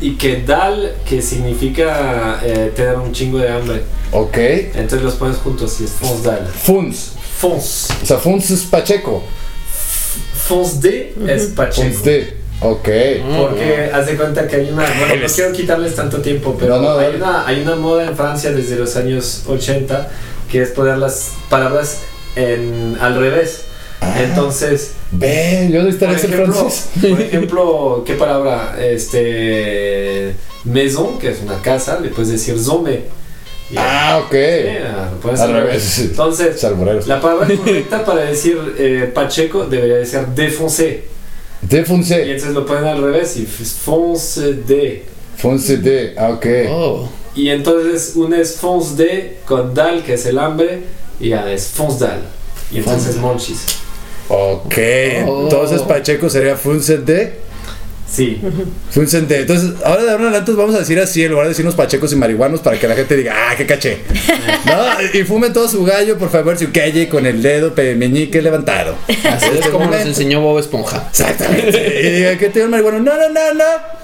y 0.00 0.16
que 0.16 0.42
dal, 0.42 0.94
que 1.08 1.22
significa 1.22 2.40
eh, 2.44 2.72
tener 2.74 2.96
un 2.96 3.12
chingo 3.12 3.38
de 3.38 3.48
hambre. 3.48 3.82
Ok. 4.12 4.36
Entonces 4.36 5.02
los 5.02 5.14
pones 5.14 5.38
juntos 5.38 5.80
y 5.80 5.84
es 5.84 5.90
fonsdal. 5.90 6.46
Funs. 6.46 7.12
Fons. 7.38 7.88
O 8.02 8.06
sea, 8.06 8.18
Funs 8.18 8.50
es 8.50 8.62
Pacheco. 8.62 9.22
Fonsde 10.52 11.14
es 11.28 11.42
pacheco. 11.46 11.88
Funs 11.88 12.04
de. 12.04 12.42
Ok. 12.60 12.88
Porque 13.38 13.90
haz 13.92 14.06
de 14.06 14.16
cuenta 14.16 14.46
que 14.46 14.56
hay 14.56 14.70
una. 14.70 14.84
Bueno, 14.84 15.16
no 15.22 15.34
quiero 15.34 15.52
quitarles 15.52 15.94
tanto 15.96 16.18
tiempo, 16.20 16.56
pero 16.58 16.76
No, 16.76 16.82
no, 16.94 16.98
hay, 16.98 17.16
una, 17.16 17.46
hay 17.46 17.62
una 17.62 17.76
moda 17.76 18.06
en 18.06 18.16
Francia 18.16 18.52
desde 18.52 18.76
los 18.76 18.94
años 18.96 19.42
80 19.46 20.08
que 20.50 20.62
es 20.62 20.70
poner 20.70 20.98
las 20.98 21.30
palabras 21.48 21.98
en, 22.36 22.96
al 23.00 23.18
revés. 23.18 23.62
Entonces, 24.18 24.92
Ve, 25.12 25.68
yo 25.70 25.78
por 25.78 25.84
necesitaría 25.86 26.18
ser 26.18 26.30
ejemplo, 26.34 26.54
francés. 26.54 26.88
por 27.00 27.20
ejemplo, 27.20 28.04
¿qué 28.06 28.14
palabra? 28.14 28.76
Este. 28.80 30.34
Maison, 30.64 31.18
que 31.18 31.30
es 31.30 31.40
una 31.42 31.60
casa, 31.62 31.98
le 32.00 32.10
puedes 32.10 32.30
decir 32.30 32.58
zombe. 32.58 33.04
Y- 33.72 33.76
Ah, 33.78 34.22
ok. 34.24 34.34
Pones 35.22 35.40
Al 35.40 35.52
revés. 35.52 35.98
Entonces, 36.00 36.60
Salmoreros. 36.60 37.06
la 37.06 37.20
palabra 37.20 37.48
correcta 37.56 38.04
para 38.04 38.20
decir 38.22 38.58
eh, 38.78 39.10
Pacheco 39.12 39.64
debería 39.66 39.96
de 39.96 40.06
ser 40.06 40.26
défoncé. 40.28 41.04
De 41.62 41.78
Y 41.78 41.80
entonces 41.80 42.54
lo 42.54 42.66
ponen 42.66 42.84
al 42.86 43.00
revés 43.02 43.36
y 43.36 43.42
es 43.44 43.72
fonce 43.72 44.52
de. 44.54 45.04
Funse 45.36 45.76
de. 45.78 46.14
Ah, 46.18 46.30
ok. 46.30 46.46
Oh. 46.68 47.08
Y 47.34 47.48
entonces 47.48 48.12
uno 48.16 48.36
es 48.36 48.56
fonce 48.56 49.02
de 49.02 49.36
con 49.46 49.72
dal, 49.72 50.02
que 50.02 50.14
es 50.14 50.26
el 50.26 50.38
hambre, 50.38 50.82
y 51.20 51.30
ya 51.30 51.50
es 51.50 51.68
fonce 51.68 52.04
dal. 52.04 52.22
Y 52.72 52.78
entonces 52.78 53.16
monchis. 53.16 53.64
Ok. 54.28 54.74
Oh. 55.26 55.42
Entonces 55.44 55.82
Pacheco 55.82 56.28
sería 56.28 56.56
Funse 56.56 56.98
de. 56.98 57.34
Sí. 58.12 58.38
Funsen 58.90 59.26
de. 59.26 59.40
Entonces, 59.40 59.70
ahora 59.84 60.02
de 60.02 60.10
ahora 60.10 60.22
en 60.24 60.28
adelante 60.28 60.52
vamos 60.52 60.74
a 60.74 60.80
decir 60.80 60.98
así 61.00 61.24
en 61.24 61.30
lugar 61.30 61.46
de 61.46 61.50
decirnos 61.50 61.74
pachecos 61.74 62.12
y 62.12 62.16
marihuanos 62.16 62.60
para 62.60 62.78
que 62.78 62.86
la 62.86 62.94
gente 62.94 63.16
diga, 63.16 63.34
ah, 63.34 63.54
qué 63.56 63.64
caché. 63.64 64.00
¿No? 64.66 65.18
Y 65.18 65.24
fumen 65.24 65.52
todo 65.52 65.66
su 65.66 65.82
gallo, 65.84 66.18
por 66.18 66.30
favor, 66.30 66.58
su 66.58 66.70
calle 66.70 67.08
con 67.08 67.24
el 67.24 67.40
dedo 67.42 67.72
meñique 67.96 68.42
levantado. 68.42 68.96
Así 69.24 69.46
es 69.58 69.66
como 69.68 69.86
nos 69.86 70.02
enseñó 70.02 70.42
Bob 70.42 70.58
Esponja. 70.58 71.08
Exactamente. 71.08 72.00
Y 72.02 72.10
diga, 72.10 72.36
¿qué 72.36 72.50
tiene 72.50 72.66
un 72.66 72.72
marihuano? 72.72 72.98
No, 72.98 73.16
no, 73.16 73.28
no, 73.30 73.54
no. 73.54 74.01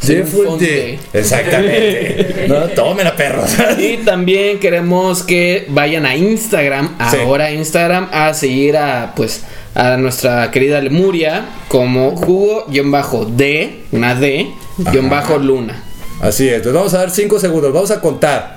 Sí, 0.00 0.06
Sí, 0.12 0.20
un 0.20 0.26
fue 0.26 0.46
fonte. 0.46 0.64
de- 0.64 0.98
Exactamente. 1.18 2.44
No, 2.48 2.60
tómela, 2.68 3.16
perros. 3.16 3.50
Y 3.78 3.98
también 3.98 4.58
queremos 4.60 5.22
que 5.22 5.66
vayan 5.68 6.06
a 6.06 6.14
Instagram, 6.16 6.96
Sí. 7.10 7.16
ahora 7.20 7.50
Instagram, 7.50 8.08
a 8.12 8.32
seguir 8.34 8.76
a 8.76 9.12
pues 9.16 9.42
a 9.74 9.96
nuestra 9.96 10.50
querida 10.50 10.80
Lemuria 10.80 11.46
como 11.68 12.14
jugo-d, 12.16 13.84
una 13.92 14.14
D, 14.14 14.46
guion 14.78 15.10
bajo 15.10 15.38
luna. 15.38 15.82
Así 16.20 16.46
es. 16.48 16.54
Entonces 16.56 16.74
vamos 16.74 16.94
a 16.94 16.98
dar 16.98 17.10
cinco 17.10 17.38
segundos. 17.38 17.72
Vamos 17.72 17.90
a 17.90 18.00
contar. 18.00 18.54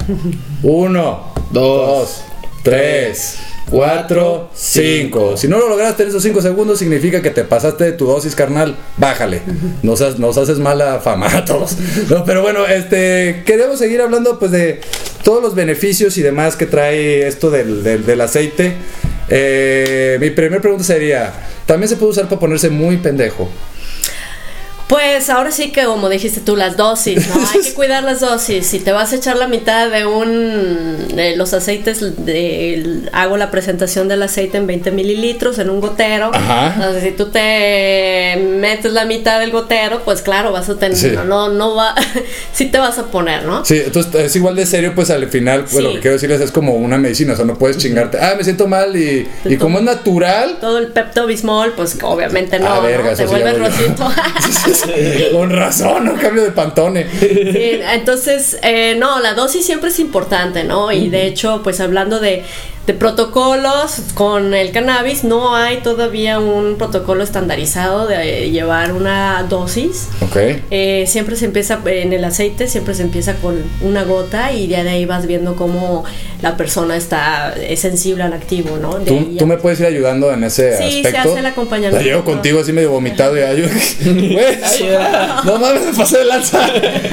Uno, 0.64 1.34
Dos, 1.52 2.22
dos, 2.64 3.36
tres, 3.70 3.80
cuatro, 3.80 4.50
cinco. 4.54 5.38
Si 5.38 5.48
no 5.48 5.60
lo 5.60 5.70
lograste 5.70 6.04
en 6.04 6.10
esos 6.10 6.24
cinco 6.24 6.42
segundos, 6.42 6.80
significa 6.80 7.22
que 7.22 7.30
te 7.30 7.44
pasaste 7.44 7.84
de 7.86 7.92
tu 7.94 8.06
dosis, 8.06 8.36
carnal. 8.36 8.76
Bájale. 8.98 9.42
Nos, 9.84 10.20
nos 10.20 10.38
haces 10.38 10.58
mala 10.60 11.00
fama 11.00 11.28
a 11.36 11.46
todos. 11.46 11.76
Pero 12.26 12.42
bueno, 12.42 12.66
este 12.68 13.44
queremos 13.46 13.80
seguir 13.80 14.02
hablando 14.02 14.40
pues 14.40 14.52
de 14.52 14.82
todos 15.24 15.42
los 15.44 15.56
beneficios 15.56 16.18
y 16.18 16.22
demás 16.22 16.56
que 16.56 16.66
trae 16.66 17.28
esto 17.28 17.50
del, 17.52 17.84
del- 17.84 18.06
del 18.06 18.22
aceite. 18.22 18.74
Eh, 19.30 20.18
mi 20.20 20.30
primera 20.32 20.62
pregunta 20.62 20.84
sería: 20.84 21.32
¿también 21.66 21.88
se 21.90 21.96
puede 21.98 22.12
usar 22.12 22.28
para 22.28 22.40
ponerse 22.40 22.70
muy 22.70 22.98
pendejo? 22.98 23.50
Pues 24.90 25.30
ahora 25.30 25.52
sí 25.52 25.72
que 25.72 25.84
como 25.86 26.10
dijiste 26.10 26.42
tú, 26.42 26.56
las 26.56 26.76
dosis, 26.76 27.28
¿no? 27.28 27.36
Hay 27.54 27.62
que 27.62 27.74
cuidar 27.76 28.04
las 28.04 28.22
dosis. 28.22 28.66
Si 28.66 28.80
te 28.80 28.92
vas 28.92 29.14
a 29.14 29.18
echar 29.18 29.38
la 29.38 29.48
mitad 29.48 29.88
de 29.88 30.08
un... 30.08 31.16
de 31.16 31.36
los 31.36 31.54
aceites, 31.54 32.26
de, 32.26 33.08
hago 33.14 33.38
la 33.38 33.52
presentación 33.52 34.08
del 34.08 34.24
aceite 34.24 34.58
en 34.58 34.66
20 34.66 34.90
mililitros 34.90 35.60
en 35.60 35.70
un 35.70 35.80
gotero. 35.80 36.32
Ajá. 36.34 36.74
Entonces 36.74 37.04
si 37.04 37.12
tú 37.12 37.28
te 37.28 38.36
metes 38.60 38.92
la 38.92 39.06
mitad 39.06 39.40
del 39.40 39.52
gotero, 39.52 40.02
pues 40.04 40.24
claro, 40.24 40.52
vas 40.52 40.70
a 40.70 40.76
tener... 40.80 40.98
Sí. 40.98 41.12
No, 41.12 41.24
no, 41.24 41.50
no 41.50 41.76
va... 41.76 41.94
sí 42.52 42.66
te 42.66 42.80
vas 42.80 42.98
a 42.98 43.12
poner, 43.12 43.44
¿no? 43.44 43.64
Sí, 43.66 43.80
entonces 43.86 44.12
es 44.16 44.36
igual 44.36 44.56
de 44.56 44.66
serio, 44.66 44.94
pues 44.96 45.12
al 45.12 45.28
final, 45.28 45.66
pues, 45.72 45.84
lo 45.84 45.94
que 45.94 46.00
quiero 46.00 46.14
decirles 46.14 46.42
es 46.42 46.52
como 46.52 46.74
una 46.74 46.98
medicina, 46.98 47.34
o 47.34 47.36
sea, 47.36 47.46
no 47.46 47.60
puedes 47.60 47.78
chingarte, 47.78 48.18
ah, 48.20 48.34
me 48.36 48.44
siento 48.44 48.66
mal 48.66 48.96
y, 48.96 49.28
y 49.46 49.58
como 49.58 49.78
es 49.78 49.84
natural, 49.84 50.58
Todo 50.60 50.80
el 50.80 50.88
Pepto 50.88 51.28
Bismol, 51.28 51.74
pues 51.74 51.96
obviamente 52.02 52.58
no, 52.58 52.68
Ah, 52.68 52.80
verga, 52.80 53.04
¿no? 53.04 53.12
eso 53.12 53.24
Te 53.24 53.30
vuelves. 53.30 53.60
con 55.32 55.50
razón, 55.50 56.06
no 56.06 56.16
cambio 56.16 56.44
de 56.44 56.52
pantone. 56.52 57.08
Sí, 57.10 57.80
entonces, 57.94 58.58
eh, 58.62 58.96
no, 58.98 59.20
la 59.20 59.34
dosis 59.34 59.66
siempre 59.66 59.90
es 59.90 60.00
importante, 60.00 60.64
¿no? 60.64 60.92
Y 60.92 61.10
de 61.10 61.28
hecho, 61.28 61.62
pues 61.64 61.80
hablando 61.80 62.20
de, 62.20 62.44
de 62.90 62.96
protocolos 62.96 63.98
con 64.16 64.56
el 64.56 64.72
cannabis, 64.72 65.24
no 65.24 65.56
hay 65.56 65.78
todavía 65.82 66.40
un 66.40 66.76
protocolo 66.80 67.24
estandarizado 67.24 68.08
de 68.08 68.50
llevar 68.50 68.94
una 68.94 69.46
dosis. 69.48 70.08
Ok. 70.22 70.38
Eh, 70.72 71.06
siempre 71.08 71.36
se 71.36 71.46
empieza 71.46 71.80
en 71.86 72.14
el 72.14 72.24
aceite, 72.26 72.68
siempre 72.68 72.96
se 72.96 73.04
empieza 73.04 73.36
con 73.36 73.62
una 73.82 74.06
gota 74.06 74.54
y 74.54 74.66
ya 74.68 74.84
de 74.84 74.90
ahí 74.90 75.06
vas 75.06 75.28
viendo 75.28 75.56
cómo 75.56 76.04
la 76.42 76.58
persona 76.58 76.96
está 76.98 77.54
es 77.54 77.80
sensible 77.82 78.24
al 78.24 78.34
activo, 78.34 78.78
¿no? 78.82 78.98
De 78.98 79.06
¿Tú, 79.06 79.14
ahí 79.14 79.30
ya- 79.34 79.40
tú 79.40 79.46
me 79.46 79.58
puedes 79.58 79.80
ir 79.82 79.86
ayudando 79.86 80.34
en 80.34 80.44
ese 80.46 80.76
Sí, 80.78 81.02
se 81.04 81.08
aspecto. 81.10 81.30
hace 81.30 81.40
el 81.42 81.46
acompañamiento. 81.46 81.98
La 81.98 82.02
llevo 82.04 82.24
contigo 82.26 82.60
así 82.62 82.74
medio 82.74 82.90
vomitado 82.90 83.38
y 83.38 83.42
ay, 83.42 83.62
güey, 84.04 84.36
no 85.46 85.60
mames, 85.60 85.86
me 85.86 85.94
pasé 85.94 86.18
de 86.20 86.26
lanza. 86.26 86.60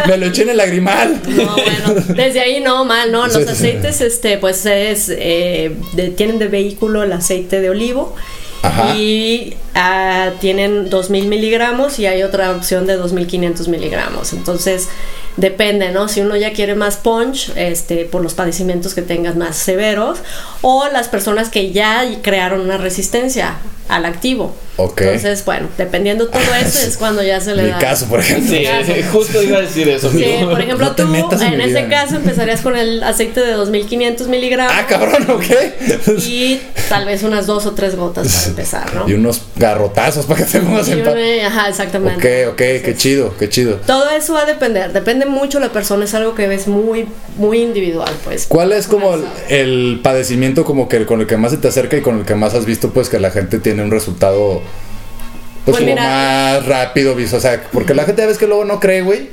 Me 0.09 0.17
lo 0.17 0.27
eché 0.27 0.43
en 0.43 0.51
el 0.51 0.57
lagrimal. 0.57 1.21
No, 1.29 1.53
bueno, 1.53 2.01
desde 2.15 2.41
ahí 2.41 2.61
no, 2.61 2.85
mal, 2.87 3.13
¿no? 3.13 3.27
Los 3.27 3.35
Sí, 3.35 3.41
sí, 3.43 3.47
sí. 3.49 3.53
aceites, 3.53 4.01
este, 4.01 4.39
pues 4.39 4.65
es, 4.65 5.11
eh, 5.15 5.66
de- 5.93 6.09
tienen 6.11 6.39
de 6.39 6.49
vehículo 6.49 7.03
el 7.03 7.13
aceite 7.13 7.61
de 7.61 7.71
olivo. 7.71 8.15
Ajá. 8.63 8.97
Y 8.97 9.55
ah, 9.77 10.31
tienen 10.41 10.91
2000 10.91 11.27
miligramos 11.29 11.99
y 12.01 12.07
hay 12.07 12.23
otra 12.25 12.51
opción 12.51 12.87
de 12.87 12.97
2500 12.97 13.69
miligramos. 13.69 14.33
Entonces, 14.33 14.89
depende, 15.37 15.91
¿no? 15.93 16.09
Si 16.09 16.21
uno 16.23 16.35
ya 16.37 16.53
quiere 16.53 16.75
más 16.75 16.97
punch, 16.97 17.53
este, 17.57 18.05
por 18.07 18.23
los 18.23 18.35
padecimientos 18.35 18.95
que 18.95 19.03
tengas 19.03 19.37
más 19.37 19.57
severos, 19.57 20.19
o 20.63 20.89
las 20.93 21.09
personas 21.09 21.49
que 21.51 21.71
ya 21.73 22.05
crearon 22.23 22.61
una 22.63 22.79
resistencia 22.79 23.55
al 23.89 24.05
activo. 24.05 24.53
Ok. 24.79 25.01
Entonces, 25.03 25.45
bueno, 25.45 25.69
dependiendo 25.79 26.27
todo 26.29 26.43
eso 26.61 26.87
es 26.87 26.97
cuando 26.97 27.23
ya 27.23 27.41
se 27.41 27.55
le 27.55 27.63
Mi 27.65 27.69
da. 27.71 27.79
caso, 27.79 28.07
por 28.07 28.19
ejemplo. 28.21 28.51
Sí, 28.57 29.03
justo 29.13 29.43
iba 29.43 29.59
a 29.59 29.61
decir 29.61 29.89
eso. 29.89 30.11
Sí, 30.11 30.25
amigo. 30.25 30.51
por 30.51 30.61
ejemplo, 30.61 30.87
No 30.87 30.95
tú 30.95 31.03
en 31.43 31.55
en 31.55 31.61
ese 31.61 31.87
caso 31.89 32.17
empezarías 32.17 32.63
con 32.63 32.77
el 32.77 33.03
aceite 33.05 33.41
de 33.41 33.53
2500 33.53 34.27
miligramos 34.29 34.73
Ah, 34.77 34.87
cabrón, 34.89 35.31
ok. 35.31 35.45
y 36.19 36.61
tal 36.89 37.05
vez 37.05 37.23
unas 37.23 37.47
dos 37.47 37.65
o 37.67 37.73
tres 37.73 37.95
gotas 37.97 38.27
para 38.33 38.47
empezar, 38.49 38.95
¿no? 38.95 39.09
Y 39.09 39.15
unos 39.15 39.39
garrotazos 39.71 40.27
para 40.27 40.45
que 40.45 40.51
te 40.51 40.61
pongas 40.61 40.89
en 40.89 41.03
ajá, 41.43 41.69
exactamente. 41.69 42.47
Ok, 42.49 42.53
ok, 42.53 42.59
qué 42.85 42.95
chido, 42.97 43.35
qué 43.39 43.49
chido. 43.49 43.77
Todo 43.87 44.09
eso 44.11 44.35
va 44.35 44.43
a 44.43 44.47
depender, 44.47 44.93
depende 44.93 45.27
mucho 45.27 45.61
la 45.61 45.71
persona, 45.71 46.05
es 46.05 46.15
algo 46.15 46.35
que 46.35 46.49
ves 46.49 46.67
muy, 46.69 47.07
muy 47.37 47.59
individual, 47.63 48.13
pues. 48.25 48.47
¿Cuál 48.47 48.73
es 48.73 48.87
como 48.87 49.15
el, 49.15 49.25
el 49.49 50.01
padecimiento 50.03 50.65
como 50.65 50.89
que 50.89 50.97
el- 50.97 51.07
con 51.07 51.21
el 51.21 51.27
que 51.27 51.37
más 51.37 51.53
se 51.53 51.59
te 51.59 51.69
acerca 51.69 51.97
y 51.97 52.01
con 52.03 52.19
el 52.21 52.25
que 52.25 52.35
más 52.35 52.55
has 52.55 52.65
visto 52.67 52.91
pues 52.91 53.09
que 53.09 53.19
la 53.21 53.31
gente 53.31 53.59
tiene 53.59 53.83
un 53.83 53.91
resultado 53.91 54.61
pues, 55.67 55.77
Pues 55.77 55.81
como 55.81 55.91
mira. 55.91 56.03
más 56.57 56.67
rápido, 56.67 57.15
o 57.15 57.41
sea, 57.41 57.63
porque 57.73 57.93
la 57.93 58.05
gente 58.05 58.23
ya 58.23 58.29
ves 58.29 58.39
que 58.39 58.47
luego 58.47 58.65
no 58.65 58.81
cree, 58.81 59.03
güey. 59.03 59.29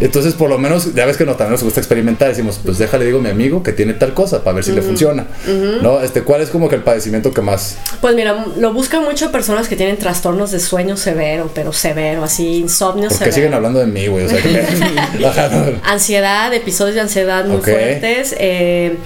Entonces, 0.00 0.32
por 0.34 0.48
lo 0.48 0.56
menos, 0.56 0.94
ya 0.94 1.04
ves 1.04 1.16
que 1.16 1.26
no, 1.26 1.32
también 1.34 1.52
nos 1.52 1.62
gusta 1.64 1.80
experimentar, 1.80 2.28
decimos, 2.28 2.60
pues 2.64 2.78
déjale 2.78 3.04
digo 3.04 3.18
a 3.18 3.22
mi 3.22 3.28
amigo 3.28 3.62
que 3.62 3.72
tiene 3.72 3.92
tal 3.94 4.14
cosa 4.14 4.42
para 4.42 4.54
ver 4.54 4.64
si 4.64 4.72
le 4.72 4.80
funciona. 4.82 5.26
¿No? 5.82 6.00
Este, 6.00 6.22
¿cuál 6.22 6.40
es 6.40 6.48
como 6.48 6.68
que 6.68 6.76
el 6.76 6.82
padecimiento 6.82 7.32
que 7.32 7.40
más 7.42 7.76
Pues 8.00 8.14
mira, 8.14 8.46
lo 8.56 8.72
buscan 8.72 9.02
mucho 9.04 9.30
personas 9.32 9.68
que 9.68 9.76
tienen 9.76 9.96
trastornos 9.98 10.52
de 10.52 10.60
sueño 10.60 10.96
severo, 10.96 11.50
pero 11.54 11.72
severo, 11.72 12.24
así, 12.24 12.58
insomnio 12.58 13.08
¿Por 13.08 13.18
qué 13.18 13.24
severo. 13.24 13.34
siguen 13.34 13.54
hablando 13.54 13.80
de 13.80 13.86
mí, 13.86 14.06
güey? 14.06 14.26
O 14.26 14.28
sea, 14.28 14.40
que. 14.40 14.64
Ansiedad, 15.84 16.54
episodios 16.54 16.94
de 16.94 17.00
ansiedad 17.00 17.44
muy 17.44 17.56
Ok. 17.56 17.64
fuertes. 17.64 18.34
eh, 18.38 18.96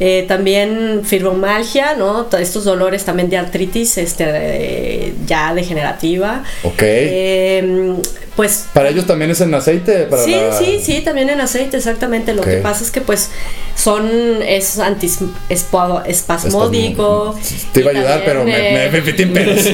eh, 0.00 0.24
también 0.26 1.02
fibromalgia, 1.04 1.94
¿no? 1.94 2.24
Todos 2.24 2.42
Estos 2.42 2.64
dolores 2.64 3.04
también 3.04 3.28
de 3.30 3.36
artritis 3.36 3.98
este, 3.98 4.24
eh, 4.28 5.14
ya 5.26 5.54
degenerativa. 5.54 6.42
Ok. 6.62 6.80
Eh, 6.82 7.94
pues 8.34 8.64
Para 8.72 8.88
ellos 8.88 9.06
también 9.06 9.30
es 9.30 9.40
en 9.42 9.52
aceite. 9.54 10.04
Para 10.04 10.24
sí, 10.24 10.30
la- 10.32 10.56
sí, 10.58 10.80
sí, 10.82 11.02
también 11.02 11.28
en 11.28 11.40
aceite, 11.42 11.76
exactamente. 11.76 12.32
Lo 12.32 12.40
que 12.42 12.56
pasa 12.56 12.82
es 12.82 12.90
que 12.90 13.02
pues 13.02 13.28
son, 13.76 14.08
es 14.42 14.78
antiespasmódico. 14.78 17.34
Te 17.72 17.80
iba 17.80 17.90
a 17.90 17.94
ayudar, 17.94 18.22
pero 18.24 18.44
me, 18.44 18.52
me, 18.72 18.88
me 18.90 19.00
metí 19.02 19.22
en 19.22 19.32
pedos. 19.32 19.60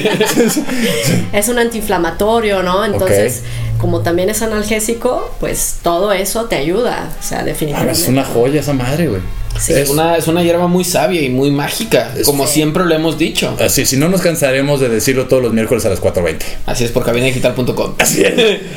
es 1.33 1.47
un 1.47 1.59
antiinflamatorio, 1.59 2.63
¿no? 2.63 2.85
Entonces, 2.85 3.43
como 3.79 4.01
también 4.01 4.29
es 4.29 4.41
analgésico, 4.41 5.33
pues 5.39 5.77
todo 5.81 6.11
eso 6.11 6.45
te 6.45 6.55
ayuda, 6.55 7.09
o 7.19 7.23
sea, 7.23 7.39
Ah, 7.39 7.43
definitivamente. 7.43 7.99
es 8.01 8.07
una 8.07 8.23
joya 8.25 8.61
esa 8.61 8.73
madre, 8.73 9.07
güey. 9.07 9.21
Sí. 9.59 9.73
Es 9.73 9.89
una, 9.89 10.17
es 10.17 10.27
una 10.27 10.43
hierba 10.43 10.67
muy 10.67 10.83
sabia 10.83 11.21
y 11.21 11.29
muy 11.29 11.51
mágica, 11.51 12.13
como 12.25 12.47
siempre 12.47 12.85
lo 12.85 12.93
hemos 12.93 13.17
dicho. 13.17 13.55
Así, 13.59 13.85
si 13.85 13.97
no 13.97 14.09
nos 14.09 14.21
cansaremos 14.21 14.79
de 14.79 14.89
decirlo 14.89 15.27
todos 15.27 15.41
los 15.41 15.53
miércoles 15.53 15.85
a 15.85 15.89
las 15.89 16.01
4.20. 16.01 16.37
Así 16.65 16.83
es 16.83 16.91
por 16.91 17.03
cabinadigital.com. 17.03 17.95
Así 17.97 18.23
es. 18.23 18.33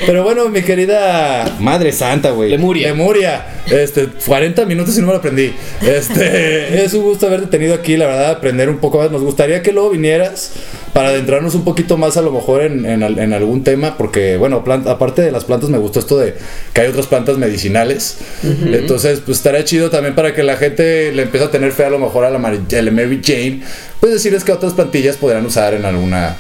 Pero 0.07 0.23
bueno, 0.23 0.49
mi 0.49 0.63
querida 0.63 1.57
Madre 1.61 1.93
Santa, 1.93 2.31
güey. 2.31 2.51
Lemuria. 2.51 2.89
Lemuria. 2.89 3.47
Este, 3.71 4.07
40 4.07 4.65
minutos 4.67 4.97
y 4.97 5.01
no 5.01 5.07
me 5.07 5.13
lo 5.13 5.19
aprendí. 5.19 5.53
Este, 5.83 6.85
es 6.85 6.95
un 6.95 7.03
gusto 7.03 7.27
haberte 7.27 7.47
tenido 7.49 7.75
aquí, 7.75 7.97
la 7.97 8.07
verdad, 8.07 8.31
aprender 8.31 8.69
un 8.69 8.79
poco 8.79 8.99
más. 8.99 9.11
Nos 9.11 9.23
gustaría 9.23 9.63
que 9.63 9.73
luego 9.73 9.91
vinieras 9.91 10.53
para 10.93 11.11
adentrarnos 11.11 11.55
un 11.55 11.65
poquito 11.65 11.97
más 11.97 12.17
a 12.17 12.23
lo 12.23 12.33
mejor 12.33 12.63
en, 12.63 12.85
en 12.85 13.03
en 13.03 13.33
algún 13.33 13.63
tema, 13.65 13.97
porque 13.97 14.37
bueno, 14.37 14.65
plan- 14.65 14.87
aparte 14.89 15.23
de 15.23 15.31
las 15.31 15.45
plantas 15.45 15.71
me 15.71 15.79
gustó 15.79 16.01
esto 16.01 16.19
de 16.19 16.35
que 16.73 16.81
hay 16.81 16.89
otras 16.89 17.07
plantas 17.07 17.39
medicinales. 17.39 18.19
Entonces, 18.45 19.21
pues 19.25 19.39
estaría 19.39 19.65
chido 19.65 19.91
también 19.91 20.15
para 20.15 20.35
que 20.35 20.43
la 20.43 20.57
gente 20.57 21.13
le 21.13 21.23
empiece 21.23 21.47
a 21.47 21.51
tener 21.51 21.73
fe 21.73 21.85
a 21.85 21.91
lo 21.91 21.99
mejor 21.99 22.25
a 22.25 22.31
la 22.31 22.39
Mary, 22.39 22.61
a 22.77 22.83
la 22.83 22.91
Mary 22.91 23.21
Jane, 23.25 23.61
pues 24.01 24.13
decirles 24.13 24.45
que 24.45 24.53
otras 24.53 24.73
plantillas 24.73 25.17
podrán 25.17 25.47
usar 25.47 25.75
en 25.75 25.85
alguna 25.85 26.37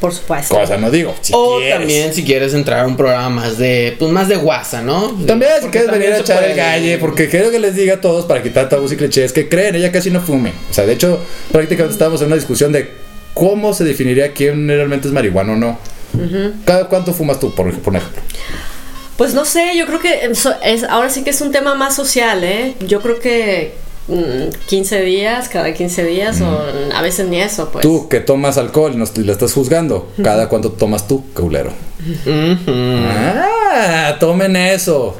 Por 0.00 0.12
supuesto. 0.14 0.54
cosa, 0.54 0.78
no 0.78 0.90
digo. 0.90 1.14
si 1.20 1.32
o 1.36 1.58
quieres. 1.58 1.78
también 1.78 2.14
si 2.14 2.24
quieres 2.24 2.54
entrar 2.54 2.80
a 2.80 2.86
un 2.86 2.96
programa 2.96 3.28
más 3.28 3.58
de, 3.58 3.96
pues 3.98 4.10
más 4.10 4.28
de 4.28 4.36
guasa, 4.36 4.80
¿no? 4.80 5.10
También 5.26 5.52
si 5.62 5.68
quieres 5.68 5.90
venir 5.90 6.12
a 6.12 6.18
echar 6.20 6.42
el 6.42 6.56
galle, 6.56 6.96
porque 6.98 7.28
quiero 7.28 7.50
que 7.50 7.58
les 7.58 7.74
diga 7.76 7.94
a 7.94 8.00
todos 8.00 8.24
para 8.24 8.42
quitar 8.42 8.68
tabús 8.70 8.92
y 8.92 8.96
clichés 8.96 9.32
que 9.34 9.48
creen, 9.48 9.74
ella 9.74 9.92
casi 9.92 10.10
no 10.10 10.22
fume. 10.22 10.52
O 10.70 10.72
sea, 10.74 10.86
de 10.86 10.94
hecho, 10.94 11.20
prácticamente 11.52 11.92
estábamos 11.92 12.20
en 12.22 12.28
una 12.28 12.36
discusión 12.36 12.72
de 12.72 13.09
cómo 13.34 13.74
se 13.74 13.84
definiría 13.84 14.32
quién 14.32 14.66
realmente 14.68 15.08
es 15.08 15.14
marihuana 15.14 15.52
o 15.52 15.56
no. 15.56 15.78
¿Cada 16.64 16.88
cuánto 16.88 17.12
fumas 17.12 17.38
tú, 17.38 17.54
por, 17.54 17.72
por 17.80 17.96
ejemplo? 17.96 18.22
Pues 19.16 19.34
no 19.34 19.44
sé, 19.44 19.76
yo 19.76 19.86
creo 19.86 20.00
que 20.00 20.30
es, 20.64 20.84
ahora 20.84 21.10
sí 21.10 21.22
que 21.22 21.30
es 21.30 21.40
un 21.40 21.52
tema 21.52 21.74
más 21.74 21.94
social, 21.94 22.42
¿eh? 22.42 22.74
Yo 22.86 23.02
creo 23.02 23.20
que 23.20 23.74
mm, 24.08 24.66
15 24.66 25.02
días, 25.02 25.48
cada 25.48 25.74
15 25.74 26.04
días, 26.04 26.40
o 26.40 26.58
a 26.94 27.02
veces 27.02 27.28
ni 27.28 27.40
eso, 27.40 27.70
pues. 27.70 27.82
Tú 27.82 28.08
que 28.08 28.20
tomas 28.20 28.56
alcohol 28.56 28.94
y 29.14 29.20
la 29.20 29.32
estás 29.32 29.52
juzgando, 29.52 30.10
¿cada 30.22 30.48
cuánto 30.48 30.72
tomas 30.72 31.06
tú, 31.06 31.24
caulero? 31.34 31.70
Ah, 32.66 34.16
tomen 34.18 34.56
eso. 34.56 35.16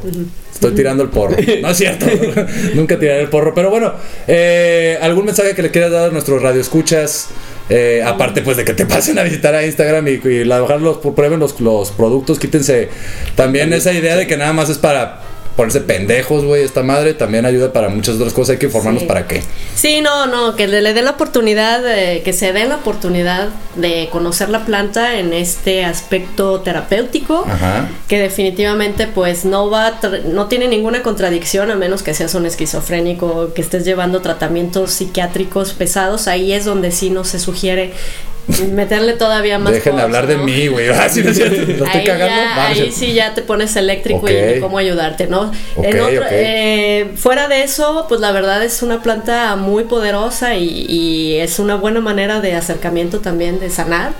Estoy 0.52 0.74
tirando 0.74 1.02
el 1.02 1.08
porro. 1.10 1.36
No 1.62 1.70
es 1.70 1.76
cierto. 1.76 2.06
Nunca 2.74 2.98
tiraré 2.98 3.22
el 3.22 3.28
porro. 3.28 3.54
Pero 3.54 3.70
bueno, 3.70 3.92
eh, 4.26 4.98
¿algún 5.00 5.24
mensaje 5.24 5.54
que 5.54 5.62
le 5.62 5.70
quieras 5.70 5.90
dar 5.90 6.10
a 6.10 6.12
nuestros 6.12 6.42
radioescuchas? 6.42 7.28
Eh, 7.70 8.02
aparte, 8.04 8.42
pues 8.42 8.56
de 8.56 8.64
que 8.64 8.74
te 8.74 8.84
pasen 8.94 9.18
a 9.18 9.22
visitar 9.22 9.54
a 9.54 9.64
Instagram 9.64 10.06
y, 10.08 10.10
y 10.28 10.44
la 10.44 10.58
los, 10.58 10.98
prueben 10.98 11.38
los, 11.38 11.60
los 11.60 11.92
productos, 11.92 12.38
quítense 12.38 12.88
también 13.36 13.72
esa 13.72 13.92
idea 13.92 14.16
de 14.16 14.26
que 14.26 14.36
nada 14.36 14.52
más 14.52 14.68
es 14.68 14.78
para 14.78 15.29
ponerse 15.56 15.80
pendejos, 15.80 16.44
güey. 16.44 16.62
Esta 16.62 16.82
madre 16.82 17.12
también 17.14 17.44
ayuda 17.46 17.72
para 17.72 17.88
muchas 17.88 18.16
otras 18.16 18.32
cosas. 18.32 18.50
Hay 18.54 18.58
que 18.58 18.66
informarnos 18.66 19.02
Sí. 19.02 19.08
para 19.08 19.26
qué. 19.26 19.42
Sí, 19.74 20.00
no, 20.00 20.26
no, 20.26 20.56
que 20.56 20.66
le, 20.68 20.80
le 20.80 20.94
den 20.94 21.04
la 21.04 21.12
oportunidad, 21.12 21.82
de- 21.82 22.22
que 22.24 22.32
se 22.32 22.52
den 22.52 22.68
la 22.70 22.76
oportunidad 22.76 23.48
de 23.76 24.08
conocer 24.10 24.48
la 24.48 24.64
planta 24.64 25.18
en 25.18 25.32
este 25.32 25.84
aspecto 25.84 26.60
terapéutico. 26.60 27.44
Ajá. 27.48 27.88
que 28.08 28.18
definitivamente 28.18 29.06
pues 29.06 29.44
no 29.44 29.70
va 29.70 30.00
no 30.32 30.46
tiene 30.46 30.66
ninguna 30.68 31.02
contradicción 31.02 31.70
a 31.70 31.76
menos 31.76 32.02
que 32.02 32.12
seas 32.14 32.34
un 32.34 32.44
esquizofrénico 32.46 33.52
que 33.54 33.60
estés 33.62 33.84
llevando 33.84 34.20
tratamientos 34.20 34.90
psiquiátricos 34.92 35.72
pesados 35.74 36.26
ahí 36.26 36.52
es 36.52 36.64
donde 36.64 36.90
sí 36.90 37.10
no 37.10 37.22
se 37.24 37.38
sugiere 37.38 37.92
meterle 38.72 39.14
todavía 39.14 39.58
más 39.58 39.72
Dejen 39.72 39.96
de 39.96 40.02
hablar 40.02 40.26
de 40.26 40.36
mí, 40.38 40.66
güey. 40.68 40.88
Ah, 41.00 41.08
sí, 41.08 41.22
no 41.22 41.30
estoy 41.30 41.84
ahí, 41.86 42.04
cagando. 42.04 42.74
ya, 42.74 42.92
sí 42.92 43.12
ya 43.12 43.34
te 43.34 43.42
pones 43.42 43.74
eléctrico 43.76 44.28
y 44.28 44.60
cómo 44.60 44.78
ayudarte, 44.78 45.26
¿no? 45.26 45.50
En 45.82 46.00
otro- 46.00 46.24
eh, 46.30 47.10
fuera 47.16 47.48
de 47.48 47.62
eso, 47.62 48.06
pues 48.08 48.20
la 48.20 48.32
verdad 48.32 48.62
es 48.64 48.82
una 48.82 49.02
planta 49.02 49.56
muy 49.56 49.84
poderosa 49.84 50.54
y, 50.56 50.86
y 50.88 51.36
es 51.36 51.58
una 51.58 51.76
buena 51.76 52.00
manera 52.00 52.40
de 52.40 52.54
acercamiento 52.54 53.20
también 53.20 53.60
de 53.60 53.70
sanar. 53.70 54.12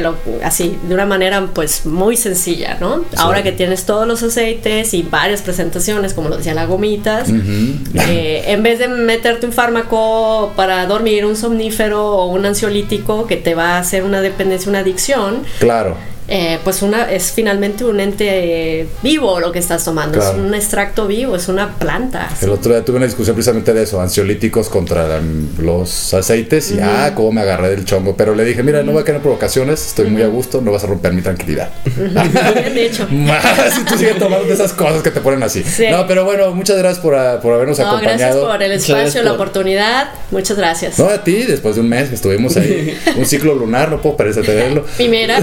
Lo, 0.00 0.16
así, 0.42 0.78
de 0.88 0.94
una 0.94 1.06
manera 1.06 1.48
pues 1.52 1.86
muy 1.86 2.16
sencilla, 2.16 2.78
¿no? 2.80 3.04
Ahora 3.16 3.42
que 3.42 3.52
tienes 3.52 3.84
todos 3.84 4.06
los 4.06 4.22
aceites 4.22 4.94
y 4.94 5.02
varias 5.02 5.42
presentaciones, 5.42 6.14
como 6.14 6.28
lo 6.28 6.36
decía 6.38 6.54
las 6.54 6.68
gomitas, 6.68 7.28
eh, 7.28 8.44
en 8.46 8.62
vez 8.62 8.78
de 8.78 8.88
meterte 8.88 9.46
un 9.46 9.52
fármaco 9.52 10.52
para 10.56 10.86
dormir, 10.86 11.26
un 11.26 11.36
somnífero 11.36 12.06
o 12.06 12.26
un 12.26 12.46
ansiolítico 12.46 13.26
que 13.26 13.36
te 13.36 13.54
va 13.54 13.76
a 13.76 13.78
hacer 13.78 14.04
una 14.04 14.20
dependencia, 14.20 14.68
una 14.68 14.80
adicción, 14.80 15.42
Claro. 15.58 15.96
Eh, 16.28 16.58
pues 16.64 16.82
una 16.82 17.10
es 17.10 17.32
finalmente 17.32 17.84
un 17.84 18.00
ente 18.00 18.86
vivo 19.02 19.40
lo 19.40 19.52
que 19.52 19.58
estás 19.58 19.84
tomando, 19.84 20.18
Claro. 20.18 20.36
es 20.38 20.38
un 20.44 20.54
extracto 20.54 21.06
vivo, 21.06 21.36
es 21.36 21.48
una 21.48 21.74
planta. 21.74 22.28
El 22.40 22.50
otro 22.50 22.72
día 22.72 22.84
tuve 22.84 22.96
una 22.96 23.06
discusión 23.06 23.34
precisamente 23.34 23.72
de 23.74 23.82
eso, 23.82 24.00
ansiolíticos 24.00 24.68
contra 24.68 25.20
los 25.58 26.14
aceites 26.14 26.70
y 26.70 26.80
ah, 26.80 27.12
cómo 27.14 27.32
me 27.32 27.40
agarré 27.42 27.70
del 27.70 27.84
chongo. 27.84 28.16
Pero 28.16 28.34
le 28.34 28.44
dije, 28.44 28.62
mira, 28.62 28.82
no 28.82 28.92
voy 28.92 29.02
a 29.02 29.04
quedar 29.04 29.20
provocaciones, 29.20 29.86
estoy 29.86 30.06
muy 30.10 30.22
a 30.22 30.28
gusto, 30.28 30.60
no 30.60 30.72
vas 30.72 30.84
a 30.84 30.86
romper 30.86 31.12
mi 31.12 31.22
tranquilidad. 31.22 31.70
Bien 31.84 32.74
dicho. 32.74 33.06
Más 33.10 33.44
si 33.74 33.84
tú 33.84 33.96
sigues 33.98 34.18
tomando 34.18 34.46
de 34.46 34.54
esas 34.54 34.72
cosas 34.72 35.02
que 35.02 35.10
te 35.10 35.20
ponen 35.20 35.42
así. 35.42 35.62
Sí. 35.62 35.86
No, 35.90 36.06
pero 36.06 36.24
bueno, 36.24 36.54
muchas 36.54 36.76
gracias 36.78 37.00
por, 37.02 37.14
ah, 37.14 37.40
por 37.40 37.52
habernos 37.54 37.78
No, 37.78 37.84
gracias 38.00 38.02
acompañado. 38.30 38.46
por 38.48 38.62
el 38.62 38.72
espacio, 38.72 38.94
gracias 38.96 39.24
la 39.24 39.30
por- 39.32 39.40
oportunidad. 39.40 40.08
Muchas 40.30 40.56
gracias. 40.56 40.98
No, 40.98 41.08
a 41.08 41.22
ti, 41.24 41.42
después 41.42 41.74
de 41.74 41.80
un 41.80 41.88
mes 41.88 42.08
que 42.08 42.14
estuvimos 42.14 42.56
ahí, 42.56 42.96
un 43.16 43.26
ciclo 43.26 43.54
lunar, 43.54 43.90
no 43.90 44.00
puedo 44.00 44.16
parecer 44.16 44.44
tenerlo. 44.46 44.84
Y 44.98 45.08
mira, 45.08 45.40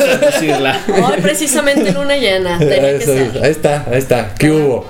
Decirla. 0.20 0.80
hoy 0.88 1.20
precisamente 1.22 1.92
luna 1.92 2.16
llena. 2.16 2.58
tenía 2.58 2.80
que 2.80 2.96
Eso, 2.96 3.12
ser. 3.14 3.44
ahí 3.44 3.50
está, 3.50 3.86
ahí 3.90 3.98
está. 3.98 4.34
¿Qué 4.38 4.50
hubo? 4.50 4.86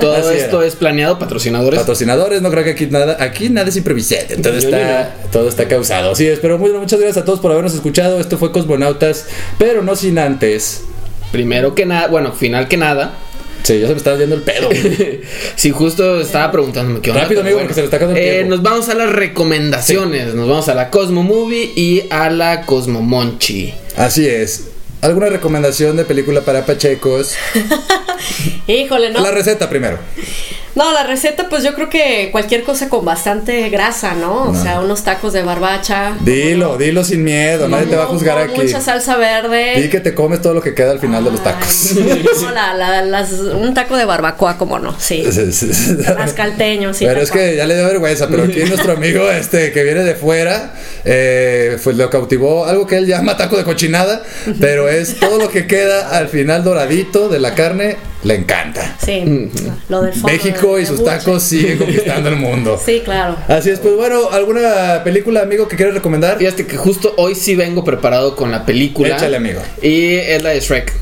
Todo 0.00 0.14
Así 0.16 0.28
era. 0.34 0.44
esto 0.44 0.62
es 0.62 0.76
planeado, 0.76 1.18
patrocinadores. 1.18 1.78
Patrocinadores, 1.80 2.42
no 2.42 2.50
creo 2.50 2.64
que 2.64 2.70
aquí 2.70 2.86
nada, 2.86 3.16
aquí 3.20 3.48
nada 3.48 3.68
es 3.68 3.76
improvisado, 3.76 4.22
todo 4.42 4.52
Yo 4.52 4.58
está, 4.58 5.14
todo 5.32 5.48
está 5.48 5.68
causado. 5.68 6.12
Así 6.12 6.26
es, 6.26 6.38
pero 6.40 6.58
bueno, 6.58 6.78
muchas 6.80 7.00
gracias 7.00 7.22
a 7.22 7.24
todos 7.24 7.40
por 7.40 7.50
habernos 7.52 7.74
escuchado. 7.74 8.20
Esto 8.20 8.38
fue 8.38 8.52
Cosmonautas, 8.52 9.26
pero 9.58 9.82
no 9.82 9.96
sin 9.96 10.18
antes. 10.18 10.82
Primero 11.32 11.74
que 11.74 11.84
nada, 11.86 12.06
bueno, 12.08 12.32
final 12.32 12.68
que 12.68 12.76
nada, 12.76 13.14
Sí, 13.64 13.80
ya 13.80 13.86
se 13.88 13.92
me 13.92 13.98
está 13.98 14.16
yendo 14.16 14.34
el 14.36 14.42
pedo. 14.42 14.68
Sí, 15.56 15.70
justo 15.72 16.20
estaba 16.20 16.50
preguntándome 16.52 17.00
qué 17.00 17.10
onda. 17.10 17.24
Rápido, 17.24 17.40
amigo, 17.42 17.58
porque 17.58 17.74
se 17.74 17.80
le 17.80 17.84
está 17.86 17.96
acabando 17.96 18.18
el 18.18 18.26
Eh, 18.26 18.32
tiempo. 18.36 18.50
Nos 18.54 18.62
vamos 18.62 18.88
a 18.88 18.94
las 18.94 19.10
recomendaciones. 19.12 20.34
Nos 20.34 20.48
vamos 20.48 20.68
a 20.68 20.74
la 20.74 20.88
Cosmo 20.90 21.22
Movie 21.22 21.72
y 21.74 22.04
a 22.10 22.30
la 22.30 22.62
Cosmo 22.62 23.02
Monchi. 23.02 23.74
Así 23.98 24.28
es. 24.28 24.68
¿Alguna 25.00 25.28
recomendación 25.28 25.96
de 25.96 26.04
película 26.04 26.42
para 26.42 26.64
pachecos? 26.64 27.34
Híjole, 28.68 29.10
¿no? 29.10 29.20
La 29.20 29.32
receta 29.32 29.68
primero. 29.68 29.98
No, 30.78 30.92
la 30.92 31.02
receta, 31.02 31.48
pues 31.48 31.64
yo 31.64 31.74
creo 31.74 31.88
que 31.90 32.28
cualquier 32.30 32.62
cosa 32.62 32.88
con 32.88 33.04
bastante 33.04 33.68
grasa, 33.68 34.14
¿no? 34.14 34.44
O 34.44 34.52
No. 34.52 34.62
sea, 34.62 34.78
unos 34.78 35.02
tacos 35.02 35.32
de 35.32 35.42
barbacha. 35.42 36.16
Dilo, 36.20 36.78
dilo 36.78 37.02
sin 37.02 37.24
miedo, 37.24 37.68
nadie 37.68 37.86
te 37.86 37.96
va 37.96 38.04
a 38.04 38.06
juzgar 38.06 38.38
aquí. 38.38 38.60
Mucha 38.62 38.80
salsa 38.80 39.16
verde. 39.16 39.80
Di 39.82 39.88
que 39.88 39.98
te 39.98 40.14
comes 40.14 40.40
todo 40.40 40.54
lo 40.54 40.60
que 40.62 40.74
queda 40.74 40.92
al 40.92 41.00
final 41.00 41.24
de 41.24 41.32
los 41.32 41.42
tacos. 41.42 41.94
No, 42.42 42.52
la- 42.52 42.74
la- 42.74 43.04
las- 43.04 43.32
un 43.32 43.74
taco 43.74 43.96
de 43.96 44.04
barbacoa, 44.04 44.56
como 44.56 44.78
no, 44.78 44.94
sí. 45.00 45.24
Sí, 45.30 45.52
sí, 45.52 45.74
sí. 45.74 45.96
Mascalteño, 46.16 46.94
sí. 46.94 47.04
Pero 47.06 47.22
es 47.22 47.32
que 47.32 47.56
ya 47.56 47.66
le 47.66 47.74
dio 47.74 47.84
vergüenza, 47.86 48.28
pero 48.28 48.44
aquí 48.44 48.60
nuestro 48.60 48.92
amigo 48.92 49.28
este 49.30 49.72
que 49.72 49.82
viene 49.82 50.04
de 50.04 50.14
fuera, 50.14 50.74
eh, 51.04 51.76
pues 51.82 51.96
lo 51.96 52.08
cautivó 52.08 52.66
algo 52.66 52.86
que 52.86 52.98
él 52.98 53.06
llama 53.06 53.36
taco 53.36 53.56
de 53.56 53.64
cochinada, 53.64 54.22
pero 54.60 54.88
es 54.88 55.18
todo 55.18 55.38
lo 55.38 55.48
que 55.50 55.66
queda 55.66 56.16
al 56.16 56.28
final 56.28 56.62
doradito 56.62 57.28
de 57.28 57.40
la 57.40 57.54
carne, 57.56 57.96
le 58.24 58.34
encanta. 58.34 58.96
Sí, 59.04 59.50
lo 59.88 60.02
del 60.02 60.12
fondo 60.12 60.28
México 60.28 60.74
de- 60.76 60.82
y 60.82 60.84
de 60.84 60.86
sus 60.90 61.04
tacos 61.04 61.42
siguen 61.42 61.78
conquistando 61.78 62.28
el 62.28 62.36
mundo. 62.46 62.80
Sí, 62.84 63.02
claro. 63.04 63.36
Así 63.48 63.70
es, 63.70 63.78
pues 63.78 63.94
bueno, 63.94 64.30
¿alguna 64.32 65.02
película, 65.04 65.40
amigo, 65.42 65.68
que 65.68 65.76
quieres 65.76 65.94
recomendar? 65.94 66.38
Fíjate 66.38 66.66
que 66.66 66.76
justo 66.76 67.14
hoy 67.16 67.34
sí 67.34 67.54
vengo 67.54 67.84
preparado 67.84 68.34
con 68.36 68.50
la 68.50 68.66
película. 68.66 69.16
Échale, 69.16 69.36
amigo. 69.36 69.60
Y 69.82 70.14
es 70.14 70.42
la 70.42 70.50
de 70.50 70.60
Shrek. 70.60 70.92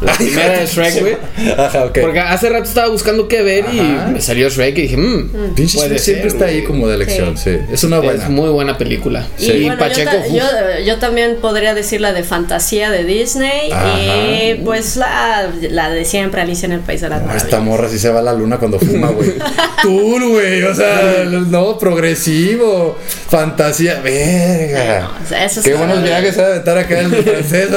La 0.00 0.12
primera 0.14 0.58
de 0.58 0.66
Shrek, 0.66 1.00
güey. 1.00 1.16
Ajá, 1.56 1.84
ok. 1.86 1.98
Porque 2.02 2.20
hace 2.20 2.50
rato 2.50 2.64
estaba 2.64 2.88
buscando 2.88 3.28
qué 3.28 3.40
ver 3.42 3.64
Ajá. 3.64 3.72
y 4.10 4.12
me 4.12 4.20
salió 4.20 4.48
Shrek 4.50 4.76
y 4.78 4.82
dije, 4.82 4.96
mmm. 4.98 5.54
Pinche 5.54 5.78
Shrek 5.78 5.98
siempre 5.98 6.28
está 6.28 6.44
ahí 6.46 6.64
como 6.64 6.86
de 6.88 6.96
elección, 6.96 7.36
sí. 7.38 7.56
Es 7.72 7.82
una 7.84 8.00
buena. 8.00 8.22
Es 8.24 8.28
muy 8.28 8.50
buena 8.50 8.76
película. 8.76 9.26
Y 9.38 9.50
Y 9.50 9.62
bueno, 9.64 9.78
Pacheco, 9.78 10.10
yo, 10.30 10.40
ta- 10.42 10.78
yo, 10.80 10.84
yo 10.84 10.98
también 10.98 11.36
podría 11.40 11.74
decir 11.74 12.00
la 12.00 12.12
de 12.12 12.22
fantasía 12.24 12.90
de 12.90 13.04
Disney 13.04 13.70
Ajá. 13.72 13.98
y 13.98 14.60
pues 14.64 14.96
la, 14.96 15.50
la 15.70 15.90
de 15.90 16.04
siempre 16.04 16.40
Alicia 16.42 16.66
en 16.66 16.72
el 16.72 16.80
País 16.80 17.00
de 17.00 17.08
las 17.08 17.20
No, 17.20 17.26
Maravillas. 17.28 17.44
esta 17.44 17.60
morra 17.60 17.88
sí 17.88 17.98
se 17.98 18.10
va 18.10 18.18
a 18.20 18.22
la 18.22 18.32
luna 18.34 18.58
cuando 18.58 18.78
fuma, 18.78 19.08
güey. 19.10 19.32
Tour, 19.82 20.28
güey. 20.28 20.62
O 20.64 20.74
sea, 20.74 21.24
no, 21.26 21.78
progresivo. 21.78 22.98
Fantasía. 23.30 24.00
Verga. 24.00 25.00
No, 25.00 25.24
o 25.24 25.28
sea, 25.28 25.44
eso 25.46 25.62
Qué 25.62 25.74
buenos 25.74 26.02
viajes 26.02 26.34
se 26.34 26.40
va 26.42 26.48
a 26.48 26.50
aventar 26.50 26.78
acá 26.78 27.00
en 27.00 27.10
los 27.10 27.20
franceses. 27.24 27.70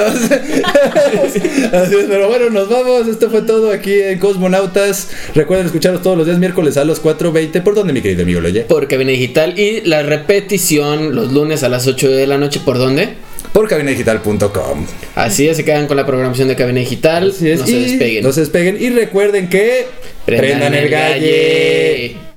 Así 1.73 1.95
es, 1.95 2.08
pero 2.09 2.27
bueno, 2.27 2.49
nos 2.49 2.67
vamos. 2.67 3.07
Esto 3.07 3.29
fue 3.29 3.43
todo 3.43 3.71
aquí 3.71 3.93
en 3.93 4.19
Cosmonautas. 4.19 5.09
Recuerden 5.35 5.67
escucharnos 5.67 6.01
todos 6.01 6.17
los 6.17 6.25
días 6.25 6.39
miércoles 6.39 6.75
a 6.77 6.83
las 6.83 7.01
4.20. 7.01 7.63
¿Por 7.63 7.75
dónde, 7.75 7.93
mi 7.93 8.01
querido 8.01 8.23
amigo 8.23 8.41
Loye? 8.41 8.61
por 8.61 8.87
Cabina 8.87 9.11
Digital 9.11 9.57
y 9.57 9.81
la 9.81 10.03
repetición 10.03 11.15
los 11.15 11.31
lunes 11.31 11.63
a 11.63 11.69
las 11.69 11.87
8 11.87 12.09
de 12.09 12.27
la 12.27 12.37
noche. 12.37 12.59
¿Por 12.65 12.77
dónde? 12.77 13.13
Por 13.53 13.67
cabinadigital.com. 13.67 14.85
Así 15.15 15.47
es, 15.47 15.57
se 15.57 15.65
quedan 15.65 15.87
con 15.87 15.97
la 15.97 16.05
programación 16.05 16.47
de 16.47 16.55
Cabina 16.55 16.79
Digital. 16.79 17.29
Así 17.29 17.49
es. 17.49 17.59
No 17.59 17.65
se 17.65 17.79
despeguen. 17.79 18.23
No 18.23 18.31
se 18.31 18.41
despeguen. 18.41 18.77
Y 18.79 18.89
recuerden 18.89 19.49
que. 19.49 19.87
Prendan, 20.25 20.73
el 20.75 20.89
galle. 20.89 22.15
Porfa, 22.15 22.28